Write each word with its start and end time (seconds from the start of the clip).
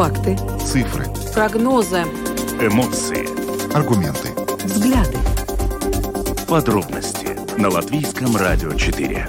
Факты. 0.00 0.34
Цифры. 0.58 1.04
Прогнозы. 1.34 2.04
Эмоции. 2.58 3.28
Аргументы. 3.76 4.30
Взгляды. 4.64 5.18
Подробности 6.48 7.36
на 7.60 7.68
Латвийском 7.68 8.34
радио 8.34 8.72
4. 8.72 9.28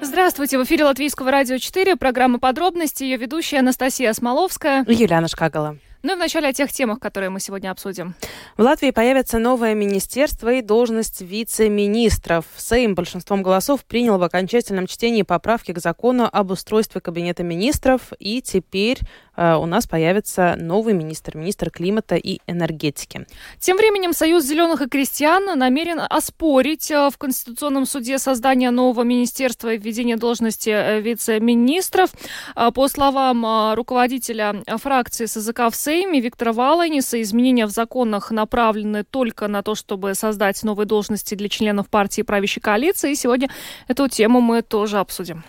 Здравствуйте, 0.00 0.58
в 0.58 0.62
эфире 0.62 0.84
Латвийского 0.84 1.32
радио 1.32 1.58
4, 1.58 1.96
программа 1.96 2.38
«Подробности», 2.38 3.02
ее 3.02 3.16
ведущая 3.16 3.58
Анастасия 3.58 4.12
Смоловская. 4.12 4.84
Юлиана 4.86 5.26
Шкагала. 5.26 5.76
Ну 6.02 6.12
и 6.12 6.16
вначале 6.16 6.48
о 6.48 6.52
тех 6.52 6.72
темах, 6.72 7.00
которые 7.00 7.28
мы 7.28 7.40
сегодня 7.40 7.70
обсудим. 7.70 8.14
В 8.56 8.62
Латвии 8.62 8.92
появится 8.92 9.38
новое 9.38 9.74
министерство 9.74 10.52
и 10.52 10.62
должность 10.62 11.20
вице-министров. 11.20 12.44
Сейм 12.56 12.94
большинством 12.94 13.42
голосов 13.42 13.84
принял 13.84 14.16
в 14.16 14.22
окончательном 14.22 14.86
чтении 14.86 15.22
поправки 15.22 15.72
к 15.72 15.80
закону 15.80 16.28
об 16.30 16.52
устройстве 16.52 17.00
Кабинета 17.00 17.42
министров, 17.42 18.12
и 18.20 18.40
теперь 18.40 19.00
у 19.38 19.66
нас 19.66 19.86
появится 19.86 20.56
новый 20.58 20.94
министр, 20.94 21.36
министр 21.36 21.70
климата 21.70 22.16
и 22.16 22.40
энергетики. 22.46 23.26
Тем 23.60 23.76
временем 23.76 24.12
Союз 24.12 24.44
зеленых 24.44 24.82
и 24.82 24.88
крестьян 24.88 25.58
намерен 25.58 26.00
оспорить 26.10 26.90
э, 26.90 27.08
в 27.08 27.18
Конституционном 27.18 27.86
суде 27.86 28.18
создание 28.18 28.70
нового 28.70 29.04
министерства 29.04 29.72
и 29.72 29.78
введение 29.78 30.16
должности 30.16 30.70
э, 30.70 31.00
вице-министров. 31.00 32.10
Э, 32.56 32.70
по 32.72 32.88
словам 32.88 33.44
э, 33.46 33.74
руководителя 33.74 34.62
фракции 34.78 35.26
СЗК 35.26 35.70
в 35.70 35.74
Сейме 35.74 36.20
Виктора 36.20 36.52
Валаниса, 36.52 37.20
изменения 37.22 37.66
в 37.66 37.70
законах 37.70 38.30
направлены 38.30 39.04
только 39.04 39.48
на 39.48 39.62
то, 39.62 39.74
чтобы 39.74 40.14
создать 40.14 40.62
новые 40.64 40.86
должности 40.86 41.34
для 41.34 41.48
членов 41.48 41.88
партии 41.88 42.22
правящей 42.22 42.60
коалиции. 42.60 43.12
И 43.12 43.14
сегодня 43.14 43.48
эту 43.86 44.08
тему 44.08 44.40
мы 44.40 44.62
тоже 44.62 44.98
обсудим. 44.98 45.44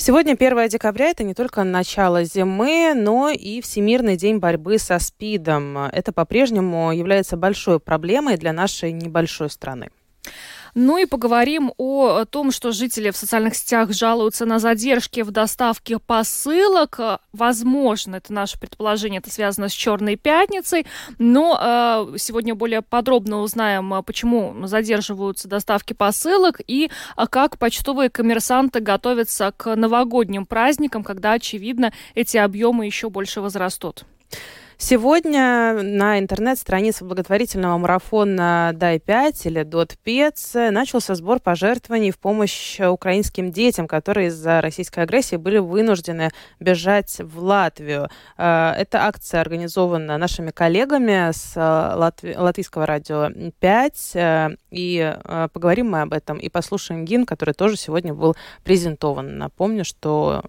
Сегодня 0.00 0.34
1 0.34 0.68
декабря– 0.68 1.06
это 1.10 1.24
не 1.24 1.34
только 1.34 1.64
начало 1.64 2.22
зимы, 2.22 2.92
но 2.94 3.30
и 3.30 3.60
Всемирный 3.60 4.16
день 4.16 4.38
борьбы 4.38 4.78
со 4.78 4.96
СПИДом. 5.00 5.76
Это 5.76 6.12
по-прежнему 6.12 6.92
является 6.92 7.36
большой 7.36 7.80
проблемой 7.80 8.36
для 8.36 8.52
нашей 8.52 8.92
небольшой 8.92 9.50
страны. 9.50 9.90
Ну 10.74 10.98
и 10.98 11.06
поговорим 11.06 11.72
о 11.76 12.24
том, 12.24 12.50
что 12.50 12.72
жители 12.72 13.10
в 13.10 13.16
социальных 13.16 13.54
сетях 13.54 13.92
жалуются 13.92 14.46
на 14.46 14.58
задержки 14.58 15.22
в 15.22 15.30
доставке 15.30 15.98
посылок. 15.98 17.00
Возможно, 17.32 18.16
это 18.16 18.32
наше 18.32 18.58
предположение, 18.58 19.18
это 19.18 19.30
связано 19.30 19.68
с 19.68 19.72
Черной 19.72 20.16
пятницей, 20.16 20.86
но 21.18 21.58
э, 22.12 22.18
сегодня 22.18 22.54
более 22.54 22.82
подробно 22.82 23.38
узнаем, 23.38 24.02
почему 24.04 24.66
задерживаются 24.66 25.48
доставки 25.48 25.92
посылок 25.92 26.60
и 26.66 26.90
а 27.16 27.26
как 27.26 27.58
почтовые 27.58 28.10
коммерсанты 28.10 28.80
готовятся 28.80 29.52
к 29.56 29.74
новогодним 29.74 30.46
праздникам, 30.46 31.02
когда, 31.02 31.32
очевидно, 31.32 31.92
эти 32.14 32.36
объемы 32.36 32.86
еще 32.86 33.10
больше 33.10 33.40
возрастут. 33.40 34.04
Сегодня 34.80 35.82
на 35.82 36.20
интернет-странице 36.20 37.04
благотворительного 37.04 37.76
марафона 37.78 38.70
«Дай-5» 38.72 39.40
или 39.46 39.64
«Дот-Пец» 39.64 40.54
начался 40.54 41.16
сбор 41.16 41.40
пожертвований 41.40 42.12
в 42.12 42.18
помощь 42.20 42.78
украинским 42.78 43.50
детям, 43.50 43.88
которые 43.88 44.28
из-за 44.28 44.60
российской 44.60 45.00
агрессии 45.00 45.34
были 45.34 45.58
вынуждены 45.58 46.30
бежать 46.60 47.18
в 47.18 47.40
Латвию. 47.40 48.08
Э, 48.36 48.70
эта 48.78 49.04
акция 49.04 49.40
организована 49.40 50.16
нашими 50.16 50.52
коллегами 50.52 51.32
с 51.32 51.56
э, 51.56 51.96
Латви... 51.96 52.36
Латвийского 52.36 52.86
радио 52.86 53.30
5. 53.58 54.10
Э, 54.14 54.50
и 54.70 55.16
поговорим 55.52 55.90
мы 55.90 56.02
об 56.02 56.12
этом 56.12 56.38
и 56.38 56.48
послушаем 56.48 57.04
гимн, 57.04 57.26
который 57.26 57.52
тоже 57.52 57.76
сегодня 57.76 58.14
был 58.14 58.36
презентован. 58.62 59.38
Напомню, 59.38 59.84
что 59.84 60.44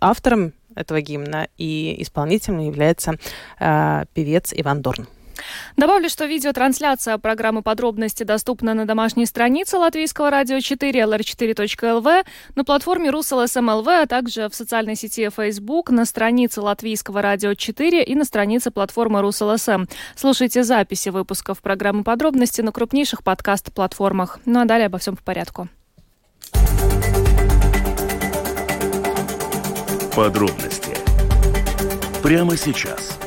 автором 0.00 0.54
этого 0.76 1.00
гимна, 1.00 1.48
и 1.58 1.96
исполнителем 1.98 2.60
является 2.60 3.14
э, 3.58 4.04
певец 4.14 4.52
Иван 4.54 4.82
Дорн. 4.82 5.06
Добавлю, 5.76 6.08
что 6.08 6.26
видеотрансляция 6.26 7.18
программы 7.18 7.62
«Подробности» 7.62 8.22
доступна 8.22 8.74
на 8.74 8.86
домашней 8.86 9.26
странице 9.26 9.76
Латвийского 9.78 10.30
радио 10.30 10.60
4 10.60 11.00
lr4.lv, 11.00 12.24
на 12.54 12.64
платформе 12.64 13.10
РусЛСМЛВ, 13.10 13.88
а 13.88 14.06
также 14.06 14.48
в 14.48 14.54
социальной 14.54 14.96
сети 14.96 15.28
Facebook, 15.34 15.90
на 15.90 16.04
странице 16.04 16.60
Латвийского 16.60 17.22
радио 17.22 17.54
4 17.54 18.02
и 18.02 18.14
на 18.14 18.24
странице 18.24 18.70
платформы 18.70 19.20
РусЛСМ. 19.22 19.84
Слушайте 20.16 20.64
записи 20.64 21.08
выпусков 21.08 21.60
программы 21.60 22.04
«Подробности» 22.04 22.60
на 22.60 22.72
крупнейших 22.72 23.22
подкаст-платформах. 23.22 24.40
Ну 24.44 24.60
а 24.60 24.64
далее 24.64 24.86
обо 24.86 24.98
всем 24.98 25.16
по 25.16 25.22
порядку. 25.22 25.68
Подробности 30.14 30.94
прямо 32.22 32.54
сейчас. 32.54 33.18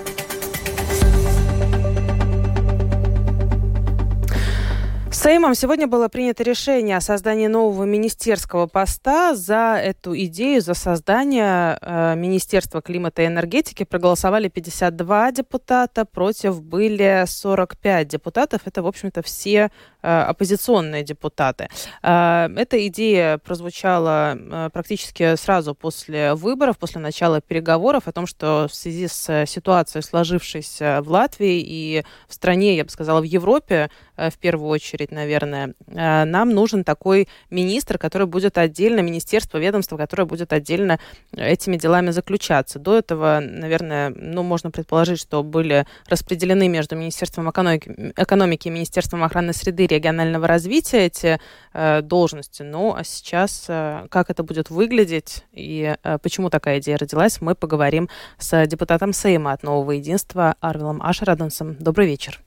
Сеймом 5.12 5.56
сегодня 5.56 5.88
было 5.88 6.07
принято 6.07 6.44
решение 6.44 6.97
о 6.97 7.01
создании 7.01 7.47
нового 7.47 7.85
министерского 7.85 8.68
поста. 8.68 9.34
За 9.34 9.75
эту 9.84 10.16
идею, 10.16 10.62
за 10.62 10.75
создание 10.75 11.79
э, 11.81 12.16
Министерства 12.16 12.84
климата 12.84 13.24
и 13.24 13.25
энергетики 13.25 13.84
проголосовали 13.85 14.50
52 14.50 15.31
депутата, 15.31 16.06
против 16.06 16.62
были 16.62 17.24
45 17.25 18.07
депутатов. 18.07 18.62
Это, 18.66 18.84
в 18.84 18.88
общем-то, 18.88 19.24
все 19.24 19.72
оппозиционные 20.05 21.03
депутаты. 21.03 21.67
Э, 22.03 22.47
эта 22.55 22.88
идея 22.88 23.38
прозвучала 23.38 24.35
э, 24.38 24.69
практически 24.71 25.35
сразу 25.35 25.75
после 25.75 26.33
выборов, 26.33 26.77
после 26.77 27.01
начала 27.01 27.41
переговоров 27.41 28.07
о 28.07 28.11
том, 28.11 28.27
что 28.27 28.67
в 28.69 28.75
связи 28.75 29.07
с 29.07 29.45
ситуацией, 29.45 30.03
сложившейся 30.03 31.01
в 31.03 31.09
Латвии 31.09 31.61
и 31.65 32.03
в 32.27 32.33
стране, 32.33 32.75
я 32.75 32.83
бы 32.83 32.89
сказала, 32.89 33.21
в 33.21 33.23
Европе, 33.23 33.89
э, 34.17 34.29
в 34.29 34.38
первую 34.38 34.69
очередь, 34.69 35.11
наверное. 35.11 35.73
Э, 35.88 36.25
нам 36.25 36.51
нужен 36.51 36.83
такой 36.83 37.27
министр, 37.49 37.97
который 37.97 38.27
будет 38.27 38.57
отдельно, 38.57 38.99
министерство, 39.01 39.57
ведомство, 39.57 39.97
которое 39.97 40.25
будет 40.25 40.53
отдельно 40.53 40.99
этими 41.31 41.77
делами 41.77 42.11
заключаться. 42.11 42.79
До 42.79 42.97
этого, 42.97 43.39
наверное, 43.41 44.09
ну, 44.09 44.44
можно 44.44 44.71
предположить, 44.71 45.19
что 45.19 45.44
были 45.44 45.85
распределены 46.07 46.67
между 46.67 46.95
Министерством 46.95 47.49
экономики, 47.49 48.13
экономики 48.17 48.67
и 48.67 48.71
Министерством 48.71 49.23
охраны 49.23 49.53
среды 49.53 49.88
регионального 49.95 50.47
развития 50.47 51.06
эти 51.06 51.39
э, 51.73 52.01
должности. 52.01 52.63
Ну, 52.63 52.94
а 52.95 53.03
сейчас 53.03 53.66
э, 53.67 54.07
как 54.09 54.29
это 54.29 54.44
будет 54.44 54.69
выглядеть 54.69 55.45
и 55.51 55.95
э, 56.01 56.17
почему 56.22 56.50
такая 56.50 56.79
идея 56.79 56.97
родилась, 56.97 57.41
мы 57.41 57.56
поговорим 57.56 58.09
с 58.38 58.66
депутатом 58.67 59.13
Сейма 59.13 59.51
от 59.51 59.63
Нового 59.63 59.91
Единства 59.91 60.56
Арвилом 60.59 61.01
Ашрадансом. 61.01 61.75
Добрый 61.79 62.07
вечер. 62.07 62.39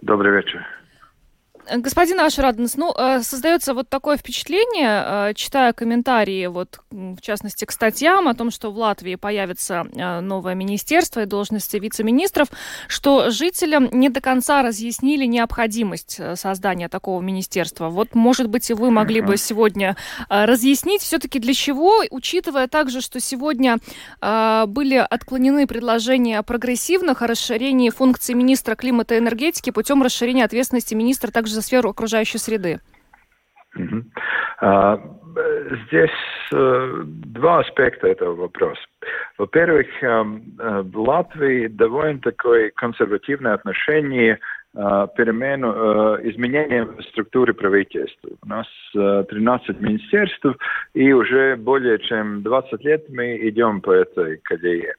Добрый 0.00 0.32
вечер. 0.32 0.66
Господин 1.76 2.18
Ашраденс, 2.20 2.76
ну, 2.76 2.92
э, 2.96 3.22
создается 3.22 3.74
вот 3.74 3.88
такое 3.88 4.16
впечатление, 4.16 5.04
э, 5.30 5.34
читая 5.34 5.72
комментарии, 5.72 6.46
вот, 6.46 6.80
в 6.90 7.20
частности, 7.20 7.64
к 7.64 7.70
статьям 7.70 8.26
о 8.26 8.34
том, 8.34 8.50
что 8.50 8.72
в 8.72 8.78
Латвии 8.78 9.14
появится 9.14 9.86
э, 9.92 10.20
новое 10.20 10.54
министерство 10.54 11.20
и 11.20 11.26
должности 11.26 11.76
вице-министров, 11.76 12.48
что 12.88 13.30
жителям 13.30 13.88
не 13.92 14.08
до 14.08 14.20
конца 14.20 14.62
разъяснили 14.62 15.26
необходимость 15.26 16.20
создания 16.34 16.88
такого 16.88 17.20
министерства. 17.20 17.88
Вот, 17.88 18.14
может 18.14 18.48
быть, 18.48 18.68
и 18.70 18.74
вы 18.74 18.90
могли 18.90 19.20
бы 19.20 19.36
сегодня 19.36 19.96
разъяснить 20.28 21.02
все-таки 21.02 21.38
для 21.38 21.54
чего, 21.54 22.02
учитывая 22.10 22.66
также, 22.66 23.00
что 23.00 23.20
сегодня 23.20 23.78
были 24.20 24.96
отклонены 24.96 25.66
предложения 25.66 26.38
о 26.38 26.42
прогрессивных, 26.42 27.22
о 27.22 27.26
расширении 27.26 27.90
функций 27.90 28.34
министра 28.34 28.74
климата 28.74 29.14
и 29.14 29.18
энергетики 29.18 29.70
путем 29.70 30.02
расширения 30.02 30.44
ответственности 30.44 30.94
министра 30.94 31.30
также 31.30 31.59
за 31.60 31.66
сферу 31.66 31.90
окружающей 31.90 32.38
среды? 32.38 32.80
А, 34.60 34.98
здесь 35.86 36.10
э, 36.52 37.02
два 37.04 37.60
аспекта 37.60 38.08
этого 38.08 38.34
вопроса. 38.34 38.80
Во-первых, 39.38 39.86
э, 40.02 40.06
э, 40.06 40.82
в 40.82 41.00
Латвии 41.00 41.68
довольно 41.68 42.20
такое 42.20 42.70
консервативное 42.74 43.54
отношение 43.54 44.38
перемену, 44.72 45.68
изменения 46.22 46.84
в 46.84 47.02
структуре 47.10 47.52
правительства. 47.52 48.30
У 48.40 48.48
нас 48.48 48.68
13 48.92 49.80
министерств, 49.80 50.46
и 50.94 51.12
уже 51.12 51.56
более 51.56 51.98
чем 51.98 52.44
20 52.44 52.84
лет 52.84 53.04
мы 53.08 53.36
идем 53.48 53.80
по 53.80 53.90
этой 53.90 54.36
колее. 54.36 54.94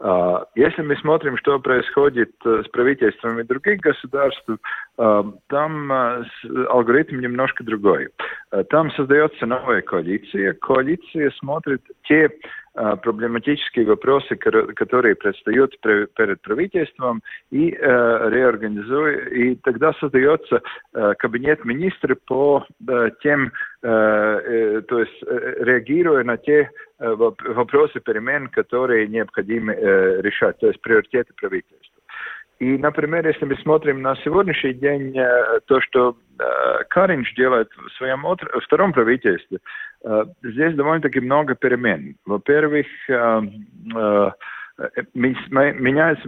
А, 0.00 0.46
если 0.54 0.82
мы 0.82 0.96
смотрим, 0.96 1.36
что 1.38 1.58
происходит 1.58 2.30
э, 2.44 2.62
с 2.64 2.68
правительствами 2.68 3.42
других 3.42 3.80
государств, 3.80 4.44
э, 4.48 5.22
там 5.48 5.92
э, 5.92 6.24
алгоритм 6.68 7.18
немножко 7.18 7.64
другой. 7.64 8.08
Там 8.70 8.90
создается 8.92 9.44
новая 9.44 9.82
коалиция. 9.82 10.54
Коалиция 10.54 11.30
смотрит 11.38 11.82
те 12.04 12.30
проблематические 12.74 13.86
вопросы, 13.86 14.36
которые 14.36 15.16
предстают 15.16 15.78
перед 15.80 16.40
правительством, 16.42 17.22
и 17.50 17.72
реорганизует, 17.72 19.32
и 19.32 19.56
тогда 19.56 19.92
создается 19.94 20.62
кабинет 21.18 21.64
министров 21.64 22.18
по 22.26 22.64
тем, 23.20 23.50
то 23.80 24.40
есть 24.40 25.22
реагируя 25.22 26.22
на 26.22 26.36
те 26.36 26.70
вопросы 26.98 28.00
перемен, 28.00 28.48
которые 28.48 29.08
необходимо 29.08 29.72
решать, 29.72 30.58
то 30.58 30.66
есть 30.66 30.80
приоритеты 30.80 31.32
правительства. 31.34 32.02
И, 32.58 32.76
например, 32.76 33.24
если 33.24 33.44
мы 33.44 33.54
смотрим 33.58 34.02
на 34.02 34.16
сегодняшний 34.16 34.74
день, 34.74 35.14
то, 35.66 35.80
что 35.80 36.16
Каринч 36.90 37.32
делает 37.36 37.68
в 37.76 37.90
своем 37.96 38.24
втором 38.64 38.92
правительстве, 38.92 39.58
здесь 40.42 40.74
довольно-таки 40.74 41.20
много 41.20 41.54
перемен. 41.54 42.16
Во-первых, 42.26 42.86
меняется 45.14 46.22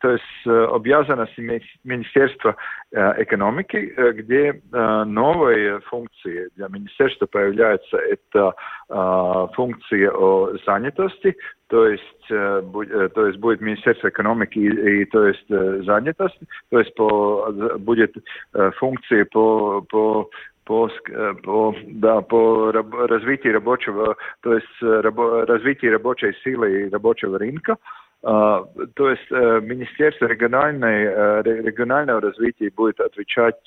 то 0.00 0.10
есть 0.10 0.46
обязанности 0.46 1.40
Министерства 1.84 2.56
экономики, 2.92 3.94
где 4.12 4.60
новые 4.72 5.80
функции 5.80 6.48
для 6.56 6.68
министерства 6.68 7.26
появляются. 7.26 7.96
Это 7.96 8.54
функции 9.54 10.06
о 10.06 10.56
занятости, 10.66 11.36
то 11.68 11.86
есть, 11.86 12.26
то 12.28 13.26
есть 13.26 13.38
будет 13.38 13.60
Министерство 13.60 14.08
экономики 14.08 14.58
и, 14.58 15.02
и 15.02 15.04
то 15.04 15.26
есть 15.26 15.48
занятости, 15.48 16.46
то 16.70 16.80
есть 16.80 16.92
по, 16.96 17.52
будет 17.78 18.16
функции 18.78 19.22
по, 19.22 19.80
по 19.82 20.28
по, 20.64 20.88
э, 20.88 21.34
по, 21.42 21.74
да, 21.86 22.20
по 22.20 22.72
развитию 22.72 23.54
рабочего, 23.54 24.16
то 24.42 24.54
есть 24.54 24.66
э, 24.82 25.00
рабо, 25.00 25.44
развитию 25.46 25.92
рабочей 25.92 26.32
силы 26.44 26.82
и 26.82 26.90
рабочего 26.90 27.38
рынка. 27.38 27.76
Uh, 28.22 28.66
то 28.96 29.08
есть 29.08 29.32
uh, 29.32 29.62
Министерство 29.62 30.26
региональной, 30.26 31.04
регионального 31.42 32.20
развития 32.20 32.70
будет 32.76 33.00
отвечать 33.00 33.66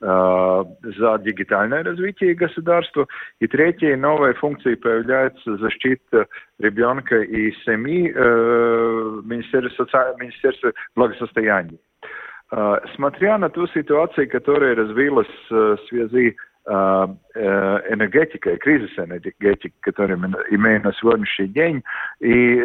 за 0.00 1.18
дигитальное 1.24 1.82
развитие 1.82 2.36
государства. 2.36 3.08
И 3.40 3.48
третья 3.48 3.96
новая 3.96 4.34
функция 4.34 4.76
появляется 4.76 5.56
защита 5.56 6.28
ребенка 6.60 7.22
и 7.22 7.50
семьи 7.64 8.12
Министерства, 9.24 10.14
Министерства 10.20 10.72
благосостояния. 10.94 11.78
Смотря 12.94 13.38
на 13.38 13.50
ту 13.50 13.66
ситуацию, 13.68 14.28
которая 14.30 14.74
развилась 14.74 15.28
в 15.50 15.78
связи 15.88 16.36
энергетикой, 16.66 18.58
кризис 18.58 18.90
энергетики, 18.98 19.72
который 19.80 20.16
мы 20.16 20.28
имеем 20.50 20.82
на 20.82 20.92
сегодняшний 20.92 21.48
день, 21.48 21.82
и, 22.20 22.62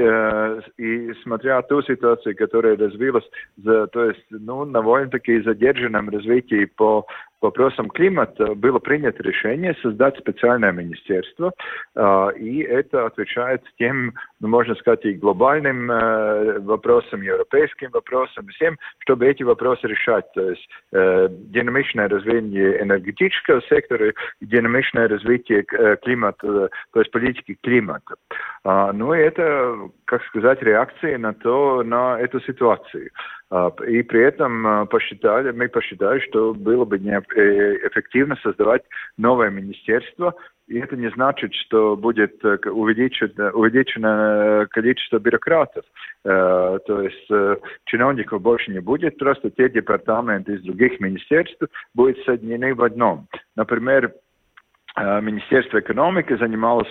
и 0.77 1.13
смотря 1.23 1.61
ту 1.61 1.81
ситуацию, 1.83 2.35
которая 2.35 2.75
развилась, 2.75 3.23
за, 3.55 3.87
то 3.87 4.05
есть, 4.05 4.25
ну, 4.29 4.65
довольно-таки 4.65 5.41
задержанном 5.41 6.09
развитии 6.09 6.65
по 6.65 7.05
вопросам 7.43 7.89
климата 7.89 8.55
было 8.55 8.79
принято 8.79 9.21
решение 9.21 9.75
создать 9.81 10.17
специальное 10.17 10.71
министерство, 10.71 11.53
и 12.35 12.61
это 12.61 13.05
отвечает 13.05 13.61
тем, 13.77 14.13
ну, 14.39 14.47
можно 14.47 14.75
сказать, 14.75 15.05
и 15.05 15.13
глобальным 15.13 15.87
вопросам, 16.65 17.21
европейским 17.21 17.91
вопросам, 17.91 18.47
всем, 18.47 18.77
чтобы 18.99 19.27
эти 19.27 19.43
вопросы 19.43 19.87
решать. 19.87 20.25
То 20.33 20.49
есть 20.49 20.67
динамичное 20.91 22.09
развитие 22.09 22.81
энергетического 22.81 23.61
сектора, 23.63 24.13
динамичное 24.41 25.07
развитие 25.07 25.63
климата, 26.01 26.69
то 26.93 26.99
есть 26.99 27.11
политики 27.11 27.57
климата. 27.61 28.15
Ну, 28.63 29.13
и 29.13 29.19
это, 29.19 29.89
как 30.05 30.23
сказать, 30.25 30.61
реакция 30.63 31.17
на 31.17 31.33
то, 31.33 31.83
на 31.83 32.19
эту 32.19 32.39
ситуацию. 32.41 33.09
И 33.87 34.01
при 34.01 34.21
этом 34.21 34.87
посчитали, 34.87 35.51
мы 35.51 35.67
посчитали, 35.67 36.19
что 36.21 36.53
было 36.53 36.85
бы 36.85 36.97
эффективно 36.97 38.35
создавать 38.41 38.81
новое 39.17 39.51
министерство, 39.51 40.33
и 40.67 40.79
это 40.79 40.95
не 40.95 41.11
значит, 41.11 41.53
что 41.53 41.95
будет 41.95 42.43
увеличено, 42.43 43.51
увеличено 43.51 44.65
количество 44.71 45.19
бюрократов. 45.19 45.85
То 46.23 47.01
есть 47.01 47.29
чиновников 47.85 48.41
больше 48.41 48.71
не 48.71 48.79
будет, 48.79 49.17
просто 49.17 49.51
те 49.51 49.69
департаменты 49.69 50.53
из 50.53 50.61
других 50.63 50.99
министерств 50.99 51.61
будут 51.93 52.17
соединены 52.25 52.73
в 52.73 52.81
одном. 52.81 53.27
Например, 53.55 54.13
Министерство 54.95 55.79
экономики 55.79 56.37
занималось, 56.37 56.87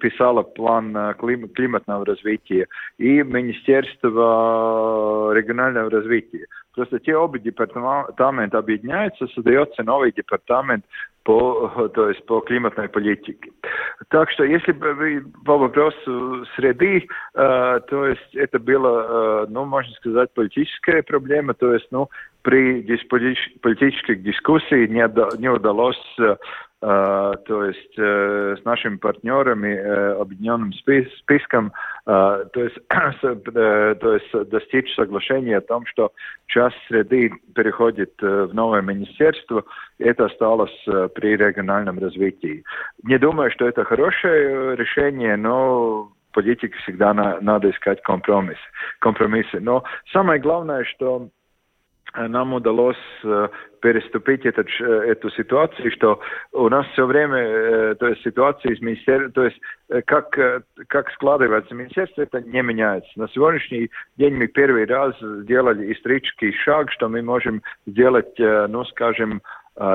писало 0.00 0.42
план 0.42 1.14
климатного 1.14 2.04
развития 2.04 2.66
и 2.98 3.22
Министерство 3.22 5.32
регионального 5.32 5.90
развития. 5.90 6.46
Просто 6.74 6.98
те 7.00 7.16
оба 7.16 7.38
департамента 7.38 8.58
объединяются, 8.58 9.26
создается 9.28 9.82
новый 9.82 10.12
департамент 10.12 10.84
по, 11.24 11.88
то 11.94 12.08
есть 12.08 12.24
по 12.26 12.40
климатной 12.40 12.88
политике. 12.88 13.50
Так 14.08 14.30
что 14.30 14.44
если 14.44 14.72
бы 14.72 15.24
по 15.44 15.58
вопросу 15.58 16.44
среды, 16.56 17.06
э, 17.34 17.80
то 17.88 18.06
есть 18.06 18.34
это 18.34 18.58
было, 18.58 19.44
э, 19.44 19.46
ну, 19.50 19.64
можно 19.64 19.92
сказать, 19.94 20.32
политическая 20.34 21.02
проблема, 21.02 21.54
то 21.54 21.72
есть, 21.72 21.86
ну, 21.90 22.08
при 22.42 22.82
политических 23.08 24.22
дискуссиях 24.22 24.90
не, 24.90 25.38
не 25.40 25.48
удалось 25.48 26.00
э, 26.18 26.36
Uh, 26.82 27.36
то 27.44 27.66
есть 27.66 27.98
uh, 27.98 28.56
с 28.56 28.64
нашими 28.64 28.96
партнерами, 28.96 29.76
объединенным 30.18 30.72
спис 30.72 31.06
списком, 31.18 31.74
то, 32.06 32.50
есть, 32.54 32.78
то 33.20 34.14
есть 34.14 34.48
достичь 34.48 34.94
соглашения 34.94 35.58
о 35.58 35.60
том, 35.60 35.84
что 35.84 36.12
часть 36.46 36.78
среды 36.88 37.32
переходит 37.54 38.14
в 38.22 38.54
новое 38.54 38.80
министерство, 38.80 39.62
и 39.98 40.04
это 40.04 40.24
осталось 40.24 40.72
при 41.14 41.36
региональном 41.36 41.98
развитии. 41.98 42.64
Не 43.02 43.18
думаю, 43.18 43.50
что 43.50 43.68
это 43.68 43.84
хорошее 43.84 44.74
решение, 44.74 45.36
но 45.36 46.10
политике 46.32 46.74
всегда 46.82 47.12
на, 47.12 47.40
надо 47.40 47.70
искать 47.70 48.02
компромисс, 48.02 48.58
компромиссы. 49.00 49.60
Но 49.60 49.84
самое 50.12 50.40
главное, 50.40 50.84
что 50.84 51.28
нам 52.16 52.54
удалось 52.54 52.96
переступить 53.80 54.44
этот, 54.44 54.68
эту 54.80 55.30
ситуацию, 55.30 55.90
что 55.92 56.20
у 56.52 56.68
нас 56.68 56.86
все 56.88 57.06
время, 57.06 57.94
то 57.94 58.08
есть 58.08 58.22
ситуация 58.22 58.72
из 58.72 58.80
министерства, 58.80 59.30
то 59.32 59.44
есть 59.44 59.60
как, 60.06 60.30
как 60.88 61.10
складывается 61.12 61.74
министерство, 61.74 62.22
это 62.22 62.40
не 62.40 62.62
меняется. 62.62 63.10
На 63.16 63.28
сегодняшний 63.28 63.90
день 64.16 64.34
мы 64.34 64.48
первый 64.48 64.84
раз 64.86 65.14
сделали 65.20 65.92
исторический 65.92 66.52
шаг, 66.52 66.90
что 66.92 67.08
мы 67.08 67.22
можем 67.22 67.62
сделать, 67.86 68.34
ну, 68.38 68.84
скажем, 68.86 69.42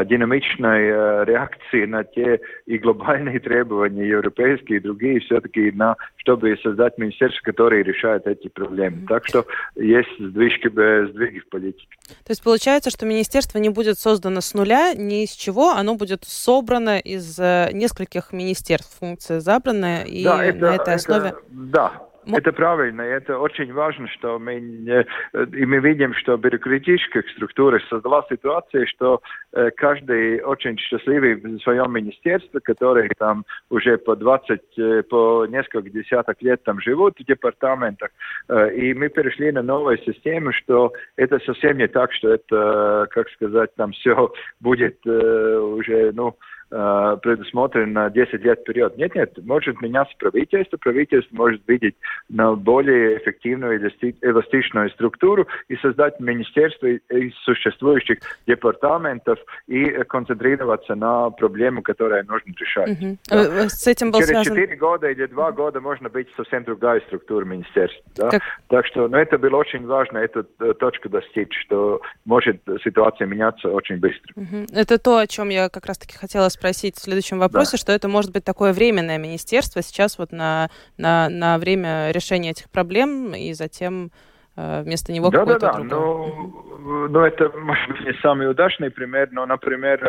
динамичной 0.05 1.25
реакции 1.25 1.85
на 1.85 2.03
те 2.03 2.41
и 2.65 2.79
глобальные 2.79 3.39
требования, 3.39 4.07
европейские, 4.07 4.79
и 4.79 4.81
другие, 4.81 5.19
все-таки 5.19 5.71
на, 5.71 5.95
чтобы 6.17 6.57
создать 6.63 6.97
министерство, 6.97 7.43
которое 7.43 7.83
решает 7.83 8.25
эти 8.25 8.47
проблемы. 8.47 9.03
Mm-hmm. 9.03 9.07
Так 9.07 9.27
что 9.27 9.45
есть 9.75 10.09
сдвижки, 10.17 10.69
сдвиги 10.69 11.39
в 11.39 11.49
политике. 11.49 11.87
То 12.07 12.31
есть 12.31 12.43
получается, 12.43 12.89
что 12.89 13.05
министерство 13.05 13.59
не 13.59 13.69
будет 13.69 13.99
создано 13.99 14.41
с 14.41 14.55
нуля, 14.55 14.93
ни 14.95 15.23
из 15.23 15.31
чего, 15.31 15.71
оно 15.71 15.95
будет 15.95 16.23
собрано 16.23 16.97
из 16.97 17.37
нескольких 17.37 18.33
министерств, 18.33 18.97
функция 18.99 19.39
забрана, 19.39 20.03
и 20.03 20.23
да, 20.23 20.43
это, 20.43 20.57
на 20.57 20.75
этой 20.75 20.93
основе... 20.95 21.29
Это, 21.29 21.41
да, 21.51 22.09
это 22.27 22.51
правильно, 22.51 23.01
это 23.01 23.37
очень 23.37 23.71
важно, 23.73 24.07
что 24.07 24.39
мы, 24.39 24.55
и 24.55 25.65
мы 25.65 25.79
видим, 25.79 26.13
что 26.13 26.37
бюрократическая 26.37 27.23
структура 27.35 27.79
создала 27.89 28.25
ситуацию, 28.29 28.87
что 28.87 29.21
э, 29.53 29.71
каждый 29.71 30.41
очень 30.41 30.77
счастливый 30.77 31.35
в 31.35 31.59
своем 31.59 31.91
министерстве, 31.93 32.59
который 32.59 33.09
там 33.17 33.45
уже 33.69 33.97
по 33.97 34.15
20, 34.15 34.61
э, 34.77 35.03
по 35.03 35.45
несколько 35.45 35.89
десяток 35.89 36.41
лет 36.41 36.63
там 36.63 36.81
живут 36.81 37.19
в 37.19 37.25
департаментах, 37.25 38.09
э, 38.49 38.73
и 38.75 38.93
мы 38.93 39.09
перешли 39.09 39.51
на 39.51 39.61
новую 39.61 39.97
систему, 39.99 40.51
что 40.53 40.93
это 41.15 41.39
совсем 41.45 41.77
не 41.77 41.87
так, 41.87 42.11
что 42.13 42.33
это, 42.33 43.07
как 43.11 43.29
сказать, 43.29 43.73
там 43.75 43.91
все 43.91 44.31
будет 44.59 45.05
уже, 45.05 46.11
ну, 46.13 46.35
Э, 46.35 46.54
предусмотрен 46.69 47.93
на 47.93 48.09
10 48.09 48.33
лет 48.43 48.59
вперед. 48.61 48.97
Нет, 48.97 49.15
нет, 49.15 49.37
может 49.45 49.81
меняться 49.81 50.13
правительство, 50.17 50.77
правительство 50.77 51.35
может 51.35 51.61
видеть 51.67 51.95
на 52.29 52.53
более 52.55 53.17
эффективную 53.17 53.79
эластичную 54.21 54.89
структуру 54.91 55.47
и 55.67 55.75
создать 55.77 56.19
министерство 56.19 56.87
из 56.87 57.33
существующих 57.43 58.19
департаментов 58.47 59.39
и 59.67 59.85
концентрироваться 60.07 60.95
на 60.95 61.29
проблему, 61.29 61.81
которую 61.81 62.25
нужно 62.25 62.53
решать. 62.57 62.89
Угу. 62.89 63.17
Да. 63.29 63.69
С 63.69 63.87
этим 63.87 64.11
был 64.11 64.19
Через 64.19 64.29
связан... 64.29 64.55
4 64.55 64.75
года 64.77 65.09
или 65.09 65.25
2 65.25 65.51
года 65.51 65.81
можно 65.81 66.09
быть 66.09 66.27
совсем 66.35 66.63
другая 66.63 66.99
структура 67.01 67.45
министерства. 67.45 68.03
Да? 68.15 68.29
Как... 68.31 68.41
Так 68.67 68.85
что 68.87 69.07
ну, 69.07 69.17
это 69.17 69.37
было 69.37 69.57
очень 69.57 69.85
важно, 69.85 70.17
эту 70.17 70.43
точку 70.75 71.09
достичь, 71.09 71.53
что 71.61 72.01
может 72.25 72.61
ситуация 72.83 73.27
меняться 73.27 73.69
очень 73.69 73.97
быстро. 73.97 74.33
Угу. 74.35 74.65
Это 74.73 74.97
то, 74.97 75.17
о 75.19 75.27
чем 75.27 75.49
я 75.49 75.69
как 75.69 75.85
раз-таки 75.85 76.17
хотела 76.17 76.49
спросить 76.55 76.97
в 76.97 77.01
следующем 77.01 77.39
вопросе, 77.39 77.73
да. 77.73 77.77
что 77.77 77.91
это 77.91 78.07
может 78.07 78.31
быть 78.31 78.43
такое 78.43 78.73
временное 78.73 79.17
министерство 79.17 79.81
сейчас 79.81 80.17
вот 80.17 80.31
на, 80.31 80.69
на, 80.97 81.29
на 81.29 81.57
время 81.57 82.11
решения 82.11 82.51
этих 82.51 82.69
проблем, 82.69 83.33
и 83.35 83.53
затем 83.53 84.11
вместо 84.55 85.11
него 85.11 85.29
да, 85.29 85.39
какой-то 85.39 85.59
да, 85.59 85.73
да. 85.73 85.79
другой. 85.79 86.33
Ну, 86.79 87.07
ну, 87.09 87.19
это, 87.21 87.51
может 87.57 87.87
быть, 87.89 88.05
не 88.05 88.13
самый 88.21 88.49
удачный 88.49 88.91
пример, 88.91 89.29
но, 89.31 89.45
например, 89.45 89.99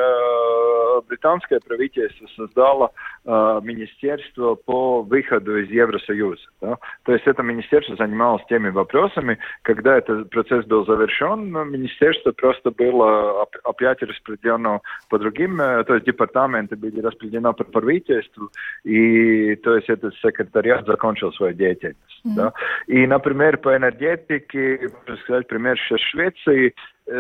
британское 1.09 1.61
правительство 1.61 2.27
создало 2.37 2.93
э, 3.25 3.61
министерство 3.63 4.55
по 4.55 5.03
выходу 5.03 5.59
из 5.59 5.71
Евросоюза. 5.71 6.43
Да? 6.61 6.77
То 7.05 7.13
есть 7.13 7.27
это 7.27 7.43
министерство 7.43 7.97
занималось 7.97 8.43
теми 8.49 8.69
вопросами, 8.69 9.39
когда 9.63 9.99
этот 9.99 10.31
процесс 10.31 10.65
был 10.67 10.85
завершен, 10.87 11.51
министерство 11.71 12.33
просто 12.33 12.71
было 12.71 13.47
опять 13.65 14.03
распределено 14.03 14.83
по 15.09 15.19
другим, 15.19 15.61
э, 15.61 15.85
то 15.85 15.95
есть 15.95 16.07
департаменты 16.07 16.77
были 16.77 17.01
распределены 17.01 17.53
по 17.53 17.65
правительству, 17.65 18.51
и 18.85 19.55
то 19.57 19.77
есть 19.77 19.89
этот 19.89 20.15
секретариат 20.17 20.87
закончил 20.87 21.33
свою 21.33 21.55
деятельность. 21.55 22.01
Mm-hmm. 22.27 22.35
Да? 22.35 22.53
И, 22.87 23.07
например, 23.07 23.59
по 23.59 23.77
энергетике, 23.77 24.36
можно 24.53 25.17
сказать, 25.23 25.47
пример 25.47 25.79
сейчас 25.79 26.01
Швеции, 26.01 26.75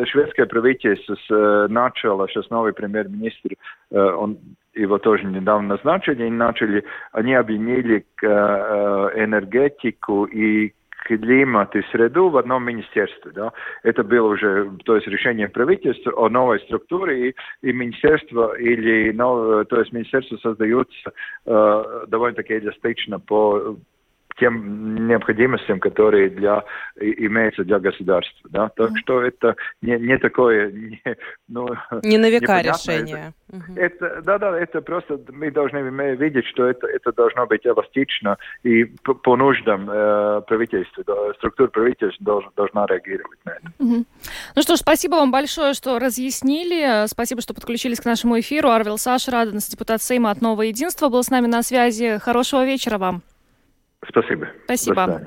шведское 0.07 0.47
правительство 0.47 1.69
начало, 1.69 2.27
сейчас 2.29 2.51
новый 2.51 2.73
премьер-министр, 2.73 3.51
он 3.91 4.39
его 4.75 4.99
тоже 4.99 5.25
недавно 5.25 5.77
назначили, 5.77 6.27
и 6.27 6.31
начали, 6.31 6.85
они 7.13 7.35
объединили 7.35 8.05
энергетику 8.23 10.25
и 10.25 10.73
климат 11.07 11.77
и 11.77 11.83
среду 11.93 12.29
в 12.29 12.37
одном 12.37 12.65
министерстве. 12.65 13.31
Да? 13.33 13.53
Это 13.83 14.03
было 14.03 14.29
уже 14.29 14.71
то 14.85 14.97
есть 14.97 15.07
решение 15.07 15.49
правительства 15.49 16.13
о 16.13 16.29
новой 16.29 16.61
структуре, 16.61 17.31
и, 17.31 17.35
и 17.63 17.73
министерство 17.73 18.59
или 18.59 19.13
ну, 19.13 19.65
то 19.65 19.79
есть 19.79 19.93
министерство 19.93 20.37
создается 20.39 21.13
э, 21.47 22.05
довольно-таки 22.09 22.59
эластично 22.59 23.21
по 23.21 23.77
тем 24.37 25.07
необходимостям, 25.07 25.81
которые 25.81 26.29
для, 26.31 26.65
имеются 26.97 27.65
для 27.65 27.79
государства. 27.79 28.49
Да? 28.51 28.69
Так 28.77 28.91
mm 28.91 28.97
что 28.97 29.23
это 29.23 29.57
не, 29.83 29.99
не 29.99 30.19
такое... 30.19 30.73
Не, 30.73 31.01
ну, 31.49 31.69
не 32.03 32.19
на 32.19 32.31
века 32.31 32.61
решение. 32.61 33.33
Это, 33.77 34.07
это, 34.07 34.23
да, 34.23 34.39
да, 34.39 34.59
это 34.59 34.81
просто 34.81 35.21
мы 35.33 35.51
должны 35.51 35.79
видеть, 36.17 36.47
что 36.47 36.67
это, 36.67 36.87
это 36.87 37.13
должно 37.13 37.47
быть 37.47 37.67
эластично 37.67 38.39
и 38.63 38.85
по, 38.85 39.15
по 39.15 39.37
нуждам 39.37 39.89
э, 39.91 40.41
правительства, 40.47 41.05
да, 41.07 41.35
структура 41.35 41.69
правительства 41.69 42.25
должна, 42.25 42.51
должна 42.57 42.87
реагировать 42.87 43.39
на 43.45 43.51
это. 43.51 43.73
mm 43.79 44.05
Ну 44.57 44.63
что 44.63 44.77
ж, 44.77 44.79
спасибо 44.79 45.17
вам 45.17 45.31
большое, 45.31 45.75
что 45.75 45.99
разъяснили. 45.99 47.07
Спасибо, 47.07 47.41
что 47.41 47.55
подключились 47.55 48.01
к 48.01 48.05
нашему 48.05 48.41
эфиру. 48.41 48.71
Арвел 48.71 48.99
Саша 48.99 49.31
Раденс, 49.31 49.69
депутат 49.69 50.03
Сейма 50.03 50.31
от 50.31 50.41
Нового 50.41 50.63
Единства, 50.63 51.09
был 51.09 51.23
с 51.23 51.31
нами 51.31 51.47
на 51.47 51.63
связи. 51.63 52.19
Хорошего 52.19 52.65
вечера 52.65 52.99
вам. 52.99 53.23
Спасибо. 54.09 54.49
Спасибо. 54.65 55.27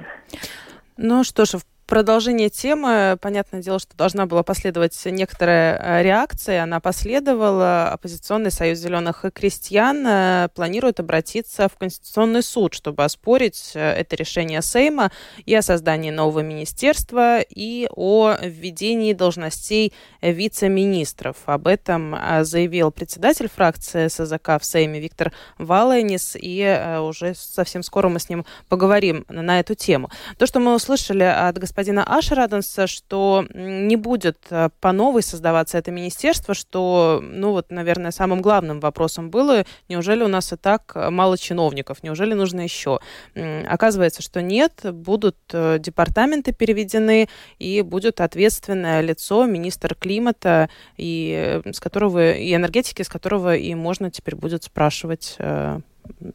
Ну 0.97 1.23
что 1.23 1.45
ж, 1.45 1.55
продолжение 1.89 2.51
темы, 2.51 3.17
понятное 3.19 3.63
дело, 3.63 3.79
что 3.79 3.97
должна 3.97 4.27
была 4.27 4.43
последовать 4.43 4.95
некоторая 5.05 5.75
э, 5.75 6.03
реакция. 6.03 6.61
Она 6.61 6.79
последовала. 6.79 7.89
Оппозиционный 7.89 8.51
союз 8.51 8.77
зеленых 8.77 9.25
и 9.25 9.31
крестьян 9.31 10.05
э, 10.05 10.49
планирует 10.53 10.99
обратиться 10.99 11.67
в 11.67 11.75
Конституционный 11.77 12.43
суд, 12.43 12.75
чтобы 12.75 13.03
оспорить 13.03 13.71
э, 13.73 13.79
это 13.79 14.15
решение 14.15 14.61
Сейма 14.61 15.11
и 15.47 15.55
о 15.55 15.63
создании 15.63 16.11
нового 16.11 16.41
министерства, 16.41 17.39
и 17.39 17.89
о 17.95 18.35
введении 18.39 19.13
должностей 19.13 19.91
вице-министров. 20.21 21.37
Об 21.47 21.65
этом 21.65 22.15
заявил 22.41 22.91
председатель 22.91 23.49
фракции 23.49 24.09
СЗК 24.09 24.61
в 24.61 24.65
Сейме 24.65 24.99
Виктор 24.99 25.31
Валенис, 25.57 26.37
и 26.39 26.99
уже 27.01 27.33
совсем 27.33 27.81
скоро 27.81 28.09
мы 28.09 28.19
с 28.19 28.29
ним 28.29 28.45
поговорим 28.67 29.25
на 29.27 29.59
эту 29.59 29.73
тему. 29.73 30.11
То, 30.37 30.45
что 30.45 30.59
мы 30.59 30.75
услышали 30.75 31.23
от 31.23 31.57
господина 31.57 31.78
господина 31.79 32.03
Ашраденса, 32.03 32.87
что 32.87 33.45
не 33.53 33.95
будет 33.95 34.37
э, 34.49 34.69
по 34.81 34.91
новой 34.91 35.23
создаваться 35.23 35.77
это 35.77 35.91
министерство, 35.91 36.53
что, 36.53 37.23
ну 37.23 37.51
вот, 37.51 37.71
наверное, 37.71 38.11
самым 38.11 38.41
главным 38.41 38.81
вопросом 38.81 39.29
было, 39.29 39.63
неужели 39.87 40.23
у 40.23 40.27
нас 40.27 40.51
и 40.51 40.57
так 40.57 40.93
мало 41.09 41.37
чиновников, 41.37 42.03
неужели 42.03 42.33
нужно 42.33 42.61
еще? 42.61 42.99
Оказывается, 43.33 44.21
что 44.21 44.41
нет, 44.41 44.73
будут 44.91 45.37
э, 45.53 45.77
департаменты 45.79 46.51
переведены, 46.51 47.29
и 47.59 47.81
будет 47.81 48.19
ответственное 48.19 48.99
лицо, 48.99 49.45
министр 49.45 49.95
климата, 49.95 50.69
и, 50.97 51.61
э, 51.65 51.71
с 51.71 51.79
которого, 51.79 52.33
и 52.33 52.53
энергетики, 52.53 53.03
с 53.03 53.07
которого 53.07 53.55
и 53.55 53.73
можно 53.73 54.11
теперь 54.11 54.35
будет 54.35 54.65
спрашивать 54.65 55.37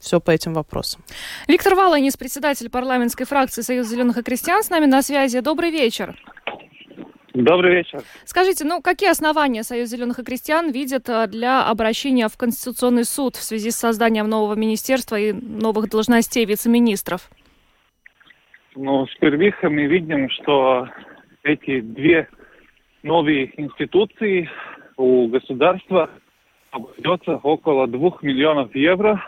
все 0.01 0.21
по 0.21 0.31
этим 0.31 0.55
вопросам. 0.55 1.03
Виктор 1.49 1.75
Валанис, 1.75 2.17
председатель 2.17 2.71
парламентской 2.71 3.25
фракции 3.25 3.63
Союза 3.63 3.91
зеленых 3.91 4.19
и 4.19 4.23
крестьян, 4.23 4.63
с 4.63 4.71
нами 4.71 4.87
на 4.87 5.03
связи. 5.03 5.41
Добрый 5.41 5.71
вечер. 5.71 6.15
Добрый 7.35 7.75
вечер. 7.75 8.01
Скажите, 8.25 8.65
ну 8.65 8.81
какие 8.81 9.11
основания 9.11 9.65
Союз 9.65 9.89
зеленых 9.89 10.21
и 10.21 10.25
крестьян 10.25 10.71
видит 10.71 11.09
э, 11.09 11.27
для 11.27 11.69
обращения 11.69 12.29
в 12.29 12.37
Конституционный 12.37 13.05
суд 13.05 13.35
в 13.35 13.43
связи 13.43 13.73
с 13.73 13.77
созданием 13.77 14.29
нового 14.29 14.55
министерства 14.55 15.17
и 15.17 15.33
новых 15.33 15.91
должностей 15.91 16.45
вице-министров? 16.45 17.29
Ну, 18.77 19.07
впервые 19.07 19.53
мы 19.63 19.87
видим, 19.87 20.31
что 20.31 20.89
эти 21.43 21.81
две 21.81 22.29
новые 23.03 23.53
институции 23.61 24.49
у 24.97 25.27
государства 25.27 26.11
обойдется 26.71 27.37
около 27.37 27.89
двух 27.89 28.23
миллионов 28.23 28.75
евро 28.77 29.21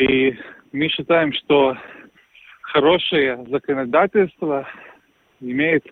и 0.00 0.34
мы 0.72 0.88
считаем, 0.88 1.32
что 1.34 1.76
хорошее 2.62 3.44
законодательство 3.50 4.66
имеет, 5.40 5.86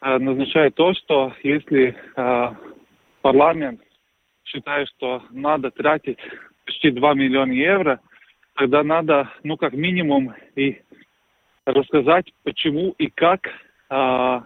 э, 0.00 0.18
назначает 0.18 0.74
то, 0.74 0.94
что 0.94 1.34
если 1.42 1.94
э, 2.16 2.54
парламент 3.20 3.80
считает, 4.44 4.88
что 4.96 5.22
надо 5.30 5.70
тратить 5.70 6.18
почти 6.64 6.90
2 6.90 7.14
миллиона 7.14 7.52
евро, 7.52 8.00
тогда 8.54 8.82
надо, 8.82 9.30
ну, 9.42 9.56
как 9.58 9.74
минимум, 9.74 10.32
и 10.54 10.80
рассказать, 11.66 12.32
почему 12.42 12.94
и 12.96 13.08
как 13.08 13.48
э, 13.90 14.40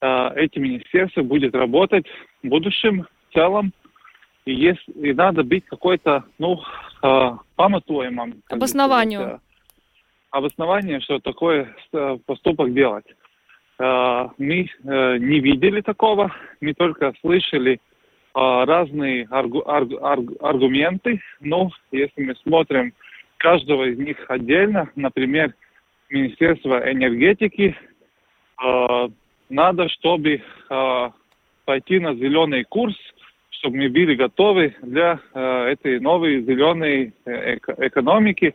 э, 0.00 0.30
эти 0.36 0.58
министерства 0.60 1.22
будет 1.22 1.56
работать 1.56 2.06
в 2.42 2.48
будущем, 2.48 3.06
в 3.28 3.34
целом, 3.34 3.72
и, 4.44 4.54
есть, 4.54 4.84
и 4.94 5.12
надо 5.12 5.42
быть 5.42 5.64
какой-то, 5.66 6.24
ну, 6.38 6.60
э, 7.02 7.30
памятуемым. 7.56 8.42
Обоснованию. 8.48 9.20
Сказать, 9.20 9.40
обоснование, 10.30 11.00
что 11.00 11.18
такой 11.18 11.68
э, 11.92 12.18
поступок 12.26 12.72
делать. 12.72 13.04
Э, 13.78 14.28
мы 14.38 14.66
э, 14.84 15.16
не 15.18 15.40
видели 15.40 15.80
такого, 15.80 16.32
мы 16.60 16.74
только 16.74 17.12
слышали 17.20 17.74
э, 17.74 17.78
разные 18.34 19.26
аргу, 19.30 19.62
аргу, 19.68 20.04
аргу, 20.04 20.36
аргументы, 20.40 21.20
но 21.40 21.70
если 21.90 22.22
мы 22.22 22.34
смотрим 22.36 22.92
каждого 23.36 23.84
из 23.84 23.98
них 23.98 24.16
отдельно, 24.28 24.90
например, 24.96 25.54
Министерство 26.10 26.90
энергетики, 26.90 27.76
надо, 29.48 29.88
чтобы 29.88 30.42
пойти 31.64 32.00
на 32.00 32.14
зеленый 32.16 32.64
курс– 32.64 32.96
чтобы 33.60 33.76
мы 33.76 33.88
были 33.90 34.14
готовы 34.14 34.74
для 34.82 35.20
э, 35.34 35.64
этой 35.72 36.00
новой 36.00 36.42
зеленой 36.42 37.12
э, 37.26 37.56
эко 37.56 37.76
экономики. 37.78 38.54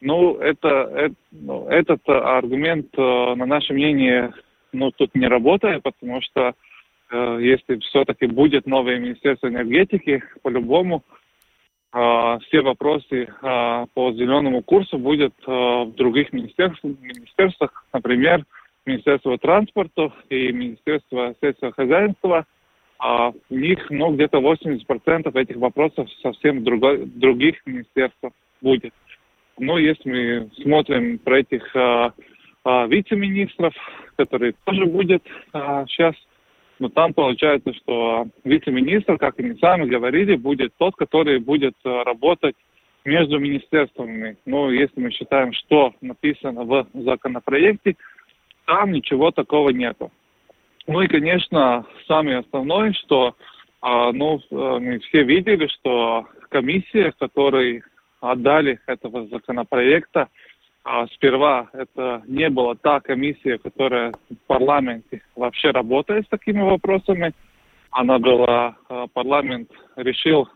Ну, 0.00 0.36
это, 0.36 0.68
это, 0.68 1.14
ну, 1.32 1.66
этот 1.68 2.08
аргумент, 2.08 2.86
э, 2.96 3.34
на 3.34 3.46
наше 3.46 3.72
мнение, 3.74 4.32
ну, 4.72 4.92
тут 4.92 5.14
не 5.16 5.26
работает, 5.26 5.82
потому 5.82 6.22
что 6.22 6.54
э, 7.10 7.38
если 7.40 7.80
все-таки 7.80 8.26
будет 8.26 8.66
новое 8.66 8.98
Министерство 9.00 9.48
энергетики, 9.48 10.22
по-любому 10.42 11.02
э, 11.92 12.38
все 12.46 12.60
вопросы 12.60 13.22
э, 13.24 13.86
по 13.92 14.12
зеленому 14.12 14.62
курсу 14.62 14.98
будут 14.98 15.34
э, 15.46 15.50
в 15.50 15.94
других 15.96 16.32
министерствах, 16.32 16.94
министерствах, 17.00 17.84
например, 17.92 18.44
Министерство 18.86 19.36
транспорта 19.36 20.12
и 20.30 20.52
Министерство 20.52 21.34
сельского 21.40 21.72
хозяйства– 21.72 22.46
а 22.98 23.30
у 23.30 23.54
них, 23.54 23.86
ну, 23.90 24.12
где-то 24.12 24.38
80% 24.38 25.34
этих 25.36 25.56
вопросов 25.56 26.08
совсем 26.22 26.64
друго, 26.64 26.98
других 26.98 27.54
министерств 27.64 28.18
будет. 28.60 28.92
Ну, 29.58 29.76
если 29.76 30.10
мы 30.10 30.50
смотрим 30.62 31.18
про 31.18 31.40
этих 31.40 31.64
а, 31.76 32.12
а, 32.64 32.86
вице-министров, 32.86 33.74
которые 34.16 34.54
тоже 34.64 34.86
будет 34.86 35.22
а, 35.52 35.86
сейчас, 35.86 36.14
но 36.80 36.88
там 36.88 37.12
получается, 37.14 37.72
что 37.74 38.26
вице-министр, 38.44 39.16
как 39.18 39.38
они 39.38 39.58
сами 39.58 39.86
говорили, 39.88 40.36
будет 40.36 40.72
тот, 40.78 40.94
который 40.96 41.38
будет 41.38 41.74
а, 41.84 42.04
работать 42.04 42.56
между 43.04 43.38
министерствами. 43.38 44.36
Ну, 44.44 44.70
если 44.70 45.00
мы 45.00 45.10
считаем, 45.10 45.52
что 45.52 45.94
написано 46.00 46.64
в 46.64 46.86
законопроекте, 46.94 47.96
там 48.66 48.92
ничего 48.92 49.30
такого 49.30 49.70
нету. 49.70 50.12
Ну 50.88 51.02
и, 51.02 51.06
конечно, 51.06 51.84
самое 52.06 52.38
основное, 52.38 52.94
что 52.94 53.36
а, 53.82 54.10
ну, 54.10 54.38
э, 54.38 54.78
мы 54.80 54.98
все 55.00 55.22
видели, 55.22 55.68
что 55.68 56.26
комиссия, 56.48 57.12
которой 57.18 57.82
отдали 58.20 58.80
этого 58.86 59.26
законопроекта, 59.28 60.28
а, 60.84 61.06
сперва 61.08 61.68
это 61.74 62.22
не 62.26 62.48
была 62.48 62.74
та 62.74 63.00
комиссия, 63.00 63.58
которая 63.58 64.12
в 64.12 64.46
парламенте 64.46 65.20
вообще 65.36 65.72
работает 65.72 66.24
с 66.24 66.30
такими 66.30 66.62
вопросами. 66.62 67.34
Она 67.90 68.18
была, 68.18 68.76
а, 68.88 69.06
парламент 69.08 69.70
решил 69.96 70.48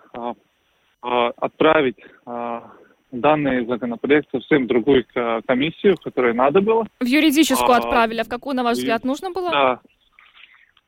отправить 1.02 1.98
а, 2.24 2.70
данный 3.10 3.66
законопроект 3.66 4.30
совсем 4.30 4.66
другую 4.66 5.04
комиссию, 5.46 5.96
которой 6.02 6.32
надо 6.32 6.60
было. 6.60 6.86
В 7.00 7.04
юридическую 7.04 7.70
а, 7.70 7.78
отправили, 7.78 8.20
а 8.20 8.24
в 8.24 8.28
какую, 8.28 8.56
на 8.56 8.62
ваш 8.62 8.78
взгляд, 8.78 9.04
нужно 9.04 9.30
было? 9.30 9.50
Да. 9.50 9.80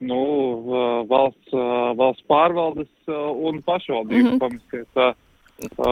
В 0.09 1.07
valsts, 1.09 1.53
valsts 1.97 2.25
pārvaldes 2.29 2.91
un 3.09 3.63
pašvaldību 3.63 4.39
комиссия. 4.39 4.85
Это, 4.85 5.15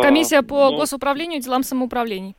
Комиссия 0.02 0.42
по 0.42 0.70
ну, 0.70 0.76
госуправлению 0.76 1.38
и 1.38 1.42
делам 1.42 1.62
самоуправлений. 1.62 2.34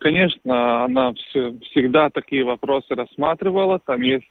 Конечно, 0.00 0.84
она 0.84 1.12
все, 1.14 1.54
всегда 1.70 2.10
такие 2.10 2.44
вопросы 2.44 2.94
рассматривала. 2.94 3.78
Там 3.78 4.02
есть 4.02 4.26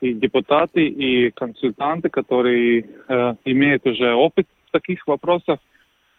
и 0.00 0.14
депутаты, 0.14 0.86
и 0.86 1.30
консультанты, 1.30 2.10
которые 2.10 2.86
э, 3.08 3.34
имеют 3.44 3.86
уже 3.86 4.14
опыт 4.14 4.46
таких 4.72 5.06
вопросах. 5.06 5.58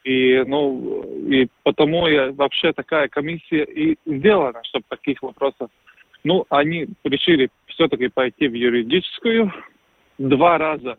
И, 0.05 0.43
ну, 0.45 1.03
и 1.29 1.47
потому 1.63 2.07
я, 2.07 2.31
вообще 2.31 2.73
такая 2.73 3.07
комиссия 3.07 3.63
и 3.63 3.97
сделана, 4.05 4.61
чтобы 4.63 4.85
таких 4.89 5.21
вопросов. 5.21 5.69
Ну, 6.23 6.45
они 6.49 6.87
решили 7.03 7.49
все-таки 7.73 8.07
пойти 8.07 8.47
в 8.47 8.53
юридическую. 8.53 9.51
Два 10.17 10.57
раза 10.57 10.97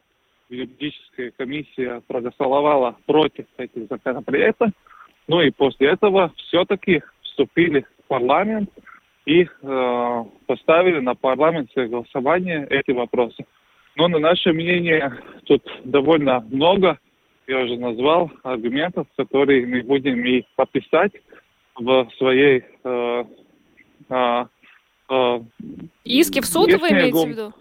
юридическая 0.49 1.33
комиссия 1.37 2.03
проголосовала 2.07 2.97
против 3.07 3.47
этих 3.57 3.89
законопроектов. 3.89 4.71
Ну 5.27 5.41
и 5.41 5.51
после 5.51 5.89
этого 5.89 6.33
все-таки 6.37 7.03
вступили 7.23 7.87
в 7.99 8.09
парламент 8.09 8.71
и 9.25 9.43
э, 9.45 10.25
поставили 10.47 11.01
на 11.01 11.15
парламентское 11.15 11.89
голосование 11.89 12.67
эти 12.69 12.91
вопросы. 12.91 13.45
Но 13.97 14.09
на 14.09 14.19
наше 14.19 14.53
мнение 14.53 15.19
тут 15.45 15.63
довольно 15.85 16.41
много 16.51 16.99
я 17.47 17.61
уже 17.61 17.77
назвал 17.77 18.31
аргументов, 18.43 19.07
которые 19.17 19.67
мы 19.67 19.83
будем 19.83 20.25
и 20.25 20.45
подписать 20.57 21.13
в 21.77 22.09
своей... 22.19 22.65
Э, 22.85 23.25
э, 24.11 24.45
Иски 26.05 26.41
в 26.41 26.47
суд 26.47 26.73
вы 26.73 26.89
имеете 26.89 27.27
в 27.27 27.29
виду? 27.29 27.53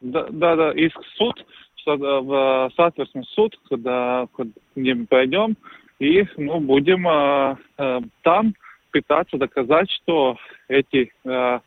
Да, 0.00 0.26
да, 0.30 0.56
да, 0.56 0.72
иск 0.72 0.98
в 0.98 1.16
суд, 1.16 1.44
в 1.84 2.72
соответственно 2.76 3.24
суд, 3.24 3.58
когда, 3.68 4.26
когда 4.34 4.52
мы 4.74 5.06
пойдем, 5.06 5.56
и 5.98 6.24
ну, 6.38 6.60
будем 6.60 7.06
э, 7.06 7.56
э, 7.76 8.00
там 8.22 8.54
пытаться 8.90 9.36
доказать, 9.36 9.90
что 9.90 10.38
эти 10.68 11.12
э, 11.24 11.60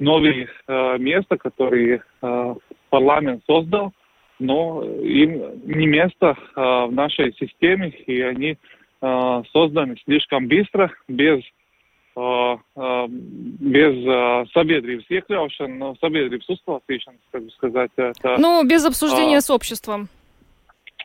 новые 0.00 0.48
э, 0.66 0.98
места, 0.98 1.36
которые 1.36 2.02
э, 2.22 2.54
парламент 2.90 3.44
создал, 3.46 3.92
но 4.38 4.82
им 4.84 5.60
не 5.64 5.86
место 5.86 6.36
а, 6.54 6.86
в 6.86 6.92
нашей 6.92 7.34
системе, 7.34 7.88
и 8.06 8.20
они 8.20 8.56
а, 9.00 9.42
созданы 9.52 9.96
слишком 10.04 10.46
быстро, 10.46 10.92
без 11.08 11.40
а, 11.40 11.40
а, 11.40 11.57
без 12.18 14.06
а, 14.08 14.44
sabiedrības 14.52 15.06
iekļaušana, 15.10 15.92
sabiedrības 16.00 16.48
uzklausīšanas, 16.56 17.20
как 17.32 17.44
бы 17.44 17.50
сказать. 17.50 17.90
Это, 17.96 18.36
ну, 18.38 18.64
без 18.66 18.84
обсуждения 18.84 19.38
а, 19.38 19.40
с 19.40 19.50
обществом. 19.50 20.08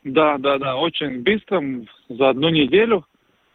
Да, 0.02 0.36
да, 0.38 0.58
да, 0.58 0.76
очень 0.76 1.22
быстро, 1.22 1.62
за 2.08 2.30
одну 2.30 2.48
неделю, 2.48 3.04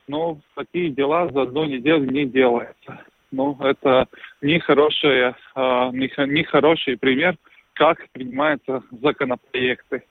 но 0.07 0.37
такие 0.55 0.89
дела 0.89 1.29
за 1.31 1.43
одну 1.43 1.65
неделю 1.65 2.09
не 2.09 2.25
делаются. 2.25 3.01
Ну, 3.31 3.55
это 3.59 4.07
не, 4.41 4.59
хорошая, 4.59 5.35
не, 5.55 6.09
не 6.27 6.43
хороший 6.43 6.97
пример 6.97 7.37
как 7.79 8.09
принимаются 8.11 8.83
законопроекты. 9.01 10.03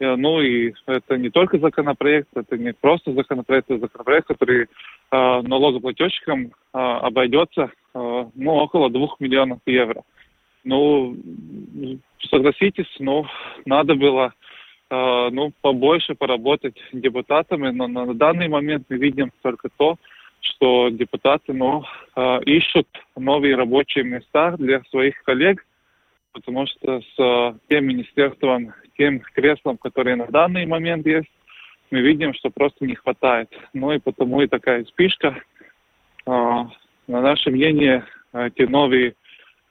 Э, 0.00 0.16
ну 0.16 0.40
и 0.40 0.72
это 0.86 1.16
не 1.16 1.30
только 1.30 1.58
законопроект, 1.58 2.28
это 2.34 2.56
не 2.56 2.72
просто 2.72 3.12
законопроект, 3.12 3.70
это 3.70 3.80
законопроект, 3.80 4.28
который 4.28 4.62
э, 4.62 4.66
налогоплательщикам 5.10 6.46
э, 6.46 6.78
обойдется 6.78 7.70
э, 7.94 8.24
ну, 8.34 8.52
около 8.52 8.90
двух 8.90 9.20
миллионов 9.20 9.60
евро. 9.66 10.02
Ну, 10.64 11.16
согласитесь, 12.30 12.92
ну, 12.98 13.26
надо 13.66 13.94
было 13.94 14.32
э, 14.90 15.28
ну, 15.30 15.52
побольше 15.60 16.14
поработать 16.14 16.76
депутатами, 16.92 17.70
но 17.70 17.86
на 17.86 18.14
данный 18.14 18.48
момент 18.48 18.86
мы 18.88 18.96
видим 18.96 19.30
только 19.42 19.68
то, 19.76 19.96
что 20.40 20.88
депутаты 20.88 21.52
ну, 21.52 21.84
э, 22.16 22.40
ищут 22.44 22.88
новые 23.16 23.56
рабочие 23.56 24.04
места 24.04 24.56
для 24.58 24.82
своих 24.84 25.22
коллег– 25.22 25.64
потому 26.34 26.66
что 26.66 27.00
с 27.00 27.18
э, 27.18 27.58
тем 27.70 27.86
министерством, 27.86 28.74
тем 28.96 29.20
креслом, 29.20 29.78
которые 29.78 30.16
на 30.16 30.26
данный 30.26 30.66
момент 30.66 31.06
есть, 31.06 31.30
мы 31.90 32.00
видим, 32.00 32.34
что 32.34 32.50
просто 32.50 32.84
не 32.86 32.94
хватает. 32.94 33.48
Ну 33.72 33.92
и 33.92 33.98
потому 33.98 34.40
и 34.42 34.46
такая 34.46 34.84
спишка. 34.84 35.42
На 36.26 36.70
наше 37.06 37.50
мнение, 37.50 38.04
эти 38.32 38.62
новые, 38.62 39.14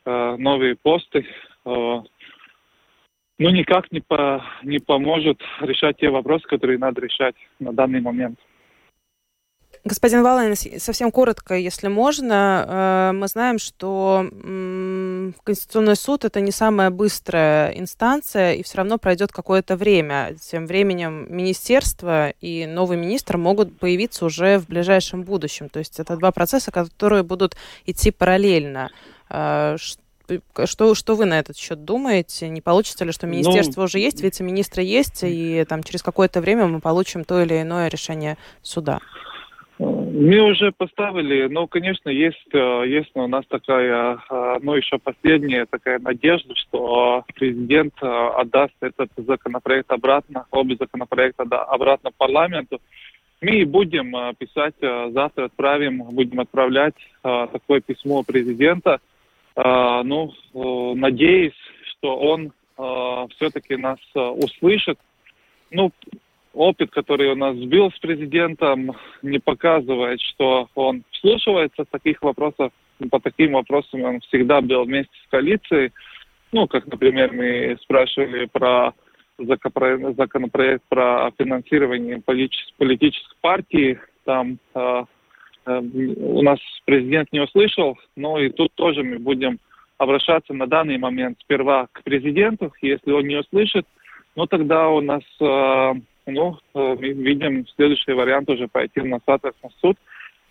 э, 0.06 0.36
новые 0.38 0.76
посты 0.76 1.26
э, 1.66 2.02
ну, 3.40 3.50
никак 3.50 3.92
не, 3.92 4.00
по, 4.00 4.46
не 4.64 4.80
поможет 4.80 5.42
решать 5.62 5.98
те 5.98 6.10
вопросы, 6.10 6.48
которые 6.48 6.78
надо 6.78 7.02
решать 7.02 7.36
на 7.60 7.74
данный 7.74 8.02
момент. 8.02 8.40
Господин 9.86 10.24
Валайн, 10.24 10.56
совсем 10.80 11.12
коротко, 11.12 11.56
если 11.56 11.90
можно. 11.90 12.66
Э, 12.66 13.12
мы 13.14 13.28
знаем, 13.28 13.60
что 13.60 14.26
Конституционный 15.44 15.98
суд 15.98 16.24
это 16.24 16.40
не 16.40 16.52
самая 16.52 16.90
быстрая 16.90 17.72
инстанция, 17.72 18.54
и 18.54 18.64
все 18.64 18.78
равно 18.78 18.98
пройдет 18.98 19.34
какое-то 19.34 19.76
время. 19.76 20.38
Тем 20.40 20.68
временем 20.68 21.28
министерство 21.30 22.30
и 22.40 22.66
новый 22.66 22.96
министр 22.96 23.36
могут 23.36 23.78
появиться 23.78 24.24
уже 24.24 24.58
в 24.58 24.68
ближайшем 24.68 25.24
будущем. 25.24 25.68
То 25.68 25.80
есть 25.80 26.00
это 26.00 26.16
два 26.16 26.32
процесса, 26.32 26.72
которые 26.72 27.24
будут 27.24 27.58
идти 27.86 28.12
параллельно. 28.12 28.90
Э, 29.30 29.76
что, 30.64 30.96
что 30.96 31.16
вы 31.16 31.26
на 31.26 31.40
этот 31.40 31.58
счет 31.58 31.84
думаете? 31.84 32.48
Не 32.48 32.62
получится 32.62 33.04
ли, 33.04 33.12
что 33.12 33.28
ну, 33.28 33.34
министерство 33.34 33.82
ну, 33.82 33.86
уже 33.86 34.00
есть, 34.00 34.22
вице-министры 34.22 34.82
есть, 34.82 35.20
и 35.24 35.66
там 35.68 35.84
через 35.84 36.02
какое-то 36.02 36.40
время 36.40 36.68
мы 36.68 36.80
получим 36.80 37.26
то 37.26 37.42
или 37.42 37.62
иное 37.62 37.90
решение 37.90 38.38
суда? 38.62 39.00
Мы 39.84 40.40
уже 40.42 40.72
поставили, 40.72 41.48
ну, 41.48 41.68
конечно, 41.68 42.08
есть, 42.08 42.48
э, 42.54 42.84
есть 42.88 43.10
у 43.16 43.28
нас 43.28 43.46
такая, 43.48 44.20
э, 44.30 44.60
ну, 44.62 44.76
еще 44.76 45.00
последняя 45.00 45.66
такая 45.66 46.00
надежда, 46.00 46.54
что 46.56 47.26
президент 47.34 47.94
э, 48.02 48.06
отдаст 48.06 48.74
этот 48.80 49.10
законопроект 49.18 49.92
обратно, 49.92 50.46
обе 50.52 50.76
законопроекта 50.80 51.44
обратно 51.44 52.12
в 52.12 52.16
парламенту. 52.16 52.80
Мы 53.42 53.66
будем 53.66 54.14
писать, 54.38 54.76
завтра 54.80 55.46
отправим, 55.46 56.04
будем 56.12 56.40
отправлять 56.40 56.96
такое 57.22 57.82
письмо 57.82 58.24
президента, 58.24 59.02
ну, 59.58 60.32
надеюсь, 60.96 61.60
что 61.84 62.16
он 62.16 62.54
все-таки 63.36 63.76
нас 63.76 64.00
услышит. 64.16 64.98
Ну, 65.72 65.92
опыт, 66.54 66.92
который 66.92 67.32
у 67.32 67.36
нас 67.36 67.56
был 67.58 67.92
с 67.92 68.00
президентом, 68.00 68.96
не 69.22 69.40
показывает, 69.40 70.22
что 70.22 70.70
он 70.76 71.04
вслушивается 71.12 71.86
таких 71.90 72.22
вопросах. 72.22 72.72
По 73.10 73.20
таким 73.20 73.54
вопросам 73.54 74.04
он 74.04 74.20
всегда 74.22 74.62
был 74.62 74.86
вместе 74.86 75.14
с 75.26 75.30
коалицией. 75.30 75.92
Ну, 76.52 76.68
как, 76.68 76.86
например, 76.86 77.34
мы 77.34 77.78
спрашивали 77.82 78.46
про 78.46 78.94
законопроект 79.38 80.84
про 80.90 81.32
финансирование 81.38 82.22
политических 82.22 83.36
партий. 83.42 83.98
Там 84.26 84.60
э, 84.76 85.04
э, 85.66 85.80
у 85.80 86.42
нас 86.44 86.60
президент 86.86 87.32
не 87.32 87.40
услышал, 87.40 87.98
но 88.16 88.40
и 88.40 88.50
тут 88.50 88.72
тоже 88.76 89.04
мы 89.04 89.18
будем 89.18 89.60
обращаться 89.98 90.54
на 90.54 90.68
данный 90.68 91.00
момент 91.00 91.40
сперва 91.42 91.88
к 91.92 92.04
президенту. 92.04 92.72
Если 92.82 93.12
он 93.12 93.28
не 93.28 93.38
услышит, 93.38 93.88
ну 94.36 94.46
тогда 94.46 94.90
у 94.90 95.02
нас 95.02 95.24
э, 95.42 95.94
ну, 96.26 96.58
э, 96.74 96.96
мы 97.00 97.10
видим 97.10 97.66
следующий 97.76 98.14
вариант 98.14 98.50
уже 98.50 98.68
пойти 98.68 99.02
на 99.02 99.20
соответственно 99.26 99.72
суд. 99.82 99.98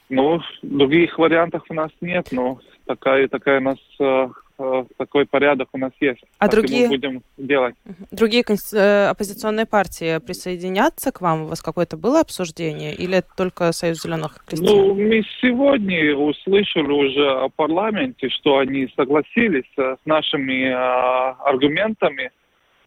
Ну, 0.08 0.40
других 0.62 1.18
вариантов 1.18 1.62
у 1.70 1.74
нас 1.74 1.90
нет, 2.02 2.28
но 2.32 2.60
такая, 2.86 3.28
такая 3.28 3.60
у 3.60 3.62
нас 3.62 3.78
э, 3.98 4.28
э, 4.58 4.84
такой 4.98 5.24
порядок 5.24 5.68
у 5.72 5.78
нас 5.78 5.92
есть. 6.00 6.22
А 6.38 6.48
другие 6.48 6.88
будем 6.88 7.22
делать? 7.38 7.74
Другие 8.10 8.42
оппозиционные 8.42 9.64
партии 9.64 10.18
присоединятся 10.18 11.12
к 11.12 11.22
вам? 11.22 11.44
У 11.44 11.46
вас 11.46 11.62
какое-то 11.62 11.96
было 11.96 12.20
обсуждение 12.20 12.94
или 12.94 13.18
это 13.18 13.28
только 13.36 13.72
Союз 13.72 14.02
зеленых 14.02 14.44
крестьян? 14.46 14.76
Ну, 14.76 14.94
мы 14.94 15.22
сегодня 15.40 16.14
услышали 16.14 16.92
уже 16.92 17.30
о 17.30 17.48
парламенте, 17.48 18.28
что 18.28 18.58
они 18.58 18.88
согласились 18.94 19.64
с 19.76 19.98
нашими 20.04 20.66
э, 20.66 21.34
аргументами 21.44 22.30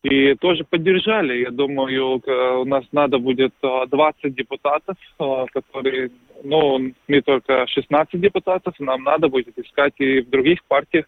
и 0.06 0.36
тоже 0.36 0.64
поддержали. 0.64 1.42
Я 1.42 1.50
думаю, 1.50 2.22
у 2.62 2.66
нас 2.66 2.86
надо 2.92 3.18
будет 3.18 3.54
20 3.62 4.36
депутатов, 4.36 4.96
которые, 5.52 6.12
ну, 6.44 6.92
не 7.08 7.22
только 7.22 7.66
16 7.66 8.22
депутатов, 8.22 8.76
нам 8.80 9.04
надо 9.04 9.30
будет 9.30 9.58
искать 9.58 9.94
и 9.98 10.22
в 10.22 10.30
других 10.30 10.64
партиях 10.66 11.06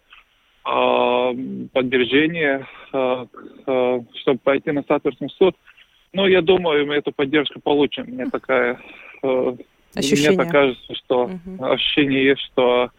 поддержание, 0.63 2.65
чтобы 2.89 4.39
пойти 4.43 4.71
на 4.71 4.81
статусный 4.81 5.29
суд. 5.37 5.55
Ну, 6.13 6.25
я 6.25 6.41
думаю, 6.41 6.87
мы 6.87 6.95
эту 6.95 7.11
поддержку 7.11 7.59
получим. 7.61 8.05
Мне 8.07 8.25
такая... 8.25 8.79
Ощущение. 9.95 10.31
Мне 10.31 10.37
так 10.37 10.51
кажется, 10.51 10.95
что 10.95 11.25
угу. 11.25 11.65
ощущение 11.65 12.25
есть, 12.25 12.41
что 12.51 12.89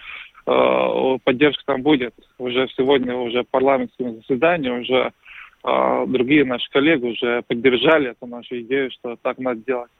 поддержка 1.24 1.64
там 1.66 1.82
будет. 1.82 2.14
Уже 2.38 2.68
сегодня, 2.76 3.16
уже 3.16 3.42
парламентское 3.42 4.12
заседание, 4.12 4.80
уже 4.80 5.04
а 5.04 5.12
другие 5.62 6.44
наши 6.44 6.70
коллеги 6.70 7.06
уже 7.06 7.42
поддержали 7.42 8.10
эту 8.10 8.26
нашу 8.26 8.60
идею, 8.60 8.90
что 8.90 9.16
так 9.20 9.38
надо 9.38 9.60
делать. 9.66 9.90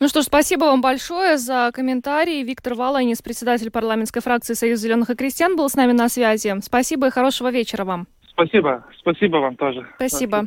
Ну 0.00 0.08
что 0.08 0.22
ж, 0.22 0.24
спасибо 0.24 0.64
вам 0.64 0.80
большое 0.80 1.36
за 1.36 1.70
комментарии. 1.74 2.42
Виктор 2.42 2.74
Валайнис, 2.74 3.20
председатель 3.20 3.70
парламентской 3.70 4.20
фракции 4.20 4.54
Союз 4.54 4.80
зеленых 4.80 5.10
и 5.10 5.14
крестьян, 5.14 5.56
был 5.56 5.68
с 5.68 5.74
нами 5.74 5.92
на 5.92 6.08
связи. 6.08 6.54
Спасибо 6.62 7.08
и 7.08 7.10
хорошего 7.10 7.50
вечера 7.50 7.84
вам. 7.84 8.06
Спасибо. 8.26 8.86
Спасибо 8.98 9.36
вам 9.36 9.56
тоже. 9.56 9.86
Спасибо. 9.96 10.46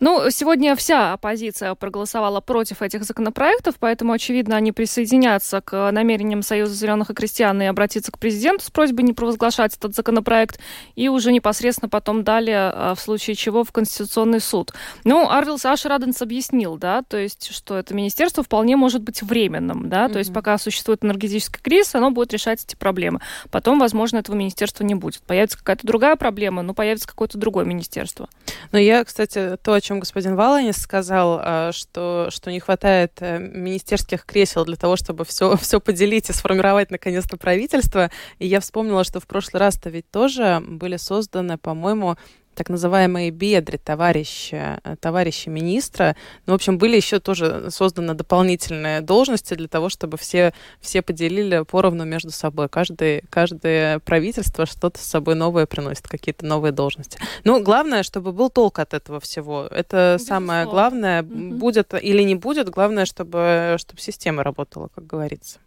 Ну, 0.00 0.30
сегодня 0.30 0.74
вся 0.76 1.12
оппозиция 1.12 1.74
проголосовала 1.74 2.40
против 2.40 2.82
этих 2.82 3.04
законопроектов, 3.04 3.76
поэтому, 3.78 4.12
очевидно, 4.12 4.56
они 4.56 4.72
присоединятся 4.72 5.60
к 5.60 5.90
намерениям 5.90 6.42
Союза 6.42 6.74
зеленых 6.74 7.10
и 7.10 7.14
крестьян 7.14 7.60
и 7.62 7.66
обратиться 7.66 8.12
к 8.12 8.18
президенту 8.18 8.64
с 8.64 8.70
просьбой 8.70 9.02
не 9.02 9.12
провозглашать 9.12 9.76
этот 9.76 9.94
законопроект, 9.94 10.60
и 10.96 11.08
уже 11.08 11.32
непосредственно 11.32 11.88
потом 11.88 12.24
далее, 12.24 12.72
а, 12.74 12.94
в 12.94 13.00
случае 13.00 13.36
чего, 13.36 13.64
в 13.64 13.72
Конституционный 13.72 14.40
суд. 14.40 14.72
Ну, 15.04 15.28
Арвил 15.28 15.58
Саша 15.58 15.88
Раденс 15.88 16.20
объяснил, 16.22 16.76
да, 16.76 17.02
то 17.02 17.16
есть, 17.16 17.52
что 17.52 17.78
это 17.78 17.94
министерство 17.94 18.42
вполне 18.42 18.76
может 18.76 19.02
быть 19.02 19.22
временным, 19.22 19.88
да, 19.88 20.06
mm-hmm. 20.06 20.12
то 20.12 20.18
есть, 20.18 20.32
пока 20.32 20.58
существует 20.58 21.04
энергетический 21.04 21.60
кризис, 21.62 21.94
оно 21.94 22.10
будет 22.10 22.32
решать 22.32 22.64
эти 22.64 22.76
проблемы. 22.76 23.20
Потом, 23.50 23.78
возможно, 23.78 24.18
этого 24.18 24.36
министерства 24.36 24.84
не 24.84 24.94
будет. 24.94 25.22
Появится 25.22 25.58
какая-то 25.58 25.86
другая 25.86 26.16
проблема, 26.16 26.62
но 26.62 26.74
появится 26.74 27.08
какое-то 27.08 27.38
другое 27.38 27.64
министерство. 27.64 28.28
Но 28.72 28.78
я, 28.78 29.04
кстати, 29.04 29.51
то, 29.56 29.72
о 29.72 29.80
чем 29.80 30.00
господин 30.00 30.36
Валанис 30.36 30.76
сказал, 30.76 31.40
а, 31.42 31.72
что, 31.72 32.28
что 32.30 32.50
не 32.50 32.60
хватает 32.60 33.12
э, 33.20 33.38
министерских 33.38 34.24
кресел 34.24 34.64
для 34.64 34.76
того, 34.76 34.96
чтобы 34.96 35.24
все, 35.24 35.56
все 35.60 35.80
поделить 35.80 36.30
и 36.30 36.32
сформировать 36.32 36.90
наконец-то 36.90 37.36
правительство. 37.36 38.10
И 38.38 38.46
я 38.46 38.60
вспомнила, 38.60 39.04
что 39.04 39.20
в 39.20 39.26
прошлый 39.26 39.60
раз-то 39.60 39.90
ведь 39.90 40.10
тоже 40.10 40.62
были 40.66 40.96
созданы, 40.96 41.58
по-моему, 41.58 42.16
так 42.54 42.68
называемые 42.68 43.30
бедри 43.30 43.76
товарища, 43.76 44.80
э, 44.84 44.96
товарища 45.00 45.50
министра. 45.50 46.16
Ну, 46.46 46.52
в 46.52 46.56
общем, 46.56 46.78
были 46.78 46.96
еще 46.96 47.20
тоже 47.20 47.70
созданы 47.70 48.14
дополнительные 48.14 49.00
должности 49.00 49.54
для 49.54 49.68
того, 49.68 49.88
чтобы 49.88 50.16
все, 50.18 50.52
все 50.80 51.02
поделили 51.02 51.64
поровну 51.64 52.04
между 52.04 52.30
собой. 52.30 52.68
Каждый, 52.68 53.22
каждое 53.30 53.98
правительство 54.00 54.66
что-то 54.66 54.98
с 54.98 55.02
собой 55.02 55.34
новое 55.34 55.66
приносит, 55.66 56.08
какие-то 56.08 56.44
новые 56.44 56.72
должности. 56.72 57.18
Ну, 57.44 57.62
главное, 57.62 58.02
чтобы 58.02 58.32
был 58.32 58.50
толк 58.50 58.78
от 58.78 58.94
этого 58.94 59.20
всего. 59.20 59.66
Это 59.70 60.16
Безусловно. 60.18 60.46
самое 60.46 60.66
главное. 60.66 61.22
Угу. 61.22 61.54
Будет 61.56 61.94
или 61.94 62.22
не 62.22 62.34
будет, 62.34 62.68
главное, 62.68 63.06
чтобы, 63.06 63.76
чтобы 63.78 64.00
система 64.00 64.42
работала, 64.42 64.88
как 64.94 65.06
говорится. 65.06 65.58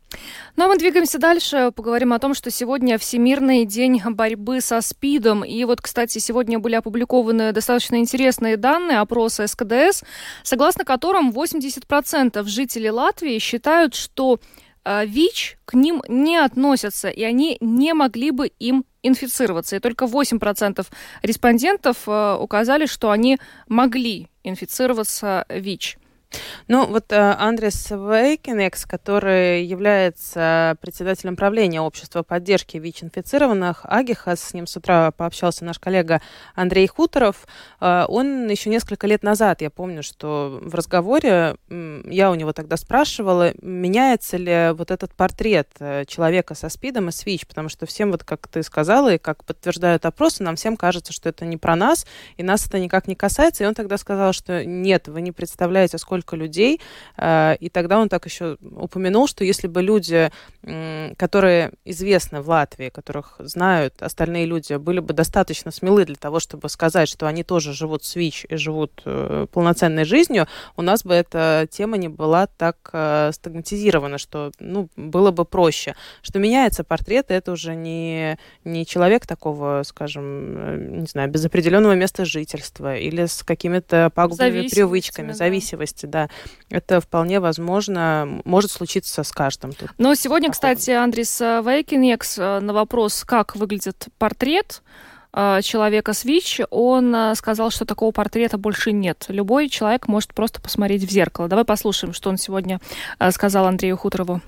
Ну 0.55 0.65
а 0.65 0.67
мы 0.67 0.77
двигаемся 0.77 1.19
дальше, 1.19 1.71
поговорим 1.75 2.13
о 2.13 2.19
том, 2.19 2.33
что 2.33 2.49
сегодня 2.49 2.97
Всемирный 2.97 3.65
день 3.65 4.01
борьбы 4.05 4.61
со 4.61 4.79
СПИДом. 4.79 5.43
И 5.43 5.63
вот, 5.65 5.81
кстати, 5.81 6.19
сегодня 6.19 6.59
были 6.59 6.75
опубликованы 6.75 7.51
достаточно 7.51 7.97
интересные 7.97 8.55
данные 8.55 8.99
опроса 8.99 9.47
СКДС, 9.47 10.03
согласно 10.43 10.85
которым 10.85 11.31
80% 11.31 12.43
жителей 12.45 12.91
Латвии 12.91 13.39
считают, 13.39 13.95
что 13.95 14.39
э, 14.85 15.05
ВИЧ 15.05 15.57
к 15.65 15.73
ним 15.73 16.01
не 16.07 16.37
относятся, 16.37 17.09
и 17.09 17.23
они 17.23 17.57
не 17.59 17.93
могли 17.93 18.31
бы 18.31 18.47
им 18.47 18.85
инфицироваться. 19.03 19.75
И 19.75 19.79
только 19.79 20.05
8% 20.05 20.85
респондентов 21.21 21.97
э, 22.07 22.37
указали, 22.39 22.85
что 22.85 23.11
они 23.11 23.39
могли 23.67 24.29
инфицироваться 24.43 25.45
ВИЧ. 25.49 25.97
Ну, 26.67 26.87
вот 26.87 27.11
э, 27.11 27.35
Андрес 27.37 27.91
Вейкинекс, 27.91 28.85
который 28.85 29.63
является 29.65 30.77
председателем 30.81 31.35
правления 31.35 31.81
общества 31.81 32.23
поддержки 32.23 32.77
ВИЧ-инфицированных, 32.77 33.81
Агиха, 33.83 34.35
с 34.35 34.53
ним 34.53 34.67
с 34.67 34.75
утра 34.77 35.11
пообщался 35.11 35.65
наш 35.65 35.79
коллега 35.79 36.21
Андрей 36.55 36.87
Хуторов, 36.87 37.47
э, 37.79 38.05
он 38.07 38.47
еще 38.47 38.69
несколько 38.69 39.07
лет 39.07 39.23
назад, 39.23 39.61
я 39.61 39.69
помню, 39.69 40.03
что 40.03 40.59
в 40.61 40.73
разговоре 40.73 41.57
я 41.69 42.31
у 42.31 42.35
него 42.35 42.53
тогда 42.53 42.77
спрашивала, 42.77 43.53
меняется 43.61 44.37
ли 44.37 44.71
вот 44.73 44.91
этот 44.91 45.13
портрет 45.13 45.69
э, 45.79 46.05
человека 46.05 46.55
со 46.55 46.69
СПИДом 46.69 47.09
и 47.09 47.11
с 47.11 47.25
ВИЧ, 47.25 47.47
потому 47.47 47.69
что 47.69 47.85
всем, 47.85 48.11
вот 48.11 48.23
как 48.23 48.47
ты 48.47 48.63
сказала, 48.63 49.13
и 49.13 49.17
как 49.17 49.43
подтверждают 49.43 50.05
опросы, 50.05 50.43
нам 50.43 50.55
всем 50.55 50.77
кажется, 50.77 51.13
что 51.13 51.29
это 51.29 51.45
не 51.45 51.57
про 51.57 51.75
нас, 51.75 52.05
и 52.37 52.43
нас 52.43 52.65
это 52.67 52.79
никак 52.79 53.07
не 53.07 53.15
касается, 53.15 53.63
и 53.63 53.67
он 53.67 53.73
тогда 53.75 53.97
сказал, 53.97 54.33
что 54.33 54.65
нет, 54.65 55.07
вы 55.07 55.21
не 55.21 55.31
представляете, 55.31 55.97
сколько 55.97 56.24
сколько 56.25 56.35
людей. 56.35 56.81
Э, 57.17 57.55
и 57.59 57.69
тогда 57.69 57.99
он 57.99 58.09
так 58.09 58.25
еще 58.25 58.57
упомянул, 58.61 59.27
что 59.27 59.43
если 59.43 59.67
бы 59.67 59.81
люди, 59.81 60.31
которые 61.17 61.71
известны 61.85 62.41
в 62.41 62.49
Латвии, 62.49 62.89
которых 62.89 63.35
знают 63.39 64.01
остальные 64.01 64.45
люди, 64.45 64.73
были 64.73 64.99
бы 64.99 65.13
достаточно 65.13 65.71
смелы 65.71 66.05
для 66.05 66.15
того, 66.15 66.39
чтобы 66.39 66.69
сказать, 66.69 67.07
что 67.07 67.27
они 67.27 67.43
тоже 67.43 67.73
живут 67.73 68.03
с 68.03 68.15
ВИЧ 68.15 68.47
и 68.49 68.55
живут 68.55 69.01
э, 69.05 69.45
полноценной 69.51 70.05
жизнью, 70.05 70.47
у 70.75 70.81
нас 70.81 71.03
бы 71.03 71.13
эта 71.13 71.67
тема 71.69 71.97
не 71.97 72.09
была 72.09 72.47
так 72.47 72.77
э, 72.93 73.31
стигматизирована, 73.33 74.17
что 74.17 74.51
ну, 74.59 74.89
было 74.95 75.31
бы 75.31 75.45
проще. 75.45 75.95
Что 76.21 76.39
меняется 76.39 76.83
портрет, 76.83 77.25
это 77.29 77.51
уже 77.51 77.75
не, 77.75 78.37
не 78.63 78.85
человек 78.85 79.27
такого, 79.27 79.83
скажем, 79.85 81.01
не 81.01 81.07
знаю, 81.07 81.29
без 81.29 81.45
определенного 81.45 81.93
места 81.93 82.25
жительства 82.25 82.95
или 82.95 83.25
с 83.25 83.43
какими-то 83.43 84.09
пагубными 84.15 84.67
привычками, 84.67 85.27
да. 85.27 85.33
зависимости 85.33 86.04
возрасте, 86.05 86.29
да, 86.29 86.29
это 86.69 87.01
вполне 87.01 87.39
возможно, 87.39 88.41
может 88.45 88.71
случиться 88.71 89.23
с 89.23 89.31
каждым. 89.31 89.73
Тут. 89.73 89.89
Но 89.97 90.15
сегодня, 90.15 90.51
кстати, 90.51 90.91
Андрис 90.91 91.39
Вейкинекс 91.39 92.37
э, 92.37 92.59
на 92.59 92.73
вопрос, 92.73 93.23
как 93.25 93.55
выглядит 93.55 94.07
портрет, 94.17 94.81
э, 95.33 95.61
человека 95.61 96.13
с 96.13 96.25
ВИЧ, 96.25 96.61
он 96.69 97.13
э, 97.15 97.35
сказал, 97.35 97.71
что 97.71 97.85
такого 97.85 98.11
портрета 98.11 98.57
больше 98.57 98.91
нет. 98.91 99.25
Любой 99.27 99.69
человек 99.69 100.07
может 100.07 100.33
просто 100.33 100.61
посмотреть 100.61 101.03
в 101.03 101.11
зеркало. 101.11 101.47
Давай 101.47 101.65
послушаем, 101.65 102.13
что 102.13 102.29
он 102.29 102.37
сегодня 102.37 102.79
сказал 103.31 103.65
Андрею 103.65 103.97
Хуторову. 103.97 104.41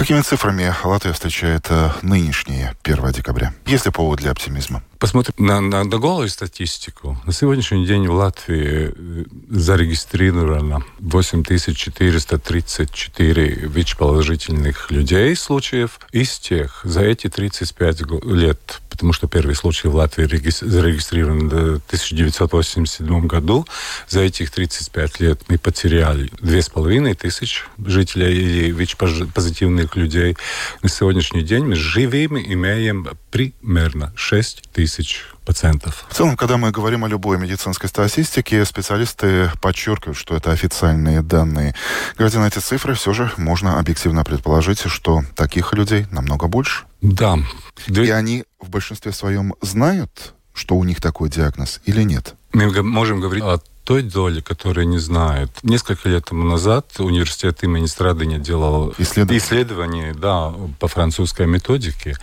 Какими 0.00 0.22
цифрами 0.22 0.74
Латвия 0.82 1.12
встречает 1.12 1.68
нынешнее 2.00 2.74
1 2.84 3.12
декабря? 3.12 3.52
Есть 3.66 3.84
ли 3.84 3.92
повод 3.92 4.20
для 4.20 4.30
оптимизма? 4.30 4.82
Посмотрим 5.00 5.34
на, 5.38 5.60
на, 5.62 5.84
на 5.84 5.98
голую 5.98 6.28
статистику. 6.28 7.18
На 7.24 7.32
сегодняшний 7.32 7.86
день 7.86 8.06
в 8.06 8.12
Латвии 8.12 8.92
э, 8.94 9.24
зарегистрировано 9.48 10.84
8434 10.98 13.66
ВИЧ-положительных 13.66 14.90
людей, 14.90 15.34
случаев. 15.36 16.00
Из 16.12 16.38
тех 16.38 16.82
за 16.84 17.00
эти 17.00 17.30
35 17.30 18.02
лет, 18.26 18.82
потому 18.90 19.14
что 19.14 19.26
первый 19.26 19.54
случай 19.54 19.88
в 19.88 19.94
Латвии 19.94 20.26
зарегистрирован 20.26 21.48
в 21.48 21.80
1987 21.86 23.26
году, 23.26 23.66
за 24.06 24.20
этих 24.20 24.50
35 24.50 25.20
лет 25.20 25.40
мы 25.48 25.56
потеряли 25.56 26.28
2,5 26.42 27.14
тысяч 27.14 27.64
жителей 27.78 28.36
или 28.36 28.70
ВИЧ-позитивных 28.70 29.89
людей. 29.96 30.36
На 30.82 30.88
сегодняшний 30.88 31.42
день 31.42 31.64
мы 31.64 31.76
живыми 31.76 32.40
имеем 32.52 33.08
примерно 33.30 34.12
6 34.16 34.62
тысяч 34.72 34.90
тысяч 35.00 35.24
пациентов. 35.44 36.04
В 36.08 36.14
целом, 36.14 36.36
когда 36.36 36.56
мы 36.56 36.70
говорим 36.70 37.04
о 37.04 37.08
любой 37.08 37.38
медицинской 37.38 37.88
статистике, 37.88 38.64
специалисты 38.64 39.50
подчеркивают, 39.60 40.16
что 40.16 40.36
это 40.36 40.52
официальные 40.52 41.22
данные. 41.22 41.74
Глядя 42.16 42.38
на 42.38 42.48
эти 42.48 42.58
цифры, 42.58 42.94
все 42.94 43.12
же 43.12 43.30
можно 43.36 43.78
объективно 43.78 44.24
предположить, 44.24 44.80
что 44.80 45.22
таких 45.36 45.72
людей 45.72 46.06
намного 46.10 46.48
больше. 46.48 46.84
Да. 47.00 47.38
И 47.86 48.10
они 48.10 48.44
в 48.60 48.70
большинстве 48.70 49.12
своем 49.12 49.54
знают, 49.60 50.34
что 50.54 50.76
у 50.76 50.84
них 50.84 51.00
такой 51.00 51.30
диагноз 51.30 51.80
или 51.84 52.02
нет? 52.02 52.34
Мы 52.52 52.82
можем 52.82 53.20
говорить 53.20 53.44
о 53.44 53.60
той 53.90 54.02
доли, 54.02 54.40
которая 54.40 54.84
не 54.84 54.98
знает. 54.98 55.50
Несколько 55.64 56.08
лет 56.08 56.26
тому 56.26 56.44
назад 56.44 56.86
университет 57.00 57.64
имени 57.64 57.86
Страдыня 57.86 58.38
делал 58.38 58.94
исследование, 58.98 59.38
исследование 59.38 60.14
да, 60.14 60.54
по 60.78 60.86
французской 60.86 61.48
методике. 61.48 62.16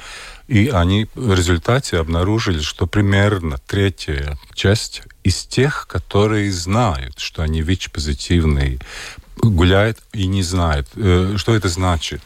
И 0.48 0.70
они 0.70 1.08
в 1.14 1.34
результате 1.34 1.98
обнаружили, 1.98 2.62
что 2.62 2.88
примерно 2.88 3.58
третья 3.68 4.38
часть 4.54 5.02
из 5.26 5.44
тех, 5.44 5.88
которые 5.88 6.54
знают, 6.54 7.20
что 7.20 7.44
они 7.44 7.62
ВИЧ-позитивные, 7.62 8.80
гуляет 9.36 10.00
и 10.14 10.26
не 10.26 10.44
знает. 10.44 10.88
Э, 10.96 11.34
что 11.36 11.54
это 11.54 11.68
значит? 11.68 12.22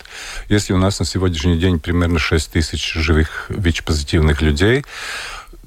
Если 0.50 0.72
у 0.72 0.78
нас 0.78 1.00
на 1.00 1.06
сегодняшний 1.06 1.58
день 1.58 1.80
примерно 1.80 2.20
6 2.20 2.52
тысяч 2.52 2.94
живых 2.94 3.48
ВИЧ-позитивных 3.50 4.44
людей, 4.44 4.86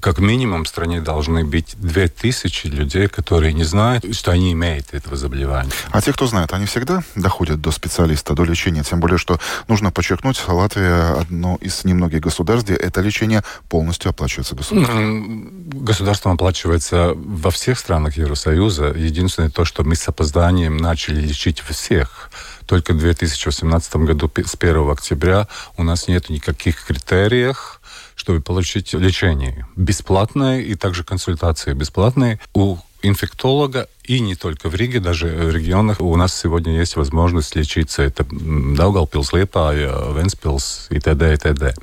как 0.04 0.18
минимум 0.18 0.64
в 0.64 0.68
стране 0.68 1.00
должны 1.00 1.46
быть 1.46 1.76
2000 1.78 2.66
людей, 2.66 3.08
которые 3.08 3.54
не 3.54 3.64
знают, 3.64 4.04
что 4.14 4.32
они 4.32 4.52
имеют 4.52 4.92
этого 4.92 5.16
заболевания. 5.16 5.70
А 5.92 6.02
те, 6.02 6.12
кто 6.12 6.26
знает, 6.26 6.52
они 6.52 6.66
всегда 6.66 7.02
доходят 7.14 7.62
до 7.62 7.70
специалиста, 7.70 8.34
до 8.34 8.44
лечения? 8.44 8.82
Тем 8.82 9.00
более, 9.00 9.16
что 9.16 9.40
нужно 9.66 9.90
подчеркнуть, 9.90 10.38
Латвия 10.46 11.18
одно 11.18 11.56
из 11.62 11.84
немногих 11.84 12.20
государств, 12.20 12.68
где 12.68 12.74
это 12.74 13.00
лечение 13.00 13.42
полностью 13.70 14.10
оплачивается 14.10 14.54
государством. 14.54 15.70
Государством 15.70 16.32
оплачивается 16.32 17.14
во 17.14 17.50
всех 17.50 17.78
странах 17.78 18.18
Евросоюза. 18.18 18.88
Единственное 18.88 19.48
то, 19.48 19.64
что 19.64 19.84
мы 19.84 19.96
с 19.96 20.06
опозданием 20.06 20.76
начали 20.76 21.18
лечить 21.18 21.60
всех. 21.60 22.30
Только 22.66 22.92
в 22.92 22.98
2018 22.98 23.96
году, 23.96 24.30
с 24.36 24.54
1 24.54 24.90
октября, 24.90 25.48
у 25.78 25.82
нас 25.82 26.08
нет 26.08 26.28
никаких 26.28 26.84
критериев, 26.84 27.80
чтобы 28.24 28.40
получить 28.40 28.94
лечение. 28.94 29.66
Бесплатное 29.76 30.60
и 30.60 30.74
также 30.76 31.04
консультации 31.04 31.74
бесплатные 31.74 32.40
у 32.54 32.78
инфектолога 33.02 33.87
и 34.02 34.18
не 34.20 34.34
только 34.34 34.70
в 34.70 34.74
Риге, 34.74 34.98
даже 34.98 35.26
в 35.26 35.54
регионах 35.54 36.00
у 36.00 36.16
нас 36.16 36.34
сегодня 36.34 36.78
есть 36.78 36.96
возможность 36.96 37.54
лечиться. 37.54 38.02
Это 38.02 38.24
Даугавпилс, 38.30 39.34
Лепая, 39.34 39.90
Венспилс 40.14 40.87
и 40.88 40.98
т.д. 41.00 41.34
и 41.34 41.37
т.д. 41.37 41.74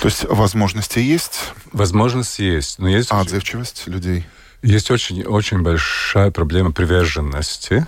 То 0.00 0.08
есть 0.08 0.24
возможности 0.24 1.00
есть? 1.00 1.52
Возможности 1.72 2.40
есть. 2.40 2.78
Но 2.78 2.88
есть... 2.88 3.12
А 3.12 3.20
отзывчивость 3.20 3.86
людей? 3.86 4.24
Есть 4.62 4.90
очень, 4.90 5.22
очень 5.24 5.60
большая 5.60 6.30
проблема 6.30 6.72
приверженности 6.72 7.86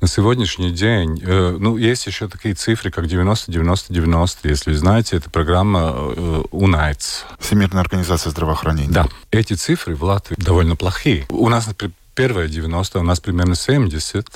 на 0.00 0.08
сегодняшний 0.08 0.70
день, 0.70 1.22
э, 1.22 1.56
ну, 1.58 1.76
есть 1.76 2.06
еще 2.06 2.28
такие 2.28 2.54
цифры, 2.54 2.90
как 2.90 3.04
90-90-90, 3.04 4.36
если 4.44 4.72
знаете, 4.72 5.16
это 5.16 5.28
программа 5.28 5.92
э, 5.94 6.42
UNAIDS. 6.52 7.24
Всемирная 7.38 7.82
организация 7.82 8.30
здравоохранения. 8.30 8.90
Да. 8.90 9.08
Эти 9.30 9.54
цифры 9.54 9.94
в 9.94 10.04
Латвии 10.04 10.36
довольно 10.38 10.76
плохие. 10.76 11.26
У 11.28 11.48
нас, 11.48 11.66
например, 11.66 11.92
первые 12.14 12.48
90, 12.48 12.98
у 12.98 13.02
нас 13.02 13.20
примерно 13.20 13.54
70, 13.54 14.26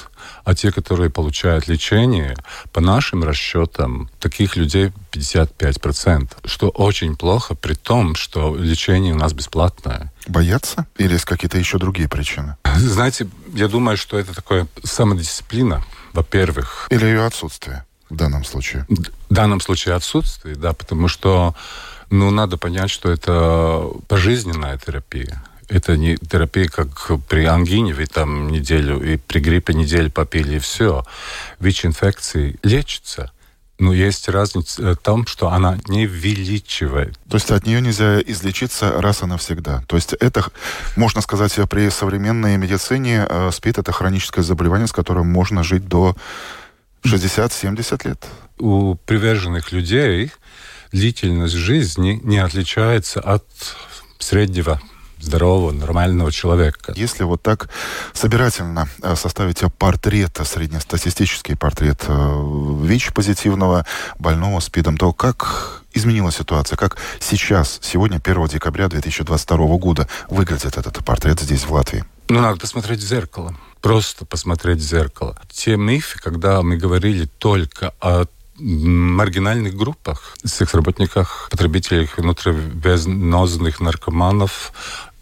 а 0.45 0.55
те, 0.55 0.73
которые 0.73 1.11
получают 1.11 1.69
лечение, 1.69 2.37
по 2.73 2.81
нашим 2.81 3.25
расчетам, 3.25 4.09
таких 4.21 4.57
людей 4.57 4.93
55%, 5.13 6.29
что 6.45 6.69
очень 6.69 7.17
плохо, 7.17 7.55
при 7.55 7.75
том, 7.75 8.15
что 8.15 8.57
лечение 8.57 9.15
у 9.15 9.19
нас 9.19 9.33
бесплатное. 9.33 10.13
Боятся? 10.27 10.87
Или 10.97 11.15
есть 11.15 11.25
какие-то 11.25 11.59
еще 11.59 11.79
другие 11.79 12.09
причины? 12.09 12.57
Знаете, 12.77 13.29
я 13.53 13.69
думаю, 13.69 13.97
что 13.97 14.19
это 14.19 14.35
такая 14.35 14.67
самодисциплина, 14.83 15.85
во-первых. 16.13 16.87
Или 16.91 17.07
ее 17.07 17.25
отсутствие 17.25 17.85
в 18.11 18.17
данном 18.17 18.45
случае? 18.45 18.87
В 18.89 19.35
данном 19.35 19.61
случае 19.61 19.95
отсутствие, 19.95 20.55
да, 20.57 20.73
потому 20.73 21.09
что 21.09 21.55
ну, 22.11 22.31
надо 22.31 22.57
понять, 22.57 22.91
что 22.91 23.11
это 23.11 23.89
пожизненная 24.09 24.79
терапия. 24.79 25.43
Это 25.75 25.97
не 25.97 26.17
терапия, 26.17 26.69
как 26.69 27.11
при 27.29 27.45
ангине, 27.47 27.95
вы 27.95 28.07
там 28.07 28.49
неделю, 28.49 29.03
и 29.03 29.17
при 29.17 29.41
гриппе 29.41 29.75
неделю 29.75 30.09
попили, 30.09 30.55
и 30.55 30.59
все. 30.61 31.05
ВИЧ-инфекции 31.59 32.61
лечатся. 32.63 33.33
Но 33.81 33.93
есть 33.93 34.29
разница 34.29 34.93
в 34.93 34.97
том, 34.99 35.27
что 35.27 35.49
она 35.49 35.79
не 35.89 36.07
увеличивает. 36.07 37.19
То 37.29 37.39
есть 37.39 37.51
от 37.51 37.67
нее 37.67 37.81
нельзя 37.81 38.21
излечиться 38.21 39.03
раз 39.03 39.23
и 39.23 39.27
навсегда. 39.27 39.83
То 39.89 39.97
есть 39.97 40.13
это, 40.13 40.45
можно 40.95 41.21
сказать, 41.21 41.59
при 41.69 41.89
современной 41.89 42.57
медицине 42.57 43.27
э, 43.29 43.51
СПИД 43.51 43.79
это 43.79 43.91
хроническое 43.91 44.45
заболевание, 44.45 44.87
с 44.87 44.93
которым 44.93 45.27
можно 45.27 45.65
жить 45.65 45.89
до 45.89 46.15
60-70 47.05 48.09
лет. 48.09 48.25
У 48.59 48.95
приверженных 48.95 49.73
людей 49.73 50.31
длительность 50.93 51.55
жизни 51.55 52.21
не 52.23 52.39
отличается 52.39 53.19
от 53.19 53.45
среднего 54.21 54.81
здорового, 55.25 55.73
нормального 55.73 56.31
человека. 56.31 56.93
Если 56.97 57.25
вот 57.25 57.43
так 57.43 57.69
собирательно 58.13 58.89
э, 59.03 59.17
составить 59.17 59.61
портрет, 59.79 60.39
среднестатистический 60.45 61.55
портрет 61.55 62.05
э, 62.07 62.83
ВИЧ-позитивного 62.83 63.87
больного 64.19 64.61
СПИДом, 64.61 64.97
то 64.97 65.13
как 65.13 65.83
изменилась 65.93 66.37
ситуация? 66.37 66.77
Как 66.77 66.97
сейчас, 67.21 67.79
сегодня, 67.83 68.21
1 68.23 68.47
декабря 68.47 68.89
2022 68.89 69.57
года, 69.79 70.09
выглядит 70.29 70.77
этот 70.77 71.05
портрет 71.05 71.41
здесь, 71.41 71.65
в 71.65 71.73
Латвии? 71.73 72.05
Ну, 72.29 72.41
надо 72.41 72.59
посмотреть 72.59 73.01
в 73.01 73.07
зеркало. 73.07 73.55
Просто 73.81 74.25
посмотреть 74.25 74.79
в 74.79 74.83
зеркало. 74.83 75.37
Те 75.51 75.77
мифы, 75.77 76.19
когда 76.19 76.63
мы 76.63 76.77
говорили 76.77 77.27
только 77.39 77.93
о 78.01 78.25
маргинальных 78.59 79.77
группах, 79.77 80.37
секс-работниках, 80.45 81.49
потребителях 81.51 82.17
внутривенозных 82.19 83.81
наркоманов, 83.81 84.73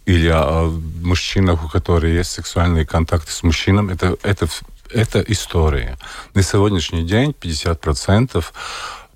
или 0.05 0.27
о 0.27 0.69
мужчинах, 1.01 1.63
у 1.63 1.69
которых 1.69 2.11
есть 2.11 2.31
сексуальные 2.31 2.85
контакты 2.85 3.31
с 3.31 3.43
мужчинами, 3.43 3.93
это, 3.93 4.17
это, 4.23 4.47
это 4.89 5.21
история. 5.21 5.97
На 6.33 6.43
сегодняшний 6.43 7.03
день 7.03 7.33
50% 7.39 8.43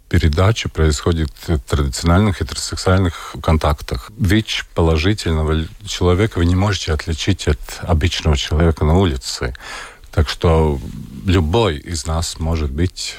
передачи 0.09 0.69
происходит 0.69 1.31
в 1.47 1.59
традиционных 1.59 2.39
гетеросексуальных 2.39 3.35
контактах. 3.41 4.11
ВИЧ 4.17 4.65
положительного 4.73 5.65
человека 5.85 6.39
вы 6.39 6.45
не 6.45 6.55
можете 6.55 6.93
отличить 6.93 7.47
от 7.47 7.59
обычного 7.81 8.37
человека 8.37 8.85
на 8.85 8.97
улице. 8.97 9.53
Так 10.11 10.29
что 10.29 10.79
любой 11.25 11.77
из 11.77 12.07
нас 12.07 12.39
может 12.39 12.71
быть 12.71 13.17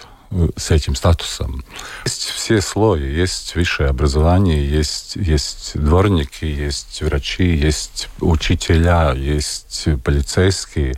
с 0.57 0.71
этим 0.71 0.95
статусом. 0.95 1.65
Есть 2.05 2.25
все 2.25 2.61
слои. 2.61 3.03
Есть 3.03 3.55
высшее 3.55 3.89
образование, 3.89 4.69
есть, 4.69 5.17
есть 5.17 5.73
дворники, 5.75 6.45
есть 6.45 7.03
врачи, 7.03 7.45
есть 7.45 8.09
учителя, 8.21 9.13
есть 9.13 9.89
полицейские. 10.05 10.95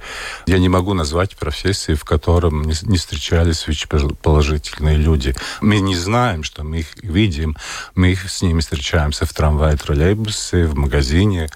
Я 0.46 0.58
не 0.58 0.68
могу 0.68 0.94
назвать 0.94 1.36
профессии, 1.36 1.94
в 1.94 2.04
котором 2.04 2.62
не, 2.62 2.74
не 2.82 2.98
встречались 2.98 3.66
ВИЧ-положительные 3.66 4.96
люди. 4.96 5.34
Мы 5.60 5.80
не 5.80 5.96
знаем, 5.96 6.42
что 6.42 6.64
мы 6.64 6.80
их 6.80 6.88
видим. 7.02 7.56
Мы 7.94 8.14
с 8.14 8.42
ними 8.42 8.60
встречаемся 8.60 9.26
в 9.26 9.32
трамвае, 9.32 9.76
троллейбусе, 9.76 10.64
в 10.64 10.74
магазине, 10.74 11.48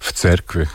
в 0.00 0.12
церкви. 0.12 0.68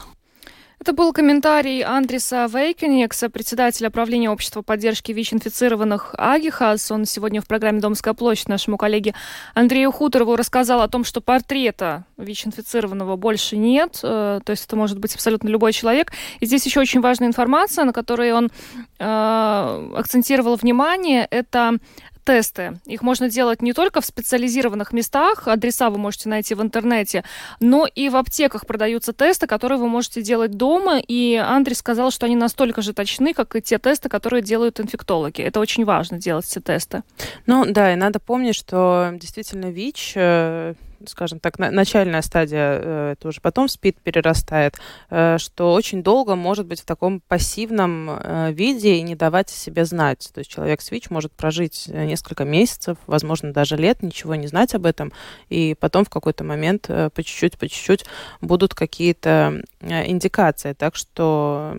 Это 0.84 0.91
был 0.91 1.13
комментарий 1.13 1.82
Андреса 1.82 2.46
Вейкенекса, 2.46 3.30
председателя 3.30 3.89
правления 3.89 4.30
общества 4.30 4.63
поддержки 4.63 5.13
ВИЧ-инфицированных 5.13 6.13
Агихас. 6.17 6.91
Он 6.91 7.06
сегодня 7.06 7.41
в 7.41 7.48
программе 7.48 7.80
«Домская 7.80 8.13
площадь» 8.13 8.50
нашему 8.50 8.76
коллеге 8.76 9.15
Андрею 9.54 9.93
Хуторову 9.93 10.36
рассказал 10.36 10.82
о 10.82 10.89
том, 10.89 11.06
что 11.06 11.22
портрета 11.22 12.04
ВИЧ-инфицированного 12.17 13.15
больше 13.15 13.56
нет, 13.56 14.02
э, 14.04 14.41
то 14.43 14.50
есть 14.50 14.65
это 14.65 14.76
может 14.76 15.00
быть 15.00 15.15
абсолютно 15.15 15.48
любой 15.48 15.72
человек. 15.72 16.12
И 16.41 16.46
здесь 16.46 16.65
еще 16.65 16.82
очень 16.82 17.00
важная 17.00 17.30
информация, 17.30 17.86
на 17.86 17.93
которой 17.93 18.34
он 18.34 18.52
э, 19.00 19.91
акцентировал 19.96 20.58
внимание, 20.58 21.26
это 21.32 21.78
тесты. 22.23 22.79
Их 22.86 23.01
можно 23.01 23.29
делать 23.29 23.62
не 23.62 23.73
только 23.73 24.01
в 24.01 24.05
специализированных 24.05 24.93
местах, 24.93 25.47
адреса 25.47 25.89
вы 25.89 25.97
можете 25.97 26.29
найти 26.29 26.55
в 26.55 26.62
интернете, 26.62 27.23
но 27.59 27.86
и 27.86 28.09
в 28.09 28.15
аптеках 28.15 28.65
продаются 28.65 29.13
тесты, 29.13 29.47
которые 29.47 29.79
вы 29.79 29.88
можете 29.88 30.21
делать 30.21 30.51
дома. 30.51 30.99
И 30.99 31.36
Андрей 31.36 31.75
сказал, 31.75 32.12
что 32.12 32.25
они 32.25 32.36
настолько 32.36 32.81
же 32.81 32.93
точны, 32.93 33.33
как 33.33 33.55
и 33.55 33.62
те 33.62 33.77
тесты, 33.77 34.09
которые 34.09 34.41
делают 34.41 34.79
инфектологи. 34.79 35.41
Это 35.41 35.59
очень 35.59 35.86
важно 35.86 36.17
делать 36.17 36.45
все 36.45 36.59
тесты. 36.59 37.03
Ну 37.45 37.65
да, 37.65 37.93
и 37.93 37.95
надо 37.95 38.19
помнить, 38.19 38.55
что 38.55 39.12
действительно 39.13 39.71
ВИЧ 39.71 40.13
э, 40.15 40.73
скажем 41.07 41.39
так, 41.39 41.59
начальная 41.59 42.21
стадия, 42.21 42.79
э, 42.81 43.11
это 43.13 43.27
уже 43.27 43.41
потом 43.41 43.67
СПИД 43.67 43.99
перерастает, 43.99 44.77
э, 45.09 45.37
что 45.37 45.73
очень 45.73 46.03
долго 46.03 46.35
может 46.35 46.65
быть 46.65 46.81
в 46.81 46.85
таком 46.85 47.19
пассивном 47.21 48.09
э, 48.09 48.51
виде 48.51 48.95
и 48.95 49.01
не 49.01 49.15
давать 49.15 49.49
о 49.49 49.53
себе 49.53 49.85
знать. 49.85 50.29
То 50.33 50.39
есть 50.39 50.51
человек 50.51 50.81
с 50.81 50.91
ВИЧ 50.91 51.09
может 51.09 51.31
прожить 51.33 51.87
несколько 51.87 52.45
месяцев, 52.45 52.97
возможно, 53.07 53.53
даже 53.53 53.75
лет, 53.77 54.03
ничего 54.03 54.35
не 54.35 54.47
знать 54.47 54.73
об 54.75 54.85
этом, 54.85 55.11
и 55.49 55.75
потом 55.79 56.05
в 56.05 56.09
какой-то 56.09 56.43
момент 56.43 56.87
по 56.87 57.23
чуть-чуть, 57.23 57.57
по 57.57 57.67
чуть-чуть 57.67 58.05
будут 58.41 58.73
какие-то 58.73 59.61
индикации. 59.81 60.73
Так 60.73 60.95
что 60.95 61.77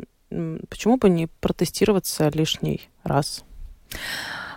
почему 0.69 0.97
бы 0.97 1.09
не 1.09 1.27
протестироваться 1.41 2.31
лишний 2.31 2.89
раз? 3.03 3.45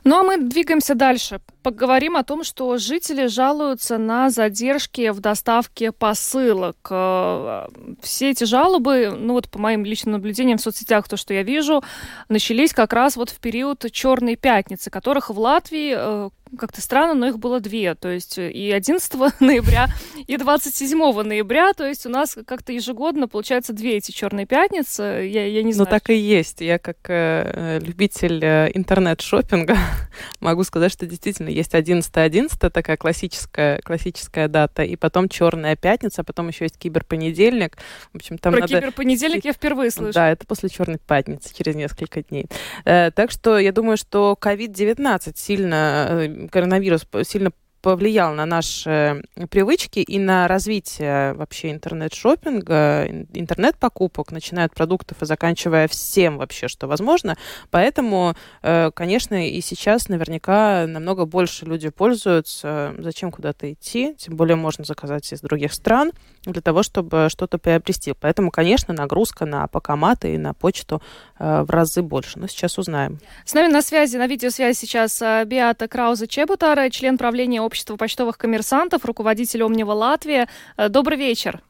Ну 0.08 0.16
а 0.16 0.24
мы 0.24 0.38
двигаемся 0.38 0.96
дальше. 0.96 1.42
Поговорим 1.64 2.16
о 2.16 2.24
том, 2.24 2.46
что 2.46 2.78
жители 2.78 3.28
жалуются 3.28 3.98
на 3.98 4.30
задержки 4.30 5.10
в 5.10 5.20
доставке 5.20 5.92
посылок. 5.92 6.78
Э, 6.90 7.68
все 8.02 8.30
эти 8.30 8.46
жалобы, 8.46 9.14
ну 9.14 9.34
вот 9.34 9.50
по 9.50 9.60
моим 9.60 9.84
личным 9.84 10.14
наблюдениям 10.14 10.60
в 10.60 10.62
соцсетях, 10.62 11.10
то, 11.10 11.18
что 11.18 11.34
я 11.34 11.44
вижу, 11.44 11.84
начались 12.30 12.72
как 12.72 12.94
раз 12.94 13.18
вот 13.18 13.32
в 13.32 13.40
период 13.42 13.86
Черной 13.92 14.38
пятницы, 14.38 14.90
которых 14.90 15.30
в 15.30 15.38
Латвии 15.38 15.94
э, 15.98 16.30
как-то 16.58 16.82
странно, 16.82 17.14
но 17.14 17.28
их 17.28 17.40
было 17.40 17.60
две. 17.60 17.96
То 17.96 18.10
есть 18.10 18.38
э, 18.38 18.52
и 18.52 18.72
11 18.72 19.14
ноября, 19.40 19.88
и 20.26 20.38
27 20.38 20.98
ноября. 21.24 21.74
То 21.74 21.86
есть 21.86 22.06
у 22.06 22.10
нас 22.10 22.38
как-то 22.46 22.72
ежегодно 22.72 23.28
получается 23.28 23.74
две 23.74 23.98
эти 23.98 24.12
черные 24.12 24.46
пятницы. 24.46 25.02
Я, 25.02 25.46
я 25.46 25.64
не 25.64 25.70
ну, 25.70 25.74
знаю. 25.74 25.90
Ну 25.90 26.00
так 26.00 26.10
и 26.10 26.16
есть. 26.16 26.62
Я 26.62 26.80
как 26.80 26.98
э, 27.08 27.80
любитель 27.82 28.44
э, 28.44 28.72
интернет-шопинга 28.74 29.78
могу 30.40 30.64
сказать, 30.64 30.92
что 30.92 31.06
действительно 31.06 31.50
есть 31.50 31.74
11.11, 31.74 32.70
такая 32.70 32.98
классическая, 32.98 33.80
классическая 33.82 34.48
дата, 34.48 34.84
и 34.84 34.96
потом 34.96 35.30
черная 35.30 35.76
пятница, 35.76 36.22
а 36.22 36.24
потом 36.24 36.48
еще 36.48 36.66
есть 36.66 36.78
киберпонедельник. 36.78 37.78
В 38.14 38.18
общем, 38.18 38.38
там 38.38 38.54
Про 38.54 38.62
надо... 38.62 38.80
киберпонедельник 38.80 39.46
я 39.46 39.54
впервые 39.54 39.92
слышу. 39.92 40.14
Да, 40.14 40.30
это 40.30 40.46
после 40.46 40.70
черной 40.70 40.98
пятницы, 40.98 41.54
через 41.56 41.76
несколько 41.76 42.24
дней. 42.24 42.48
Э, 42.86 43.12
так 43.12 43.32
что 43.32 43.58
я 43.58 43.72
думаю, 43.72 43.98
что 43.98 44.38
COVID-19 44.40 45.34
сильно, 45.36 46.08
э, 46.10 46.28
коронавирус 46.52 47.08
сильно 47.24 47.52
повлиял 47.88 48.34
на 48.34 48.46
наши 48.46 49.24
привычки 49.50 50.00
и 50.00 50.20
на 50.20 50.50
развитие 50.50 51.32
вообще 51.36 51.72
интернет-шопинга, 51.72 53.08
интернет-покупок, 53.34 54.34
начиная 54.34 54.66
от 54.66 54.74
продуктов 54.74 55.22
и 55.22 55.26
заканчивая 55.26 55.88
всем 55.88 56.38
вообще, 56.38 56.68
что 56.68 56.88
возможно. 56.88 57.38
Поэтому, 57.72 58.36
э, 58.62 58.92
конечно, 58.94 59.48
и 59.48 59.62
сейчас 59.62 60.10
наверняка 60.10 60.86
намного 60.86 61.24
больше 61.24 61.64
люди 61.64 61.88
пользуются. 61.88 62.94
Зачем 62.98 63.32
куда-то 63.32 63.72
идти? 63.72 64.16
Тем 64.16 64.36
более 64.36 64.58
можно 64.58 64.84
заказать 64.84 65.32
из 65.32 65.40
других 65.40 65.72
стран 65.72 66.12
для 66.44 66.62
того, 66.62 66.84
чтобы 66.84 67.28
что-то 67.30 67.58
приобрести. 67.58 68.14
Поэтому, 68.20 68.52
конечно, 68.52 68.94
нагрузка 68.94 69.46
на 69.46 69.68
покоматы 69.68 70.34
и 70.34 70.38
на 70.38 70.54
почту 70.54 71.02
э, 71.40 71.62
в 71.64 71.70
разы 71.70 72.02
больше. 72.02 72.38
Но 72.38 72.48
сейчас 72.48 72.78
узнаем. 72.78 73.20
С 73.46 73.54
нами 73.54 73.72
на 73.72 73.82
связи, 73.82 74.18
на 74.18 74.28
видеосвязи 74.28 74.78
сейчас 74.78 75.22
э, 75.22 75.46
Биата 75.46 75.88
Крауза 75.88 76.28
Чебутара, 76.28 76.90
член 76.90 77.18
правления 77.18 77.62
общества 77.62 77.77
почтовых 77.86 78.38
коммерсантов, 78.38 79.06
руководитель 79.06 79.64
Омнива 79.64 79.92
Латвия. 79.92 80.48
Э, 80.78 80.90
добрый 80.90 81.18
вечер. 81.18 81.62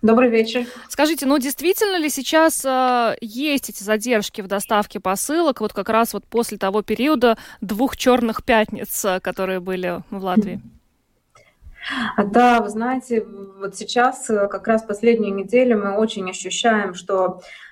Добрый 0.00 0.30
вечер. 0.30 0.66
Скажите, 0.88 1.26
ну 1.26 1.38
действительно 1.38 1.96
ли 1.96 2.08
сейчас 2.08 2.64
э, 2.64 3.16
есть 3.20 3.70
эти 3.70 3.82
задержки 3.82 4.40
в 4.40 4.46
доставке 4.46 5.00
посылок, 5.00 5.60
вот 5.60 5.72
как 5.72 5.88
раз 5.88 6.14
вот 6.14 6.24
после 6.24 6.58
того 6.58 6.82
периода 6.82 7.36
двух 7.60 7.96
черных 7.96 8.44
пятниц, 8.44 9.04
которые 9.22 9.60
были 9.60 10.02
в 10.10 10.22
Латвии? 10.22 10.60
Да, 12.16 12.60
вы 12.60 12.68
знаете, 12.68 13.24
вот 13.24 13.76
сейчас 13.76 14.30
э, 14.30 14.46
как 14.48 14.68
раз 14.68 14.82
последнюю 14.82 15.34
неделю 15.34 15.78
мы 15.78 15.96
очень 15.96 16.28
ощущаем, 16.30 16.94
что 16.94 17.40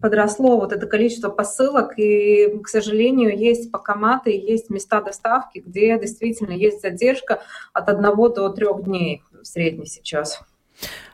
подросло 0.00 0.58
вот 0.58 0.72
это 0.72 0.86
количество 0.86 1.28
посылок, 1.28 1.98
и, 1.98 2.58
к 2.62 2.68
сожалению, 2.68 3.36
есть 3.36 3.70
покоматы, 3.70 4.30
есть 4.30 4.70
места 4.70 5.00
доставки, 5.00 5.62
где 5.64 5.98
действительно 5.98 6.52
есть 6.52 6.82
задержка 6.82 7.42
от 7.72 7.88
одного 7.88 8.28
до 8.28 8.48
трех 8.48 8.84
дней 8.84 9.22
в 9.32 9.44
среднем 9.44 9.86
сейчас. 9.86 10.40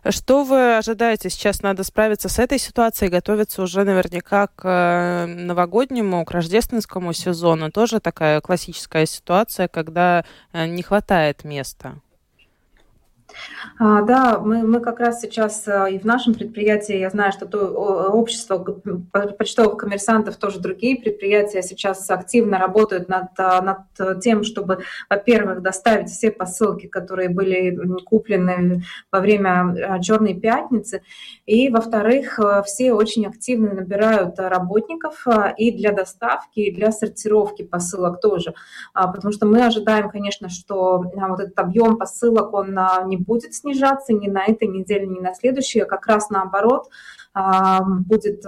Что 0.09 0.43
вы 0.43 0.77
ожидаете? 0.77 1.31
Сейчас 1.31 1.63
надо 1.63 1.85
справиться 1.85 2.29
с 2.29 2.41
этой 2.41 2.59
ситуацией, 2.59 3.11
готовиться 3.11 3.63
уже 3.63 3.85
наверняка 3.85 4.49
к 4.49 4.65
э, 4.65 5.27
новогоднему, 5.27 6.25
к 6.25 6.33
рождественскому 6.33 7.13
сезону. 7.13 7.71
Тоже 7.71 8.01
такая 8.01 8.41
классическая 8.41 9.07
ситуация, 9.07 9.69
когда 9.69 10.25
э, 10.53 10.67
не 10.67 10.83
хватает 10.83 11.45
места. 11.45 11.95
А, 13.79 14.03
да, 14.03 14.39
мы, 14.39 14.63
мы 14.63 14.81
как 14.81 15.01
раз 15.01 15.21
сейчас 15.21 15.67
а, 15.67 15.89
и 15.89 15.99
в 15.99 16.05
нашем 16.05 16.35
предприятии, 16.35 16.97
я 16.97 17.11
знаю, 17.11 17.33
что 17.33 17.47
то 17.47 17.59
общество 17.69 18.59
почтовых 19.39 19.77
коммерсантов, 19.77 20.37
тоже 20.37 20.61
другие 20.61 21.01
предприятия 21.01 21.63
сейчас 21.63 22.09
активно 22.11 22.59
работают 22.59 23.09
над, 23.09 23.29
а, 23.39 23.61
над 23.63 24.23
тем, 24.23 24.45
чтобы, 24.45 24.81
во-первых, 25.09 25.63
доставить 25.63 26.11
все 26.11 26.31
посылки, 26.31 26.87
которые 26.87 27.29
были 27.29 27.77
куплены 28.05 28.83
во 29.11 29.21
время 29.21 30.01
Черной 30.01 30.35
пятницы, 30.35 31.03
и, 31.47 31.69
во-вторых, 31.69 32.39
все 32.65 32.93
очень 32.93 33.27
активно 33.27 33.75
набирают 33.75 34.39
работников 34.39 35.27
и 35.57 35.73
для 35.73 35.93
доставки, 35.93 36.61
и 36.61 36.75
для 36.75 36.93
сортировки 36.93 37.63
посылок 37.63 38.21
тоже, 38.21 38.55
потому 38.95 39.33
что 39.33 39.47
мы 39.47 39.65
ожидаем, 39.65 40.11
конечно, 40.11 40.49
что 40.49 40.99
вот 40.99 41.41
этот 41.41 41.59
объем 41.59 41.97
посылок, 41.97 42.53
он 42.55 42.79
не 43.07 43.17
будет 43.23 43.55
снижаться 43.55 44.13
ни 44.13 44.29
на 44.29 44.45
этой 44.45 44.69
неделе, 44.69 45.07
ни 45.07 45.21
на 45.21 45.35
следующей, 45.35 45.81
а 45.81 45.87
как 45.87 46.07
раз 46.07 46.31
наоборот– 46.31 46.89
будет 47.35 48.43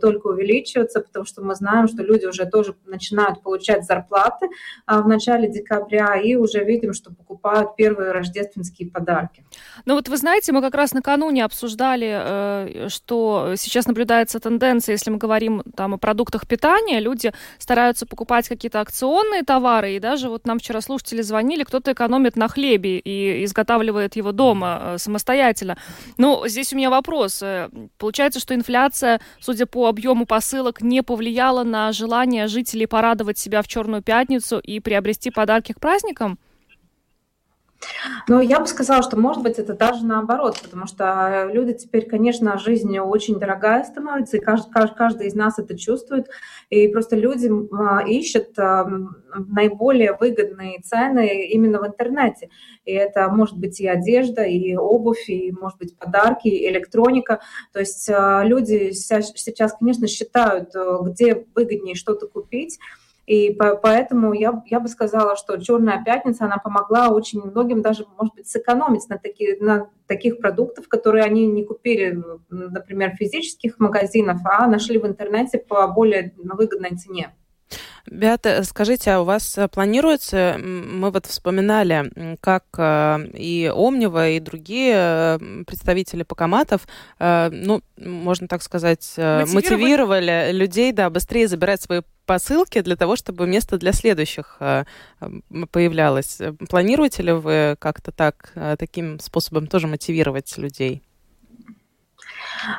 только 0.00 0.28
увеличиваться, 0.28 1.00
потому 1.00 1.24
что 1.24 1.42
мы 1.42 1.54
знаем, 1.54 1.88
что 1.88 2.02
люди 2.02 2.26
уже 2.26 2.46
тоже 2.46 2.74
начинают 2.86 3.42
получать 3.42 3.84
зарплаты 3.84 4.48
а, 4.86 5.02
в 5.02 5.08
начале 5.08 5.48
декабря 5.48 6.16
и 6.16 6.34
уже 6.36 6.64
видим, 6.64 6.94
что 6.94 7.12
покупают 7.12 7.76
первые 7.76 8.12
рождественские 8.12 8.90
подарки. 8.90 9.44
Ну 9.84 9.94
вот 9.94 10.08
вы 10.08 10.16
знаете, 10.16 10.52
мы 10.52 10.62
как 10.62 10.74
раз 10.74 10.92
накануне 10.92 11.44
обсуждали, 11.44 12.08
э, 12.10 12.88
что 12.88 13.54
сейчас 13.56 13.86
наблюдается 13.86 14.40
тенденция, 14.40 14.94
если 14.94 15.10
мы 15.10 15.18
говорим 15.18 15.62
там 15.76 15.94
о 15.94 15.98
продуктах 15.98 16.46
питания, 16.46 17.00
люди 17.00 17.32
стараются 17.58 18.06
покупать 18.06 18.48
какие-то 18.48 18.80
акционные 18.80 19.42
товары, 19.42 19.96
и 19.96 19.98
даже 19.98 20.28
вот 20.28 20.46
нам 20.46 20.58
вчера 20.58 20.80
слушатели 20.80 21.22
звонили, 21.22 21.64
кто-то 21.64 21.92
экономит 21.92 22.36
на 22.36 22.48
хлебе 22.48 22.98
и 22.98 23.44
изготавливает 23.44 24.16
его 24.16 24.32
дома 24.32 24.80
э, 24.82 24.98
самостоятельно. 24.98 25.76
Но 26.16 26.46
здесь 26.48 26.72
у 26.72 26.76
меня 26.76 26.90
вопрос. 26.90 27.42
Э, 27.42 27.68
получается, 27.98 28.29
Получается, 28.30 28.46
что 28.46 28.54
инфляция, 28.54 29.20
судя 29.40 29.66
по 29.66 29.88
объему 29.88 30.24
посылок, 30.24 30.82
не 30.82 31.02
повлияла 31.02 31.64
на 31.64 31.90
желание 31.90 32.46
жителей 32.46 32.86
порадовать 32.86 33.38
себя 33.38 33.60
в 33.60 33.66
Черную 33.66 34.02
пятницу 34.02 34.60
и 34.60 34.78
приобрести 34.78 35.32
подарки 35.32 35.72
к 35.72 35.80
праздникам? 35.80 36.38
Ну, 38.28 38.40
я 38.40 38.60
бы 38.60 38.66
сказала, 38.66 39.02
что, 39.02 39.18
может 39.18 39.42
быть, 39.42 39.58
это 39.58 39.74
даже 39.74 40.04
наоборот, 40.04 40.58
потому 40.62 40.86
что 40.86 41.48
люди 41.52 41.72
теперь, 41.74 42.08
конечно, 42.08 42.58
жизнь 42.58 42.98
очень 42.98 43.38
дорогая 43.38 43.84
становится, 43.84 44.36
и 44.36 44.40
каждый, 44.40 44.70
каждый 44.94 45.26
из 45.26 45.34
нас 45.34 45.58
это 45.58 45.78
чувствует, 45.78 46.28
и 46.68 46.88
просто 46.88 47.16
люди 47.16 47.50
а, 47.72 48.02
ищут 48.06 48.56
наиболее 48.56 50.16
выгодные 50.18 50.80
цены 50.80 51.46
именно 51.46 51.80
в 51.80 51.86
интернете. 51.86 52.50
И 52.84 52.92
это 52.92 53.28
может 53.28 53.58
быть 53.58 53.80
и 53.80 53.86
одежда, 53.86 54.42
и 54.42 54.76
обувь, 54.76 55.28
и, 55.28 55.52
может 55.52 55.78
быть, 55.78 55.96
подарки, 55.96 56.48
и 56.48 56.68
электроника. 56.68 57.40
То 57.72 57.80
есть 57.80 58.08
а, 58.08 58.42
люди 58.44 58.92
сейчас, 58.92 59.32
конечно, 59.78 60.06
считают, 60.06 60.74
э, 60.74 60.98
где 61.02 61.46
выгоднее 61.54 61.94
что-то 61.94 62.26
купить, 62.26 62.78
и 63.26 63.56
поэтому 63.82 64.32
я, 64.32 64.62
я 64.66 64.80
бы 64.80 64.88
сказала, 64.88 65.36
что 65.36 65.56
Черная 65.56 66.02
пятница, 66.04 66.46
она 66.46 66.58
помогла 66.58 67.10
очень 67.10 67.40
многим 67.42 67.82
даже, 67.82 68.04
может 68.18 68.34
быть, 68.34 68.48
сэкономить 68.48 69.08
на, 69.08 69.18
такие, 69.18 69.56
на 69.60 69.88
таких 70.06 70.38
продуктов, 70.38 70.88
которые 70.88 71.24
они 71.24 71.46
не 71.46 71.64
купили, 71.64 72.22
например, 72.48 73.14
физических 73.16 73.78
магазинах, 73.78 74.38
а 74.44 74.66
нашли 74.66 74.98
в 74.98 75.06
интернете 75.06 75.58
по 75.58 75.86
более 75.88 76.34
выгодной 76.38 76.96
цене. 76.96 77.34
Беата, 78.06 78.62
скажите, 78.64 79.10
а 79.10 79.20
у 79.20 79.24
вас 79.24 79.56
э, 79.58 79.68
планируется, 79.68 80.56
мы 80.58 81.10
вот 81.10 81.26
вспоминали, 81.26 82.36
как 82.40 82.64
э, 82.78 83.26
и 83.34 83.70
Омнива, 83.74 84.30
и 84.30 84.40
другие 84.40 84.94
э, 84.94 85.38
представители 85.66 86.22
покоматов, 86.22 86.86
ну, 87.18 87.82
можно 87.96 88.48
так 88.48 88.62
сказать, 88.62 89.14
мотивировали, 89.16 89.54
мотивировали 89.54 90.52
людей, 90.52 90.92
да, 90.92 91.10
быстрее 91.10 91.48
забирать 91.48 91.82
свои 91.82 92.00
посылки 92.26 92.80
для 92.80 92.96
того, 92.96 93.16
чтобы 93.16 93.46
место 93.46 93.78
для 93.78 93.92
следующих 93.92 94.58
появлялось. 95.72 96.38
Планируете 96.68 97.22
ли 97.22 97.32
вы 97.32 97.76
как-то 97.78 98.12
так, 98.12 98.52
таким 98.78 99.18
способом 99.20 99.66
тоже 99.66 99.86
мотивировать 99.86 100.56
людей? 100.56 101.02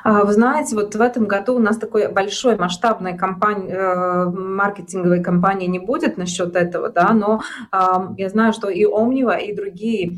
А, 0.03 0.23
вы 0.23 0.33
знаете, 0.33 0.75
вот 0.75 0.95
в 0.95 1.01
этом 1.01 1.25
году 1.25 1.55
у 1.55 1.59
нас 1.59 1.77
такой 1.77 2.11
большой 2.11 2.57
масштабной 2.57 3.17
компании, 3.17 3.71
э, 3.71 4.25
маркетинговой 4.25 5.21
кампании 5.21 5.67
не 5.67 5.79
будет 5.79 6.17
насчет 6.17 6.55
этого, 6.55 6.89
да, 6.89 7.13
но 7.13 7.41
я 8.17 8.29
знаю, 8.29 8.53
что 8.53 8.69
и 8.69 8.85
Omniva, 8.85 9.39
и 9.39 9.55
другие 9.55 10.13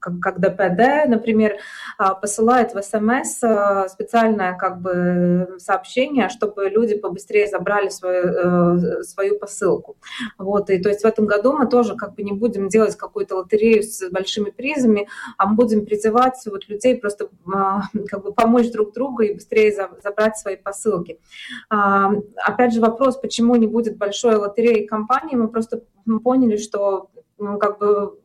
как, 0.00 0.18
как 0.20 0.40
ДПД, 0.40 1.08
например, 1.08 1.58
а, 1.98 2.14
посылает 2.14 2.74
в 2.74 2.82
СМС 2.82 3.42
а, 3.42 3.88
специальное 3.88 4.56
как 4.56 4.80
бы 4.80 5.56
сообщение, 5.58 6.28
чтобы 6.28 6.68
люди 6.68 6.96
побыстрее 6.96 7.46
забрали 7.46 7.90
свою, 7.90 8.24
э, 8.24 9.02
свою 9.02 9.38
посылку. 9.38 9.96
Вот, 10.38 10.70
и 10.70 10.78
то 10.78 10.88
есть 10.88 11.02
в 11.02 11.06
этом 11.06 11.26
году 11.26 11.52
мы 11.52 11.66
тоже 11.66 11.94
как 11.94 12.14
бы 12.14 12.22
не 12.22 12.32
будем 12.32 12.68
делать 12.68 12.96
какую-то 12.96 13.36
лотерею 13.36 13.82
с 13.82 14.08
большими 14.10 14.50
призами, 14.50 15.08
а 15.36 15.46
мы 15.46 15.54
будем 15.54 15.84
призывать 15.84 16.40
вот 16.46 16.68
людей 16.68 16.96
просто 16.96 17.28
а, 17.52 17.82
как 18.08 18.22
бы 18.22 18.32
помочь 18.32 18.70
друг 18.72 18.92
другу 18.94 19.22
и 19.22 19.34
быстрее 19.34 19.72
забрать 20.02 20.38
свои 20.38 20.56
посылки. 20.56 21.18
Опять 21.68 22.72
же 22.72 22.80
вопрос, 22.80 23.16
почему 23.16 23.56
не 23.56 23.66
будет 23.66 23.98
большой 23.98 24.36
лотереи 24.36 24.86
компании, 24.86 25.36
мы 25.36 25.48
просто 25.48 25.82
поняли, 26.22 26.56
что 26.56 27.10
ну, 27.40 27.58
как 27.58 27.78
бы 27.78 28.18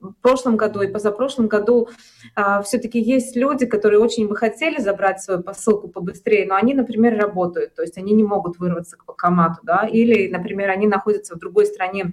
в 0.00 0.14
прошлом 0.22 0.56
году 0.56 0.82
и 0.82 0.88
позапрошлом 0.88 1.48
году 1.48 1.88
а, 2.34 2.62
все-таки 2.62 3.00
есть 3.00 3.36
люди, 3.36 3.66
которые 3.66 4.00
очень 4.00 4.28
бы 4.28 4.36
хотели 4.36 4.80
забрать 4.80 5.20
свою 5.20 5.42
посылку 5.42 5.88
побыстрее, 5.88 6.46
но 6.46 6.54
они, 6.54 6.74
например, 6.74 7.16
работают, 7.18 7.74
то 7.74 7.82
есть 7.82 7.98
они 7.98 8.12
не 8.12 8.24
могут 8.24 8.58
вырваться 8.58 8.96
к 8.96 9.04
банкомату, 9.04 9.60
да, 9.62 9.86
или, 9.86 10.28
например, 10.30 10.70
они 10.70 10.86
находятся 10.86 11.34
в 11.34 11.38
другой 11.38 11.66
стране 11.66 12.12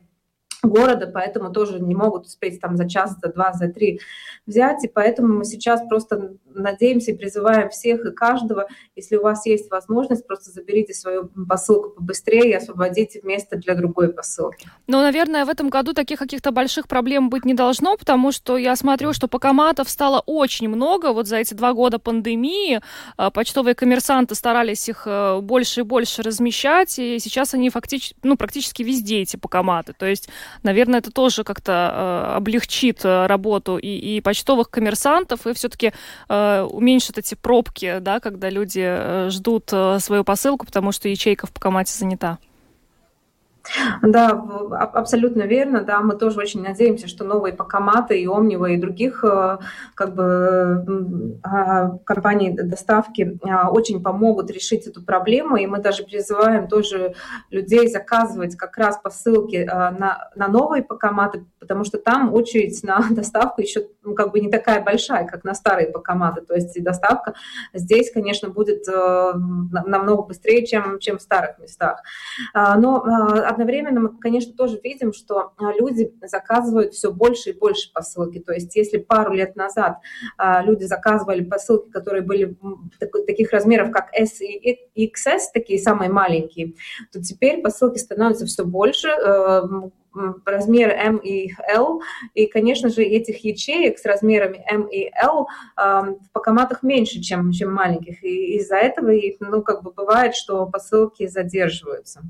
города, 0.63 1.09
поэтому 1.13 1.51
тоже 1.51 1.79
не 1.79 1.95
могут 1.95 2.25
успеть 2.25 2.59
там 2.59 2.77
за 2.77 2.89
час, 2.89 3.15
за 3.21 3.31
два, 3.31 3.53
за 3.53 3.67
три 3.67 3.99
взять. 4.45 4.83
И 4.83 4.87
поэтому 4.87 5.39
мы 5.39 5.45
сейчас 5.45 5.81
просто 5.87 6.33
надеемся 6.45 7.11
и 7.11 7.15
призываем 7.15 7.69
всех 7.69 8.05
и 8.05 8.11
каждого, 8.11 8.67
если 8.95 9.15
у 9.17 9.23
вас 9.23 9.45
есть 9.45 9.69
возможность, 9.69 10.25
просто 10.27 10.51
заберите 10.51 10.93
свою 10.93 11.29
посылку 11.47 11.89
побыстрее 11.91 12.49
и 12.49 12.53
освободите 12.53 13.21
место 13.23 13.57
для 13.57 13.75
другой 13.75 14.13
посылки. 14.13 14.67
Ну, 14.87 15.01
наверное, 15.01 15.45
в 15.45 15.49
этом 15.49 15.69
году 15.69 15.93
таких 15.93 16.19
каких-то 16.19 16.51
больших 16.51 16.87
проблем 16.87 17.29
быть 17.29 17.45
не 17.45 17.53
должно, 17.53 17.97
потому 17.97 18.31
что 18.31 18.57
я 18.57 18.75
смотрю, 18.75 19.13
что 19.13 19.27
покоматов 19.27 19.89
стало 19.89 20.21
очень 20.25 20.69
много. 20.69 21.13
Вот 21.13 21.27
за 21.27 21.37
эти 21.37 21.53
два 21.53 21.73
года 21.73 21.99
пандемии 21.99 22.81
а, 23.17 23.29
почтовые 23.31 23.75
коммерсанты 23.75 24.35
старались 24.35 24.89
их 24.89 25.03
э, 25.05 25.39
больше 25.41 25.81
и 25.81 25.83
больше 25.83 26.21
размещать, 26.21 26.97
и 26.99 27.19
сейчас 27.19 27.53
они 27.53 27.69
фактически, 27.69 28.15
ну, 28.23 28.37
практически 28.37 28.83
везде 28.83 29.21
эти 29.21 29.37
покоматы. 29.37 29.93
То 29.93 30.05
есть 30.05 30.29
Наверное, 30.61 30.99
это 30.99 31.11
тоже 31.11 31.43
как-то 31.43 31.71
э, 31.71 32.35
облегчит 32.35 33.03
э, 33.03 33.25
работу 33.25 33.77
и, 33.77 33.87
и 33.87 34.21
почтовых 34.21 34.69
коммерсантов, 34.69 35.47
и 35.47 35.53
все-таки 35.53 35.93
э, 36.29 36.67
уменьшит 36.69 37.17
эти 37.17 37.35
пробки, 37.35 37.97
да, 37.99 38.19
когда 38.19 38.49
люди 38.49 38.83
э, 38.83 39.29
ждут 39.31 39.69
э, 39.71 39.99
свою 39.99 40.23
посылку, 40.23 40.65
потому 40.65 40.91
что 40.91 41.09
ячейка 41.09 41.47
в 41.47 41.51
покомате 41.51 41.97
занята. 41.97 42.37
Да, 44.01 44.29
абсолютно 44.71 45.43
верно. 45.43 45.81
Да, 45.81 46.01
мы 46.01 46.15
тоже 46.15 46.39
очень 46.39 46.61
надеемся, 46.61 47.07
что 47.07 47.23
новые 47.23 47.53
Покоматы 47.53 48.19
и 48.19 48.27
Омнива 48.27 48.65
и 48.67 48.77
других 48.77 49.23
э, 49.23 49.57
как 49.95 50.15
бы, 50.15 51.39
а, 51.43 51.97
компаний 52.05 52.51
доставки 52.51 53.39
а, 53.43 53.69
очень 53.69 54.03
помогут 54.03 54.51
решить 54.51 54.85
эту 54.87 55.01
проблему. 55.01 55.55
И 55.55 55.65
мы 55.65 55.79
даже 55.79 56.03
призываем 56.03 56.67
тоже 56.67 57.15
людей 57.51 57.87
заказывать 57.87 58.57
как 58.57 58.77
раз 58.77 58.97
посылки 58.97 59.65
а, 59.69 59.91
на, 59.91 60.29
на 60.35 60.47
новые 60.47 60.83
Покоматы, 60.83 61.45
потому 61.59 61.85
что 61.85 61.97
там 61.97 62.33
очередь 62.33 62.83
на 62.83 62.99
доставку 63.11 63.61
еще 63.61 63.87
ну, 64.03 64.13
как 64.13 64.31
бы 64.31 64.41
не 64.41 64.49
такая 64.49 64.83
большая, 64.83 65.25
как 65.25 65.45
на 65.45 65.53
старые 65.53 65.89
Покоматы. 65.89 66.41
То 66.41 66.53
есть 66.53 66.81
доставка 66.83 67.33
здесь, 67.73 68.11
конечно, 68.11 68.49
будет 68.49 68.87
э, 68.89 69.31
намного 69.33 70.23
быстрее, 70.23 70.65
чем, 70.65 70.99
чем 70.99 71.17
в 71.17 71.21
старых 71.21 71.57
местах. 71.59 72.01
Но 72.53 73.03
одновременно 73.53 73.99
мы, 73.99 74.17
конечно, 74.17 74.53
тоже 74.53 74.79
видим, 74.83 75.13
что 75.13 75.53
а, 75.57 75.73
люди 75.73 76.13
заказывают 76.21 76.93
все 76.93 77.11
больше 77.11 77.51
и 77.51 77.57
больше 77.57 77.91
посылки. 77.93 78.39
То 78.39 78.53
есть 78.53 78.75
если 78.75 78.97
пару 78.97 79.33
лет 79.33 79.55
назад 79.55 79.97
а, 80.37 80.63
люди 80.63 80.83
заказывали 80.83 81.43
посылки, 81.43 81.89
которые 81.89 82.23
были 82.23 82.57
таких 83.27 83.51
размеров, 83.51 83.91
как 83.91 84.09
S 84.13 84.41
и 84.41 84.79
XS, 84.95 85.39
такие 85.53 85.79
самые 85.79 86.11
маленькие, 86.11 86.73
то 87.11 87.21
теперь 87.21 87.61
посылки 87.61 87.97
становятся 87.97 88.45
все 88.45 88.65
больше, 88.65 89.07
э, 89.07 89.61
размеры 90.45 90.91
M 90.91 91.17
и 91.17 91.51
L, 91.73 92.01
и, 92.35 92.45
конечно 92.45 92.89
же, 92.89 93.01
этих 93.03 93.43
ячеек 93.43 93.97
с 93.97 94.05
размерами 94.05 94.63
M 94.69 94.83
и 94.83 95.09
L 95.19 95.47
в 95.75 96.31
покоматах 96.31 96.83
меньше, 96.83 97.19
чем, 97.19 97.51
чем 97.51 97.73
маленьких, 97.73 98.23
и 98.23 98.57
из-за 98.57 98.75
этого, 98.75 99.11
ну, 99.39 99.63
как 99.63 99.81
бы 99.81 99.91
бывает, 99.91 100.35
что 100.35 100.67
посылки 100.67 101.25
задерживаются. 101.25 102.21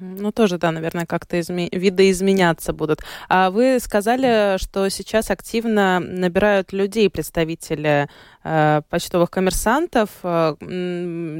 Ну, 0.00 0.32
тоже, 0.32 0.58
да, 0.58 0.70
наверное, 0.70 1.06
как-то 1.06 1.38
изме... 1.38 1.68
видоизменяться 1.70 2.72
будут. 2.72 3.00
А 3.28 3.50
вы 3.50 3.78
сказали, 3.80 4.56
что 4.58 4.88
сейчас 4.88 5.30
активно 5.30 6.00
набирают 6.00 6.72
людей 6.72 7.10
представители 7.10 8.08
э, 8.42 8.82
почтовых 8.88 9.30
коммерсантов. 9.30 10.08
Э, 10.22 10.56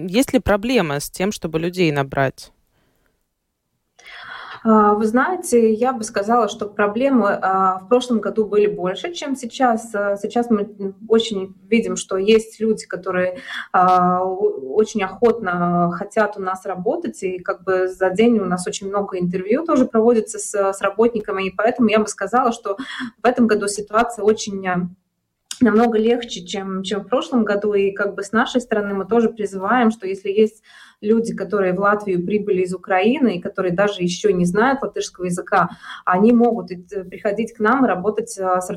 есть 0.08 0.32
ли 0.32 0.40
проблема 0.40 1.00
с 1.00 1.10
тем, 1.10 1.32
чтобы 1.32 1.58
людей 1.58 1.90
набрать? 1.90 2.53
А, 4.66 4.94
вы 4.94 5.06
знаете, 5.06 5.74
я 5.74 5.92
бы 5.92 6.04
сказала, 6.04 6.48
что 6.48 6.66
проблемы 6.66 7.32
а, 7.32 7.80
в 7.80 7.88
прошлом 7.88 8.20
году 8.20 8.46
были 8.46 8.66
больше, 8.66 9.12
чем 9.12 9.36
сейчас. 9.36 9.94
А, 9.94 10.16
сейчас 10.16 10.48
мы 10.48 10.94
очень 11.06 11.54
видим, 11.68 11.96
что 11.96 12.16
есть 12.16 12.58
люди, 12.60 12.86
которые 12.86 13.38
очень 13.72 15.02
охотно 15.02 15.90
хотят 15.92 16.36
у 16.36 16.40
нас 16.40 16.64
работать, 16.64 17.22
и 17.22 17.38
как 17.38 17.62
бы 17.64 17.88
за 17.88 18.10
день 18.10 18.38
у 18.38 18.46
нас 18.46 18.66
очень 18.66 18.88
много 18.88 19.18
интервью 19.18 19.64
тоже 19.64 19.84
проводится 19.84 20.38
с, 20.38 20.54
с 20.54 20.80
работниками, 20.80 21.44
и 21.44 21.50
поэтому 21.50 21.88
я 21.88 21.98
бы 21.98 22.06
сказала, 22.06 22.52
что 22.52 22.76
в 23.22 23.26
этом 23.26 23.46
году 23.46 23.68
ситуация 23.68 24.24
очень 24.24 24.64
намного 25.60 25.98
легче, 25.98 26.44
чем, 26.44 26.82
чем 26.82 27.02
в 27.02 27.08
прошлом 27.08 27.44
году. 27.44 27.74
И 27.74 27.92
как 27.92 28.14
бы 28.14 28.22
с 28.22 28.32
нашей 28.32 28.60
стороны 28.60 28.94
мы 28.94 29.04
тоже 29.04 29.28
призываем, 29.28 29.90
что 29.90 30.06
если 30.06 30.30
есть 30.30 30.62
люди, 31.04 31.34
которые 31.34 31.72
в 31.74 31.80
Латвию 31.80 32.24
прибыли 32.24 32.62
из 32.62 32.74
Украины 32.74 33.36
и 33.36 33.40
которые 33.40 33.72
даже 33.72 34.02
еще 34.02 34.32
не 34.32 34.44
знают 34.44 34.82
латышского 34.82 35.26
языка, 35.26 35.68
они 36.04 36.32
могут 36.32 36.70
приходить 37.10 37.54
к 37.54 37.60
нам 37.60 37.84
и 37.84 37.88
работать 37.88 38.36
а, 38.38 38.60
с 38.60 38.70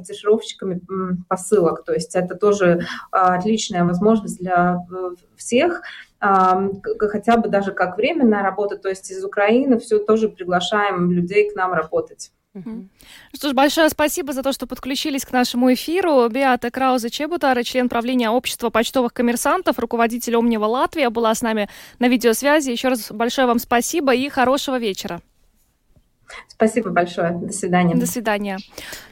посылок. 1.27 1.83
То 1.83 1.93
есть 1.93 2.15
это 2.15 2.35
тоже 2.35 2.81
а, 3.11 3.35
отличная 3.35 3.83
возможность 3.83 4.39
для 4.39 4.77
э, 4.91 5.09
всех 5.35 5.81
хотя 6.19 7.37
бы 7.37 7.47
даже 7.47 7.73
как 7.73 7.95
временная 7.95 8.41
работа, 8.41 8.77
то 8.77 8.89
есть 8.89 9.11
из 9.11 9.23
Украины 9.23 9.77
все 9.77 9.99
тоже 9.99 10.29
приглашаем 10.29 11.11
людей 11.11 11.51
к 11.51 11.55
нам 11.55 11.73
работать. 11.73 12.31
Что 13.33 13.49
ж, 13.49 13.53
большое 13.53 13.89
спасибо 13.89 14.33
за 14.33 14.43
то, 14.43 14.51
что 14.51 14.67
подключились 14.67 15.25
к 15.25 15.31
нашему 15.31 15.73
эфиру. 15.73 16.27
Беата 16.29 16.71
Краузе 16.71 17.09
Чебутара, 17.09 17.63
член 17.63 17.89
правления 17.89 18.29
общества 18.29 18.69
почтовых 18.69 19.13
коммерсантов, 19.13 19.79
руководитель 19.79 20.35
Омнива 20.35 20.65
Латвия, 20.65 21.09
была 21.09 21.33
с 21.33 21.41
нами 21.41 21.69
на 21.99 22.07
видеосвязи. 22.07 22.71
Еще 22.71 22.89
раз 22.89 23.11
большое 23.11 23.47
вам 23.47 23.59
спасибо 23.59 24.13
и 24.13 24.29
хорошего 24.29 24.77
вечера. 24.77 25.21
Спасибо 26.47 26.89
большое. 26.89 27.31
До 27.31 27.53
свидания. 27.53 27.95
До 27.95 28.07
свидания. 28.07 28.57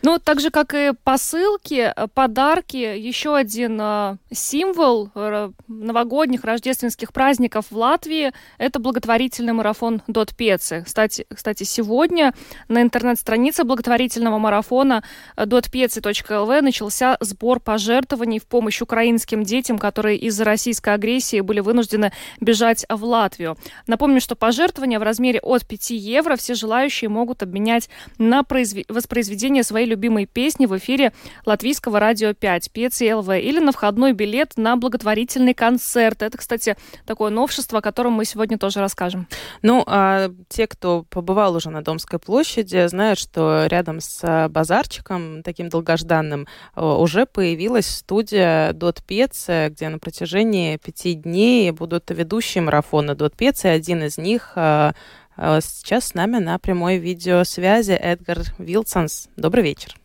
Ну, 0.02 0.18
так 0.18 0.40
же, 0.40 0.50
как 0.50 0.74
и 0.74 0.94
посылки, 1.04 1.94
подарки, 2.14 2.78
еще 2.78 3.36
один 3.36 3.80
э, 3.80 4.18
символ 4.32 5.10
э, 5.14 5.52
новогодних 5.68 6.44
рождественских 6.44 7.14
праздников 7.14 7.68
в 7.70 7.78
Латвии– 7.78 8.32
это 8.58 8.80
благотворительный 8.80 9.54
марафон 9.54 10.02
Дот 10.08 10.36
Пецы. 10.36 10.84
Кстати, 10.86 11.28
кстати, 11.34 11.64
сегодня 11.64 12.34
на 12.68 12.82
интернет-странице 12.82 13.64
благотворительного 13.64 14.40
марафона 14.40 15.04
dotpeci.lv 15.38 16.62
начался 16.62 17.18
сбор 17.20 17.60
пожертвований 17.60 18.40
в 18.40 18.48
помощь 18.48 18.82
украинским 18.82 19.44
детям, 19.44 19.78
которые 19.78 20.18
из-за 20.18 20.46
российской 20.46 20.94
агрессии 20.94 21.42
были 21.42 21.60
вынуждены 21.60 22.12
бежать 22.40 22.86
в 22.90 23.04
Латвию. 23.04 23.58
Напомню, 23.88 24.20
что 24.20 24.36
пожертвования 24.36 25.00
в 25.00 25.04
размере 25.04 25.40
от 25.42 25.66
5 25.68 25.92
евро 25.92 26.36
все 26.36 26.56
желающие 26.56 27.05
могут 27.08 27.44
обменять 27.44 27.90
на 28.18 28.44
произв... 28.44 28.80
воспроизведение 28.90 29.64
своей 29.64 29.88
любимой 29.88 30.26
песни 30.26 30.66
в 30.66 30.78
эфире 30.78 31.14
латвийского 31.46 32.00
радио 32.00 32.34
5 32.34 32.72
ПЦЛВ 32.72 33.30
или 33.30 33.60
на 33.60 33.72
входной 33.72 34.14
билет 34.14 34.54
на 34.58 34.76
благотворительный 34.78 35.54
концерт. 35.54 36.22
Это, 36.22 36.38
кстати, 36.38 36.76
такое 37.06 37.30
новшество, 37.30 37.80
о 37.80 37.82
котором 37.82 38.14
мы 38.14 38.26
сегодня 38.26 38.58
тоже 38.58 38.80
расскажем. 38.80 39.28
Ну, 39.62 39.84
а 39.88 40.32
те, 40.50 40.68
кто 40.68 41.06
побывал 41.10 41.56
уже 41.56 41.70
на 41.70 41.84
Домской 41.84 42.20
площади, 42.20 42.88
знают, 42.88 43.20
что 43.20 43.66
рядом 43.68 44.00
с 44.00 44.20
а, 44.24 44.50
базарчиком, 44.50 45.44
таким 45.44 45.70
долгожданным, 45.70 46.48
а, 46.74 46.98
уже 46.98 47.26
появилась 47.26 47.88
студия 47.88 48.74
Дот 48.74 49.04
Пец, 49.06 49.48
где 49.48 49.90
на 49.90 50.00
протяжении 50.00 50.78
пяти 50.78 51.14
дней 51.14 51.72
будут 51.72 52.10
ведущие 52.10 52.62
марафона 52.62 53.16
Дот 53.16 53.36
Пец, 53.36 53.66
и 53.66 53.68
один 53.68 54.04
из 54.04 54.18
них 54.18 54.54
а 54.56 54.94
сейчас 55.38 56.08
с 56.08 56.14
нами 56.14 56.38
на 56.38 56.58
прямой 56.60 56.98
видеосвязи 56.98 57.92
Эдгар 57.92 58.40
Вилсонс. 58.58 59.30
Добрый 59.36 59.64
вечер. 59.64 59.96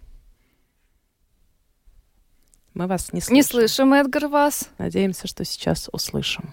Мы 2.74 2.86
вас 2.86 3.12
не 3.12 3.20
слышим. 3.20 3.34
Не 3.34 3.42
слышим, 3.42 3.92
Эдгар, 3.92 4.28
вас. 4.28 4.68
Надеемся, 4.78 5.26
что 5.26 5.44
сейчас 5.44 5.88
услышим. 5.92 6.52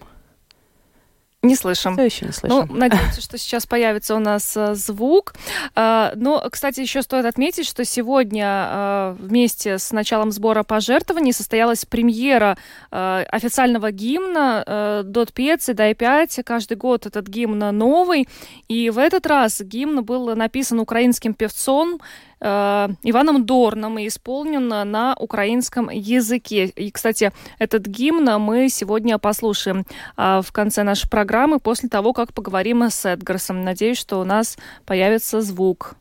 Не 1.48 1.56
слышим. 1.56 1.94
Все 1.94 2.06
еще 2.06 2.26
не 2.26 2.32
слышим. 2.32 2.68
Ну, 2.68 2.76
надеемся, 2.76 3.22
что 3.22 3.38
сейчас 3.38 3.66
появится 3.66 4.16
у 4.16 4.20
нас 4.20 4.56
э, 4.56 4.76
звук. 4.76 5.34
Э, 5.76 6.12
но, 6.16 6.48
кстати, 6.52 6.82
еще 6.82 7.02
стоит 7.02 7.26
отметить, 7.26 7.68
что 7.68 7.86
сегодня 7.86 8.70
э, 8.70 9.16
вместе 9.20 9.78
с 9.78 9.92
началом 9.92 10.32
сбора 10.32 10.64
пожертвований 10.64 11.34
состоялась 11.34 11.86
премьера 11.86 12.58
официального 12.90 13.92
гимна 13.92 15.04
«Дот 15.06 15.34
Пец» 15.34 15.70
и 15.70 15.74
«Дай 15.74 15.94
пять». 15.94 16.40
Каждый 16.46 16.78
год 16.78 17.06
этот 17.06 17.28
гимн 17.28 17.78
новый. 17.78 18.28
И 18.68 18.90
в 18.90 18.98
этот 18.98 19.26
раз 19.28 19.62
гимн 19.62 20.04
был 20.04 20.36
написан 20.36 20.80
украинским 20.80 21.34
певцом 21.34 22.00
э, 22.40 22.88
Иваном 23.04 23.46
Дорном 23.46 24.00
и 24.00 24.08
исполнен 24.08 24.68
на 24.68 25.16
украинском 25.20 25.90
языке. 25.90 26.66
И, 26.66 26.92
кстати, 26.92 27.32
этот 27.60 27.88
гимн 27.88 28.40
мы 28.42 28.70
сегодня 28.70 29.18
послушаем 29.18 29.86
э, 30.18 30.42
в 30.44 30.52
конце 30.52 30.84
нашей 30.84 31.10
программы 31.10 31.60
после 31.60 31.90
того, 31.90 32.14
как 32.14 32.34
поговорим 32.34 32.84
с 32.84 33.06
Эдгарсом. 33.06 33.64
Надеюсь, 33.64 33.98
что 33.98 34.20
у 34.20 34.24
нас 34.24 34.58
появится 34.86 35.42
звук. 35.42 35.96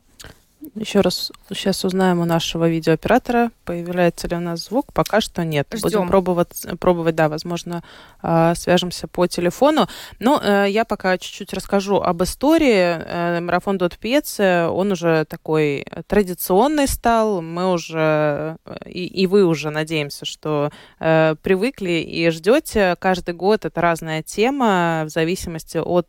Еще 0.75 1.01
раз 1.01 1.31
сейчас 1.49 1.85
узнаем 1.85 2.19
у 2.19 2.25
нашего 2.25 2.67
видеооператора, 2.67 3.51
появляется 3.63 4.27
ли 4.27 4.35
у 4.35 4.39
нас 4.39 4.65
звук. 4.65 4.91
Пока 4.91 5.21
что 5.21 5.45
нет. 5.45 5.67
Ждем. 5.71 5.81
Будем 5.83 6.07
пробовать, 6.07 6.65
пробовать, 6.79 7.15
да, 7.15 7.29
возможно, 7.29 7.83
а, 8.21 8.55
свяжемся 8.55 9.07
по 9.07 9.27
телефону. 9.27 9.87
Но 10.19 10.41
э, 10.43 10.67
я 10.69 10.83
пока 10.83 11.17
чуть-чуть 11.17 11.53
расскажу 11.53 11.97
об 11.97 12.23
истории. 12.23 12.97
Э, 12.97 13.39
марафон 13.39 13.77
Дот 13.77 13.97
Пьеце, 13.97 14.67
он 14.67 14.91
уже 14.91 15.25
такой 15.25 15.85
традиционный 16.07 16.87
стал. 16.87 17.41
Мы 17.41 17.71
уже, 17.71 18.57
и, 18.85 19.05
и 19.05 19.27
вы 19.27 19.45
уже, 19.45 19.69
надеемся, 19.69 20.25
что 20.25 20.71
э, 20.99 21.35
привыкли 21.41 21.91
и 21.91 22.29
ждете. 22.31 22.95
Каждый 22.99 23.35
год 23.35 23.65
это 23.65 23.79
разная 23.79 24.23
тема 24.23 25.03
в 25.05 25.09
зависимости 25.09 25.77
от 25.77 26.07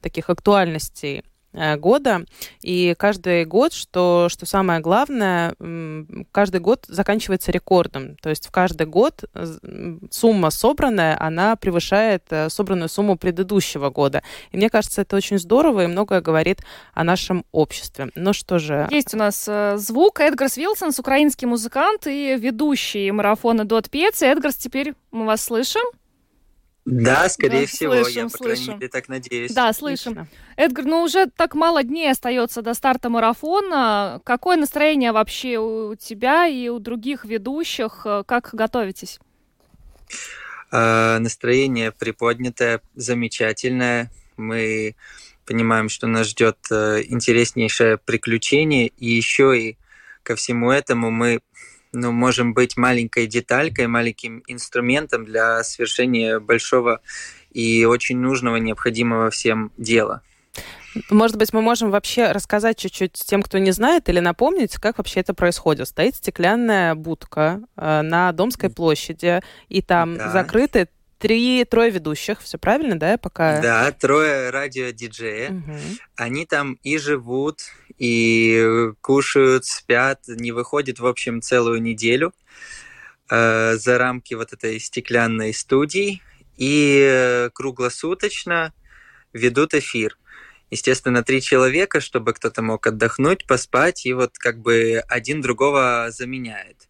таких 0.00 0.30
актуальностей 0.30 1.20
Э, 1.20 1.29
года. 1.52 2.24
И 2.62 2.94
каждый 2.98 3.44
год, 3.44 3.72
что, 3.72 4.28
что 4.30 4.46
самое 4.46 4.80
главное, 4.80 5.54
каждый 6.32 6.60
год 6.60 6.84
заканчивается 6.88 7.50
рекордом. 7.52 8.16
То 8.16 8.30
есть 8.30 8.46
в 8.46 8.50
каждый 8.50 8.86
год 8.86 9.24
сумма 10.10 10.50
собранная, 10.50 11.20
она 11.20 11.56
превышает 11.56 12.24
э, 12.30 12.48
собранную 12.50 12.88
сумму 12.88 13.16
предыдущего 13.16 13.90
года. 13.90 14.22
И 14.50 14.56
мне 14.56 14.68
кажется, 14.70 15.02
это 15.02 15.16
очень 15.16 15.38
здорово 15.38 15.84
и 15.84 15.86
многое 15.86 16.20
говорит 16.20 16.60
о 16.94 17.04
нашем 17.04 17.44
обществе. 17.52 18.10
Ну 18.14 18.32
что 18.32 18.58
же... 18.58 18.88
Есть 18.90 19.14
у 19.14 19.16
нас 19.16 19.46
э, 19.48 19.76
звук. 19.76 20.20
Эдгарс 20.20 20.56
Вилсонс, 20.56 20.98
украинский 20.98 21.46
музыкант 21.46 22.06
и 22.06 22.36
ведущий 22.36 23.10
марафона 23.10 23.64
Dod 23.64 23.90
Pieci. 23.90 24.22
Эдгарс, 24.22 24.56
теперь 24.56 24.94
мы 25.10 25.26
вас 25.26 25.42
слышим. 25.42 25.82
Да, 26.84 27.28
скорее 27.28 27.62
да, 27.62 27.66
всего, 27.66 27.94
слышим, 28.02 28.24
я, 28.24 28.28
по 28.30 28.36
слышим. 28.38 28.64
крайней 28.64 28.74
мере, 28.74 28.88
так 28.88 29.08
надеюсь. 29.08 29.52
Да, 29.52 29.72
слышим. 29.72 30.12
Отлично. 30.12 30.28
Эдгар, 30.56 30.84
ну 30.86 31.02
уже 31.02 31.26
так 31.26 31.54
мало 31.54 31.82
дней 31.82 32.10
остается 32.10 32.62
до 32.62 32.74
старта 32.74 33.10
марафона. 33.10 34.20
Какое 34.24 34.56
настроение 34.56 35.12
вообще 35.12 35.58
у 35.58 35.94
тебя 35.94 36.46
и 36.46 36.68
у 36.68 36.78
других 36.78 37.24
ведущих? 37.24 38.06
Как 38.26 38.50
готовитесь? 38.52 39.20
Э, 40.72 41.18
настроение 41.18 41.92
приподнятое, 41.92 42.80
замечательное. 42.94 44.10
Мы 44.36 44.94
понимаем, 45.44 45.88
что 45.88 46.06
нас 46.06 46.28
ждет 46.28 46.58
э, 46.70 47.02
интереснейшее 47.08 47.98
приключение. 47.98 48.86
И 48.86 49.10
еще 49.10 49.58
и 49.58 49.76
ко 50.22 50.36
всему 50.36 50.70
этому 50.70 51.10
мы 51.10 51.40
ну, 51.92 52.12
можем 52.12 52.54
быть 52.54 52.76
маленькой 52.76 53.26
деталькой, 53.26 53.86
маленьким 53.86 54.42
инструментом 54.46 55.24
для 55.24 55.62
совершения 55.64 56.38
большого 56.38 57.00
и 57.50 57.84
очень 57.84 58.18
нужного, 58.18 58.56
необходимого 58.56 59.30
всем 59.30 59.72
дела. 59.76 60.22
Может 61.08 61.36
быть, 61.36 61.52
мы 61.52 61.62
можем 61.62 61.90
вообще 61.90 62.32
рассказать 62.32 62.76
чуть-чуть 62.76 63.12
тем, 63.12 63.42
кто 63.42 63.58
не 63.58 63.70
знает, 63.70 64.08
или 64.08 64.18
напомнить, 64.18 64.74
как 64.74 64.98
вообще 64.98 65.20
это 65.20 65.34
происходит. 65.34 65.86
Стоит 65.86 66.16
стеклянная 66.16 66.94
будка 66.96 67.60
э, 67.76 68.02
на 68.02 68.32
Домской 68.32 68.70
площади, 68.70 69.40
и 69.68 69.82
там 69.82 70.16
да. 70.16 70.30
закрыты 70.30 70.88
три, 71.20 71.64
трое 71.64 71.90
ведущих, 71.90 72.40
все 72.40 72.58
правильно, 72.58 72.98
да, 72.98 73.18
пока? 73.18 73.60
Да, 73.60 73.92
трое 73.92 74.50
радиодиджея. 74.50 75.50
Угу. 75.50 75.76
Они 76.16 76.46
там 76.46 76.78
и 76.82 76.96
живут, 76.96 77.60
и 77.98 78.90
кушают, 79.02 79.66
спят, 79.66 80.22
не 80.26 80.50
выходят, 80.50 80.98
в 80.98 81.06
общем, 81.06 81.42
целую 81.42 81.82
неделю 81.82 82.32
э, 83.30 83.76
за 83.76 83.98
рамки 83.98 84.34
вот 84.34 84.54
этой 84.54 84.80
стеклянной 84.80 85.52
студии 85.52 86.22
и 86.56 87.48
круглосуточно 87.52 88.72
ведут 89.34 89.74
эфир. 89.74 90.16
Естественно, 90.70 91.22
три 91.22 91.42
человека, 91.42 92.00
чтобы 92.00 92.32
кто-то 92.32 92.62
мог 92.62 92.86
отдохнуть, 92.86 93.46
поспать, 93.46 94.06
и 94.06 94.14
вот 94.14 94.38
как 94.38 94.60
бы 94.60 95.02
один 95.08 95.42
другого 95.42 96.06
заменяет. 96.10 96.88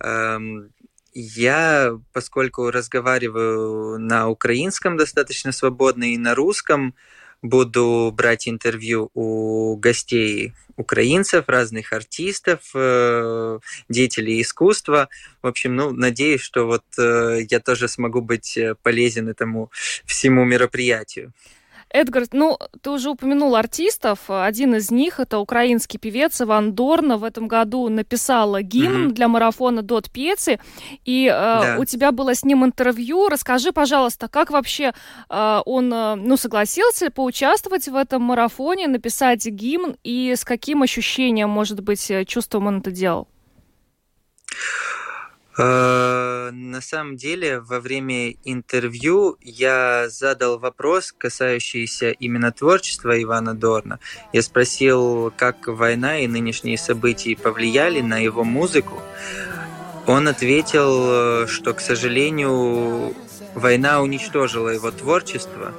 Эм, 0.00 0.72
я, 1.14 1.98
поскольку 2.12 2.70
разговариваю 2.70 3.98
на 3.98 4.28
украинском 4.28 4.96
достаточно 4.96 5.52
свободно 5.52 6.12
и 6.12 6.18
на 6.18 6.34
русском, 6.34 6.94
буду 7.42 8.12
брать 8.16 8.48
интервью 8.48 9.10
у 9.14 9.76
гостей 9.76 10.52
украинцев, 10.76 11.48
разных 11.48 11.92
артистов, 11.92 12.60
э, 12.74 13.58
деятелей 13.88 14.40
искусства. 14.40 15.08
В 15.42 15.48
общем, 15.48 15.74
ну, 15.76 15.92
надеюсь, 15.92 16.40
что 16.40 16.66
вот 16.66 16.84
э, 16.98 17.40
я 17.50 17.60
тоже 17.60 17.88
смогу 17.88 18.20
быть 18.20 18.56
э, 18.56 18.74
полезен 18.82 19.28
этому 19.28 19.70
всему 20.04 20.44
мероприятию. 20.44 21.32
Эдгар, 21.92 22.24
ну, 22.32 22.58
ты 22.80 22.90
уже 22.90 23.10
упомянул 23.10 23.54
артистов. 23.54 24.18
Один 24.28 24.74
из 24.74 24.90
них 24.90 25.20
это 25.20 25.38
украинский 25.38 25.98
певец 25.98 26.40
Иван 26.40 26.72
Дорна. 26.72 27.18
В 27.18 27.24
этом 27.24 27.48
году 27.48 27.88
написала 27.88 28.62
гимн 28.62 29.08
mm-hmm. 29.08 29.12
для 29.12 29.28
марафона 29.28 29.82
Дот 29.82 30.10
Пьецы. 30.10 30.58
И 31.04 31.26
э, 31.26 31.30
да. 31.30 31.76
у 31.78 31.84
тебя 31.84 32.10
было 32.12 32.34
с 32.34 32.44
ним 32.44 32.64
интервью. 32.64 33.28
Расскажи, 33.28 33.72
пожалуйста, 33.72 34.28
как 34.28 34.50
вообще 34.50 34.92
э, 35.28 35.60
он 35.66 35.92
э, 35.92 36.14
ну, 36.14 36.36
согласился 36.36 37.10
поучаствовать 37.10 37.88
в 37.88 37.94
этом 37.94 38.22
марафоне, 38.22 38.88
написать 38.88 39.44
гимн 39.44 39.96
и 40.02 40.34
с 40.34 40.44
каким 40.44 40.82
ощущением, 40.82 41.50
может 41.50 41.80
быть, 41.80 42.10
э, 42.10 42.24
чувством 42.24 42.66
он 42.68 42.78
это 42.78 42.90
делал? 42.90 43.28
Э, 45.58 46.50
на 46.50 46.80
самом 46.80 47.16
деле, 47.16 47.60
во 47.60 47.80
время 47.80 48.30
интервью 48.44 49.36
я 49.42 50.08
задал 50.08 50.58
вопрос, 50.58 51.12
касающийся 51.12 52.10
именно 52.10 52.52
творчества 52.52 53.20
Ивана 53.22 53.54
Дорна. 53.54 53.98
Я 54.32 54.42
спросил, 54.42 55.32
как 55.36 55.68
война 55.68 56.20
и 56.20 56.26
нынешние 56.26 56.78
события 56.78 57.36
повлияли 57.36 58.00
на 58.00 58.18
его 58.18 58.44
музыку. 58.44 59.02
Он 60.06 60.26
ответил, 60.26 61.46
что, 61.46 61.74
к 61.74 61.80
сожалению, 61.80 63.14
война 63.54 64.00
уничтожила 64.00 64.70
его 64.70 64.90
творчество, 64.90 65.72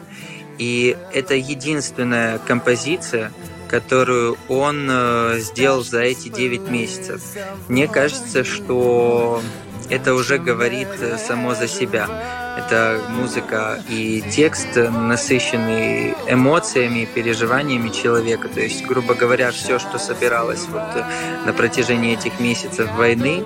и 0.57 0.95
это 1.13 1.33
единственная 1.33 2.37
композиция, 2.37 3.31
которую 3.73 4.37
он 4.49 4.87
э, 4.87 5.39
сделал 5.39 5.83
за 5.83 6.01
эти 6.01 6.29
9 6.29 6.69
месяцев. 6.69 7.23
Мне 7.67 7.87
кажется, 7.87 8.43
что 8.43 9.41
это 9.89 10.13
уже 10.13 10.37
говорит 10.37 10.89
э, 10.99 11.17
само 11.17 11.55
за 11.55 11.67
себя. 11.67 12.07
Это 12.55 13.01
музыка 13.09 13.83
и 13.89 14.23
текст, 14.29 14.75
насыщенный 14.75 16.13
эмоциями, 16.27 17.09
переживаниями 17.11 17.89
человека. 17.89 18.47
То 18.47 18.61
есть, 18.61 18.85
грубо 18.85 19.15
говоря, 19.15 19.51
все, 19.51 19.79
что 19.79 19.97
собиралось 19.97 20.67
вот 20.67 20.89
э, 20.93 21.03
на 21.47 21.51
протяжении 21.51 22.13
этих 22.13 22.39
месяцев 22.39 22.91
войны, 22.91 23.43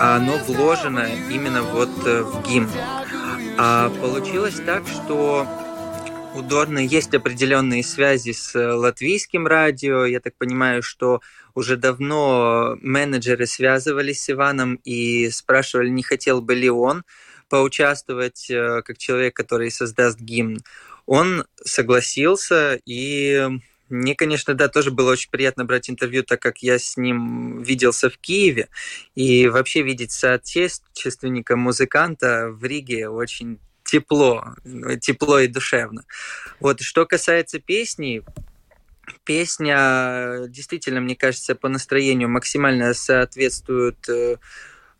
оно 0.00 0.38
вложено 0.46 1.06
именно 1.28 1.60
вот 1.60 1.90
в 1.90 2.48
гимн. 2.48 2.70
А 3.58 3.90
получилось 4.00 4.58
так, 4.64 4.84
что 4.86 5.46
у 6.34 6.42
Дорна 6.42 6.78
есть 6.78 7.14
определенные 7.14 7.82
связи 7.82 8.32
с 8.32 8.54
э, 8.54 8.72
латвийским 8.72 9.46
радио. 9.46 10.04
Я 10.04 10.20
так 10.20 10.36
понимаю, 10.36 10.82
что 10.82 11.20
уже 11.54 11.76
давно 11.76 12.76
менеджеры 12.80 13.46
связывались 13.46 14.22
с 14.22 14.30
Иваном 14.30 14.76
и 14.84 15.30
спрашивали, 15.30 15.88
не 15.88 16.02
хотел 16.02 16.40
бы 16.40 16.54
ли 16.54 16.70
он 16.70 17.04
поучаствовать 17.48 18.50
э, 18.50 18.82
как 18.82 18.98
человек, 18.98 19.34
который 19.34 19.70
создаст 19.70 20.20
гимн. 20.20 20.58
Он 21.06 21.44
согласился, 21.64 22.78
и 22.84 23.48
мне, 23.88 24.14
конечно, 24.14 24.54
да, 24.54 24.68
тоже 24.68 24.90
было 24.90 25.12
очень 25.12 25.30
приятно 25.30 25.64
брать 25.64 25.88
интервью, 25.88 26.22
так 26.22 26.40
как 26.40 26.58
я 26.58 26.78
с 26.78 26.96
ним 26.96 27.62
виделся 27.62 28.10
в 28.10 28.18
Киеве. 28.18 28.68
И 29.14 29.48
вообще 29.48 29.82
видеть 29.82 30.12
соотечественника 30.12 31.56
музыканта 31.56 32.50
в 32.50 32.64
Риге 32.64 33.08
очень 33.08 33.58
тепло, 33.88 34.44
тепло 35.00 35.38
и 35.38 35.46
душевно. 35.46 36.04
Вот 36.60 36.82
что 36.82 37.06
касается 37.06 37.58
песни, 37.58 38.22
песня 39.24 40.46
действительно, 40.48 41.00
мне 41.00 41.16
кажется, 41.16 41.54
по 41.54 41.68
настроению 41.68 42.28
максимально 42.28 42.92
соответствует 42.92 43.96
э, 44.10 44.36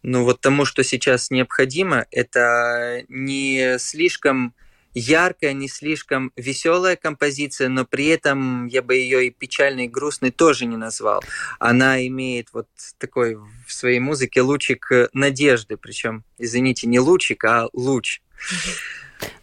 ну 0.02 0.24
вот 0.24 0.40
тому, 0.40 0.64
что 0.64 0.82
сейчас 0.84 1.30
необходимо. 1.30 2.06
Это 2.10 3.04
не 3.08 3.76
слишком 3.78 4.54
яркая, 4.94 5.52
не 5.52 5.68
слишком 5.68 6.32
веселая 6.34 6.96
композиция, 6.96 7.68
но 7.68 7.84
при 7.84 8.06
этом 8.06 8.68
я 8.68 8.80
бы 8.80 8.96
ее 8.96 9.26
и 9.26 9.30
печальной, 9.30 9.84
и 9.84 9.88
грустной 9.88 10.30
тоже 10.30 10.64
не 10.64 10.78
назвал. 10.78 11.22
Она 11.58 12.06
имеет 12.06 12.48
вот 12.54 12.68
такой 12.96 13.36
в 13.36 13.70
своей 13.70 14.00
музыке 14.00 14.40
лучик 14.40 14.90
надежды, 15.12 15.76
причем, 15.76 16.24
извините, 16.38 16.86
не 16.86 17.00
лучик, 17.00 17.44
а 17.44 17.68
луч. 17.74 18.22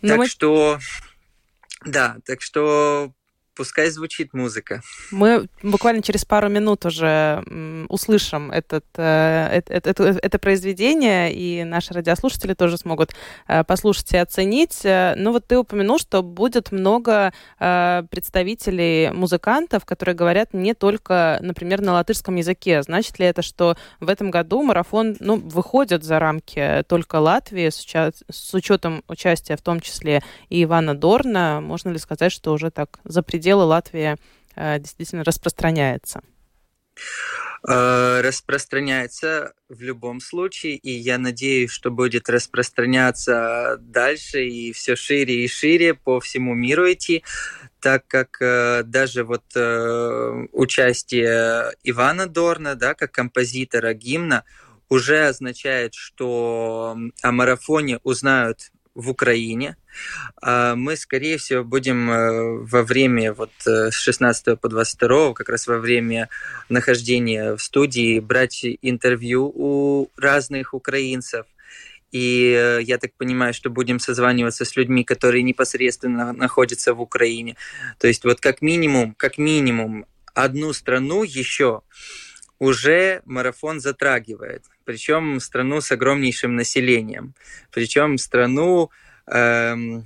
Так 0.02 0.18
мы... 0.18 0.28
что, 0.28 0.80
да, 1.84 2.18
так 2.26 2.42
что 2.42 3.12
пускай 3.56 3.90
звучит 3.90 4.34
музыка. 4.34 4.82
Мы 5.12 5.48
буквально 5.64 6.02
через 6.02 6.26
пару 6.26 6.50
минут 6.50 6.86
уже 6.86 7.44
услышим 7.90 8.52
этот, 8.52 8.86
э, 8.98 9.48
это, 9.52 9.90
это, 9.90 10.04
это 10.04 10.40
произведение, 10.40 11.34
и 11.34 11.64
наши 11.64 11.94
радиослушатели 11.94 12.54
тоже 12.54 12.78
смогут 12.78 13.12
э, 13.48 13.64
послушать 13.64 14.12
и 14.14 14.18
оценить. 14.18 14.82
Ну 14.84 15.32
вот 15.32 15.48
ты 15.48 15.58
упомянул, 15.58 16.00
что 16.00 16.22
будет 16.22 16.72
много 16.72 17.34
представителей 17.58 19.12
музыкантов, 19.12 19.86
которые 19.86 20.16
говорят 20.16 20.54
не 20.54 20.74
только, 20.74 21.40
например, 21.42 21.82
на 21.82 21.94
латышском 21.94 22.36
языке. 22.36 22.82
Значит 22.84 23.20
ли 23.20 23.26
это, 23.26 23.42
что 23.42 23.78
в 24.00 24.10
этом 24.10 24.32
году 24.32 24.62
марафон 24.64 25.16
ну, 25.20 25.38
выходит 25.38 26.04
за 26.04 26.20
рамки 26.20 26.84
только 26.88 27.18
Латвии 27.18 27.70
с, 27.70 27.86
с 28.30 28.54
учетом 28.54 29.04
участия 29.08 29.56
в 29.56 29.62
том 29.62 29.80
числе 29.80 30.22
и 30.50 30.64
Ивана 30.64 30.96
Дорна? 30.96 31.62
Можно 31.62 31.90
ли 31.90 32.00
сказать, 32.00 32.32
что 32.32 32.54
уже 32.54 32.72
так 32.72 33.00
за 33.04 33.22
пределы 33.46 33.66
Латвии 33.66 34.18
э, 34.56 34.80
действительно 34.80 35.24
распространяется? 35.24 36.22
Э, 37.68 38.22
распространяется 38.22 39.54
в 39.70 39.82
любом 39.82 40.20
случае, 40.20 40.78
и 40.78 40.90
я 40.90 41.20
надеюсь, 41.20 41.70
что 41.70 41.92
будет 41.92 42.28
распространяться 42.28 43.78
дальше 43.80 44.48
и 44.48 44.72
все 44.74 44.96
шире 44.96 45.46
и 45.46 45.48
шире 45.48 45.94
по 45.94 46.20
всему 46.20 46.56
миру 46.56 46.92
идти, 46.92 47.24
так 47.82 48.08
как 48.08 48.42
э, 48.42 48.82
даже 48.84 49.24
вот 49.24 49.44
э, 49.56 50.48
участие 50.52 51.72
Ивана 51.84 52.26
Дорна, 52.26 52.74
да, 52.74 52.96
как 52.96 53.12
композитора 53.12 53.94
гимна, 53.94 54.44
уже 54.90 55.28
означает, 55.28 55.94
что 55.94 56.98
о 57.22 57.32
марафоне 57.32 58.00
узнают 58.02 58.72
в 58.96 59.10
Украине. 59.10 59.76
А 60.42 60.76
мы, 60.76 60.96
скорее 60.96 61.38
всего, 61.38 61.64
будем 61.64 62.10
э, 62.10 62.66
во 62.66 62.84
время 62.84 63.34
вот 63.34 63.52
э, 63.68 63.92
с 63.92 63.96
16 63.96 64.60
по 64.60 64.70
22, 64.70 65.34
как 65.34 65.50
раз 65.50 65.68
во 65.68 65.78
время 65.78 66.30
нахождения 66.70 67.56
в 67.56 67.62
студии, 67.62 68.20
брать 68.20 68.66
интервью 68.82 69.52
у 69.54 70.10
разных 70.18 70.74
украинцев. 70.74 71.46
И 72.12 72.56
э, 72.58 72.82
я 72.82 72.98
так 72.98 73.14
понимаю, 73.18 73.54
что 73.54 73.70
будем 73.70 74.00
созваниваться 74.00 74.64
с 74.64 74.76
людьми, 74.78 75.04
которые 75.04 75.44
непосредственно 75.44 76.32
находятся 76.32 76.94
в 76.94 77.02
Украине. 77.02 77.58
То 78.00 78.08
есть 78.08 78.24
вот 78.24 78.40
как 78.40 78.62
минимум, 78.62 79.14
как 79.16 79.38
минимум 79.38 80.06
одну 80.34 80.72
страну 80.74 81.24
еще 81.24 81.82
уже 82.60 83.22
марафон 83.26 83.82
затрагивает. 83.82 84.64
Причем 84.86 85.40
страну 85.40 85.82
с 85.82 85.92
огромнейшим 85.92 86.56
населением. 86.56 87.34
Причем 87.72 88.18
страну, 88.18 88.92
эм, 89.28 90.06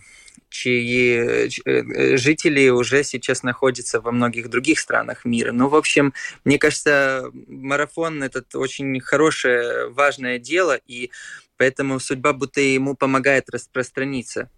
чьи 0.50 1.50
э, 1.66 2.18
жители 2.18 2.70
уже 2.70 3.04
сейчас 3.04 3.44
находятся 3.44 4.02
во 4.02 4.12
многих 4.12 4.50
других 4.50 4.80
странах 4.80 5.26
мира. 5.26 5.52
Ну, 5.52 5.68
в 5.68 5.76
общем, 5.76 6.14
мне 6.44 6.58
кажется, 6.58 7.30
марафон 7.48 8.24
этот 8.24 8.56
очень 8.56 9.00
хорошее, 9.00 9.90
важное 9.90 10.40
дело, 10.40 10.80
и 10.88 11.12
поэтому 11.58 12.00
судьба 12.00 12.34
будто 12.34 12.62
ему 12.62 12.96
помогает 12.96 13.50
распространиться. 13.50 14.50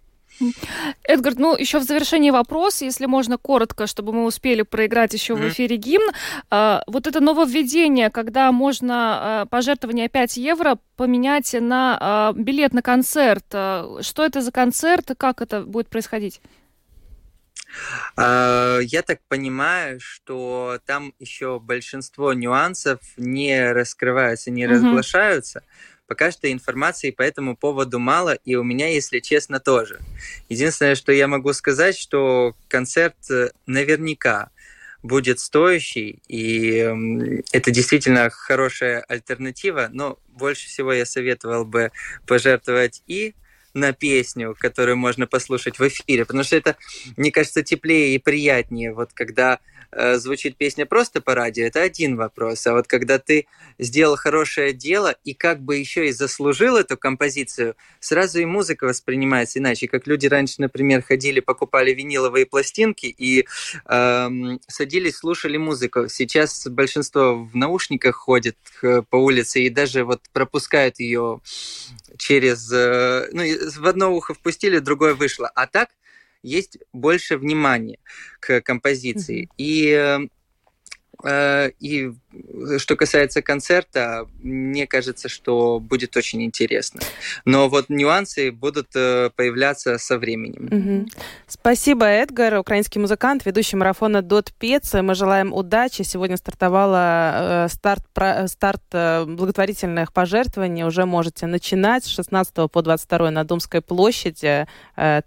Эдгард, 1.03 1.39
ну 1.39 1.55
еще 1.55 1.79
в 1.79 1.83
завершении 1.83 2.31
вопрос, 2.31 2.81
если 2.81 3.05
можно 3.05 3.37
коротко, 3.37 3.87
чтобы 3.87 4.13
мы 4.13 4.25
успели 4.25 4.61
проиграть 4.63 5.13
еще 5.13 5.33
mm-hmm. 5.33 5.49
в 5.49 5.49
эфире 5.49 5.75
гимн. 5.77 6.11
А, 6.49 6.83
вот 6.87 7.07
это 7.07 7.19
нововведение, 7.19 8.09
когда 8.09 8.51
можно 8.51 9.41
а, 9.41 9.45
пожертвование 9.45 10.09
5 10.09 10.37
евро 10.37 10.77
поменять 10.95 11.53
на 11.59 11.97
а, 11.99 12.33
билет 12.33 12.73
на 12.73 12.81
концерт. 12.81 13.45
А, 13.53 13.99
что 14.01 14.25
это 14.25 14.41
за 14.41 14.51
концерт 14.51 15.11
и 15.11 15.15
как 15.15 15.41
это 15.41 15.61
будет 15.61 15.89
происходить? 15.89 16.41
А, 18.17 18.79
я 18.79 19.01
так 19.01 19.19
понимаю, 19.27 19.99
что 19.99 20.79
там 20.85 21.13
еще 21.19 21.59
большинство 21.59 22.33
нюансов 22.33 22.99
не 23.17 23.71
раскрываются, 23.71 24.51
не 24.51 24.63
mm-hmm. 24.63 24.67
разглашаются. 24.67 25.63
Пока 26.11 26.29
что 26.29 26.51
информации 26.51 27.11
по 27.11 27.21
этому 27.21 27.55
поводу 27.55 27.97
мало, 27.97 28.33
и 28.33 28.55
у 28.55 28.63
меня, 28.63 28.89
если 28.89 29.19
честно, 29.21 29.61
тоже. 29.61 30.01
Единственное, 30.49 30.95
что 30.95 31.13
я 31.13 31.25
могу 31.29 31.53
сказать, 31.53 31.97
что 31.97 32.53
концерт 32.67 33.15
э, 33.29 33.51
наверняка 33.65 34.49
будет 35.03 35.39
стоящий, 35.39 36.21
и 36.27 36.85
это 37.53 37.71
действительно 37.71 38.29
хорошая 38.29 39.05
альтернатива, 39.07 39.87
но 39.89 40.19
больше 40.27 40.67
всего 40.67 40.91
я 40.91 41.05
советовал 41.05 41.63
бы 41.63 41.93
пожертвовать 42.27 43.03
и 43.07 43.33
на 43.73 43.93
песню, 43.93 44.55
которую 44.57 44.97
можно 44.97 45.27
послушать 45.27 45.79
в 45.79 45.87
эфире, 45.87 46.25
потому 46.25 46.43
что 46.43 46.55
это, 46.55 46.77
мне 47.17 47.31
кажется, 47.31 47.63
теплее 47.63 48.15
и 48.15 48.19
приятнее, 48.19 48.93
вот 48.93 49.11
когда 49.13 49.59
э, 49.91 50.17
звучит 50.17 50.57
песня 50.57 50.85
просто 50.85 51.21
по 51.21 51.35
радио, 51.35 51.65
это 51.65 51.81
один 51.81 52.15
вопрос. 52.15 52.65
А 52.67 52.73
вот 52.73 52.87
когда 52.87 53.19
ты 53.19 53.47
сделал 53.79 54.15
хорошее 54.15 54.73
дело 54.73 55.15
и 55.23 55.33
как 55.33 55.61
бы 55.61 55.77
еще 55.77 56.07
и 56.07 56.11
заслужил 56.11 56.77
эту 56.77 56.97
композицию, 56.97 57.75
сразу 57.99 58.39
и 58.39 58.45
музыка 58.45 58.85
воспринимается 58.85 59.59
иначе. 59.59 59.87
Как 59.87 60.07
люди 60.07 60.27
раньше, 60.27 60.55
например, 60.59 61.01
ходили, 61.01 61.39
покупали 61.39 61.93
виниловые 61.93 62.45
пластинки 62.45 63.05
и 63.05 63.45
э, 63.85 64.29
садились, 64.67 65.17
слушали 65.17 65.57
музыку. 65.57 66.07
Сейчас 66.07 66.67
большинство 66.67 67.43
в 67.43 67.55
наушниках 67.55 68.15
ходит 68.15 68.57
э, 68.81 69.01
по 69.09 69.17
улице 69.17 69.61
и 69.63 69.69
даже 69.69 70.03
вот 70.03 70.21
пропускают 70.33 70.99
ее 70.99 71.41
через... 72.17 72.71
Э, 72.71 73.29
ну, 73.31 73.43
в 73.43 73.87
одно 73.87 74.13
ухо 74.13 74.33
впустили, 74.33 74.79
другое 74.79 75.13
вышло. 75.13 75.49
А 75.55 75.67
так 75.67 75.89
есть 76.43 76.77
больше 76.93 77.37
внимания 77.37 77.99
к 78.39 78.61
композиции. 78.61 79.43
Mm-hmm. 79.43 79.53
И 79.57 80.29
Э, 81.23 81.69
и 81.79 82.11
что 82.79 82.95
касается 82.95 83.41
концерта, 83.41 84.27
мне 84.41 84.87
кажется, 84.87 85.29
что 85.29 85.79
будет 85.79 86.17
очень 86.17 86.43
интересно. 86.43 86.99
Но 87.45 87.69
вот 87.69 87.89
нюансы 87.89 88.51
будут 88.51 88.95
э, 88.95 89.29
появляться 89.35 89.97
со 89.99 90.17
временем. 90.17 90.69
Угу. 90.71 91.09
Спасибо, 91.47 92.05
Эдгар, 92.05 92.57
украинский 92.57 92.99
музыкант, 92.99 93.45
ведущий 93.45 93.75
марафона 93.75 94.21
Дот 94.21 94.51
Пец. 94.57 94.93
Мы 94.93 95.13
желаем 95.13 95.53
удачи. 95.53 96.01
Сегодня 96.01 96.37
стартовала 96.37 97.65
э, 97.65 97.67
старт, 97.69 98.03
старт 98.47 98.83
благотворительных 98.91 100.11
пожертвований. 100.11 100.83
Уже 100.83 101.05
можете 101.05 101.45
начинать 101.45 102.05
с 102.05 102.07
16 102.07 102.71
по 102.71 102.81
22 102.81 103.31
на 103.31 103.43
Думской 103.43 103.81
площади. 103.81 104.65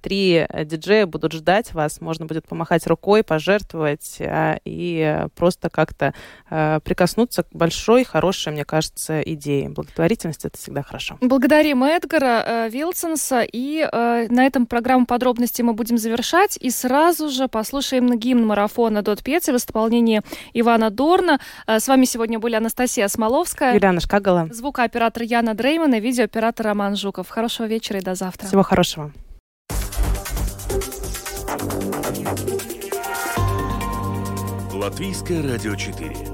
Три 0.03 0.47
диджея 0.65 1.07
будут 1.07 1.33
ждать 1.33 1.73
вас. 1.73 2.01
Можно 2.01 2.27
будет 2.27 2.49
помахать 2.49 2.87
рукой, 2.87 3.23
пожертвовать 3.23 4.19
и 4.21 5.27
просто 5.37 5.71
как 5.71 5.85
как-то 5.85 6.15
э, 6.51 6.81
прикоснуться 6.95 7.43
к 7.43 7.49
большой, 7.53 8.05
хорошей, 8.05 8.53
мне 8.53 8.65
кажется, 8.65 9.21
идее. 9.21 9.69
Благотворительность— 9.69 10.45
это 10.45 10.57
всегда 10.57 10.85
хорошо. 10.85 11.19
Благодарим 11.21 11.83
Эдгара 11.83 12.45
э, 12.47 12.69
Вилсонса. 12.69 13.43
И 13.43 13.81
э, 13.81 14.27
на 14.31 14.47
этом 14.47 14.67
программу 14.67 15.05
подробности 15.05 15.61
мы 15.63 15.73
будем 15.73 15.99
завершать. 15.99 16.57
И 16.61 16.71
сразу 16.71 17.31
же 17.31 17.49
послушаем 17.49 18.17
гимн 18.17 18.47
марафона 18.47 19.03
«Дот 19.03 19.25
Пьецы» 19.25 19.53
в 19.53 19.57
исполнении 19.57 20.23
Ивана 20.53 20.91
Дорна. 20.91 21.41
Э, 21.67 21.81
с 21.81 21.89
вами 21.89 22.05
сегодня 22.05 22.39
были 22.39 22.55
Анастасия 22.55 23.09
Смоловская. 23.09 23.75
Юлиана 23.75 24.01
Шкагала. 24.01 24.49
Звукооператор 24.53 25.25
Яна 25.25 25.55
Дрейман 25.55 25.95
и 25.95 26.01
видеооператор 26.01 26.67
Роман 26.67 26.95
Жуков. 26.95 27.29
Хорошего 27.29 27.67
вечера 27.67 27.99
и 27.99 28.03
до 28.03 28.15
завтра. 28.15 28.47
Всего 28.47 28.63
хорошего. 28.63 29.13
Латвийское 34.73 35.43
радио 35.43 35.75
4. 35.75 36.34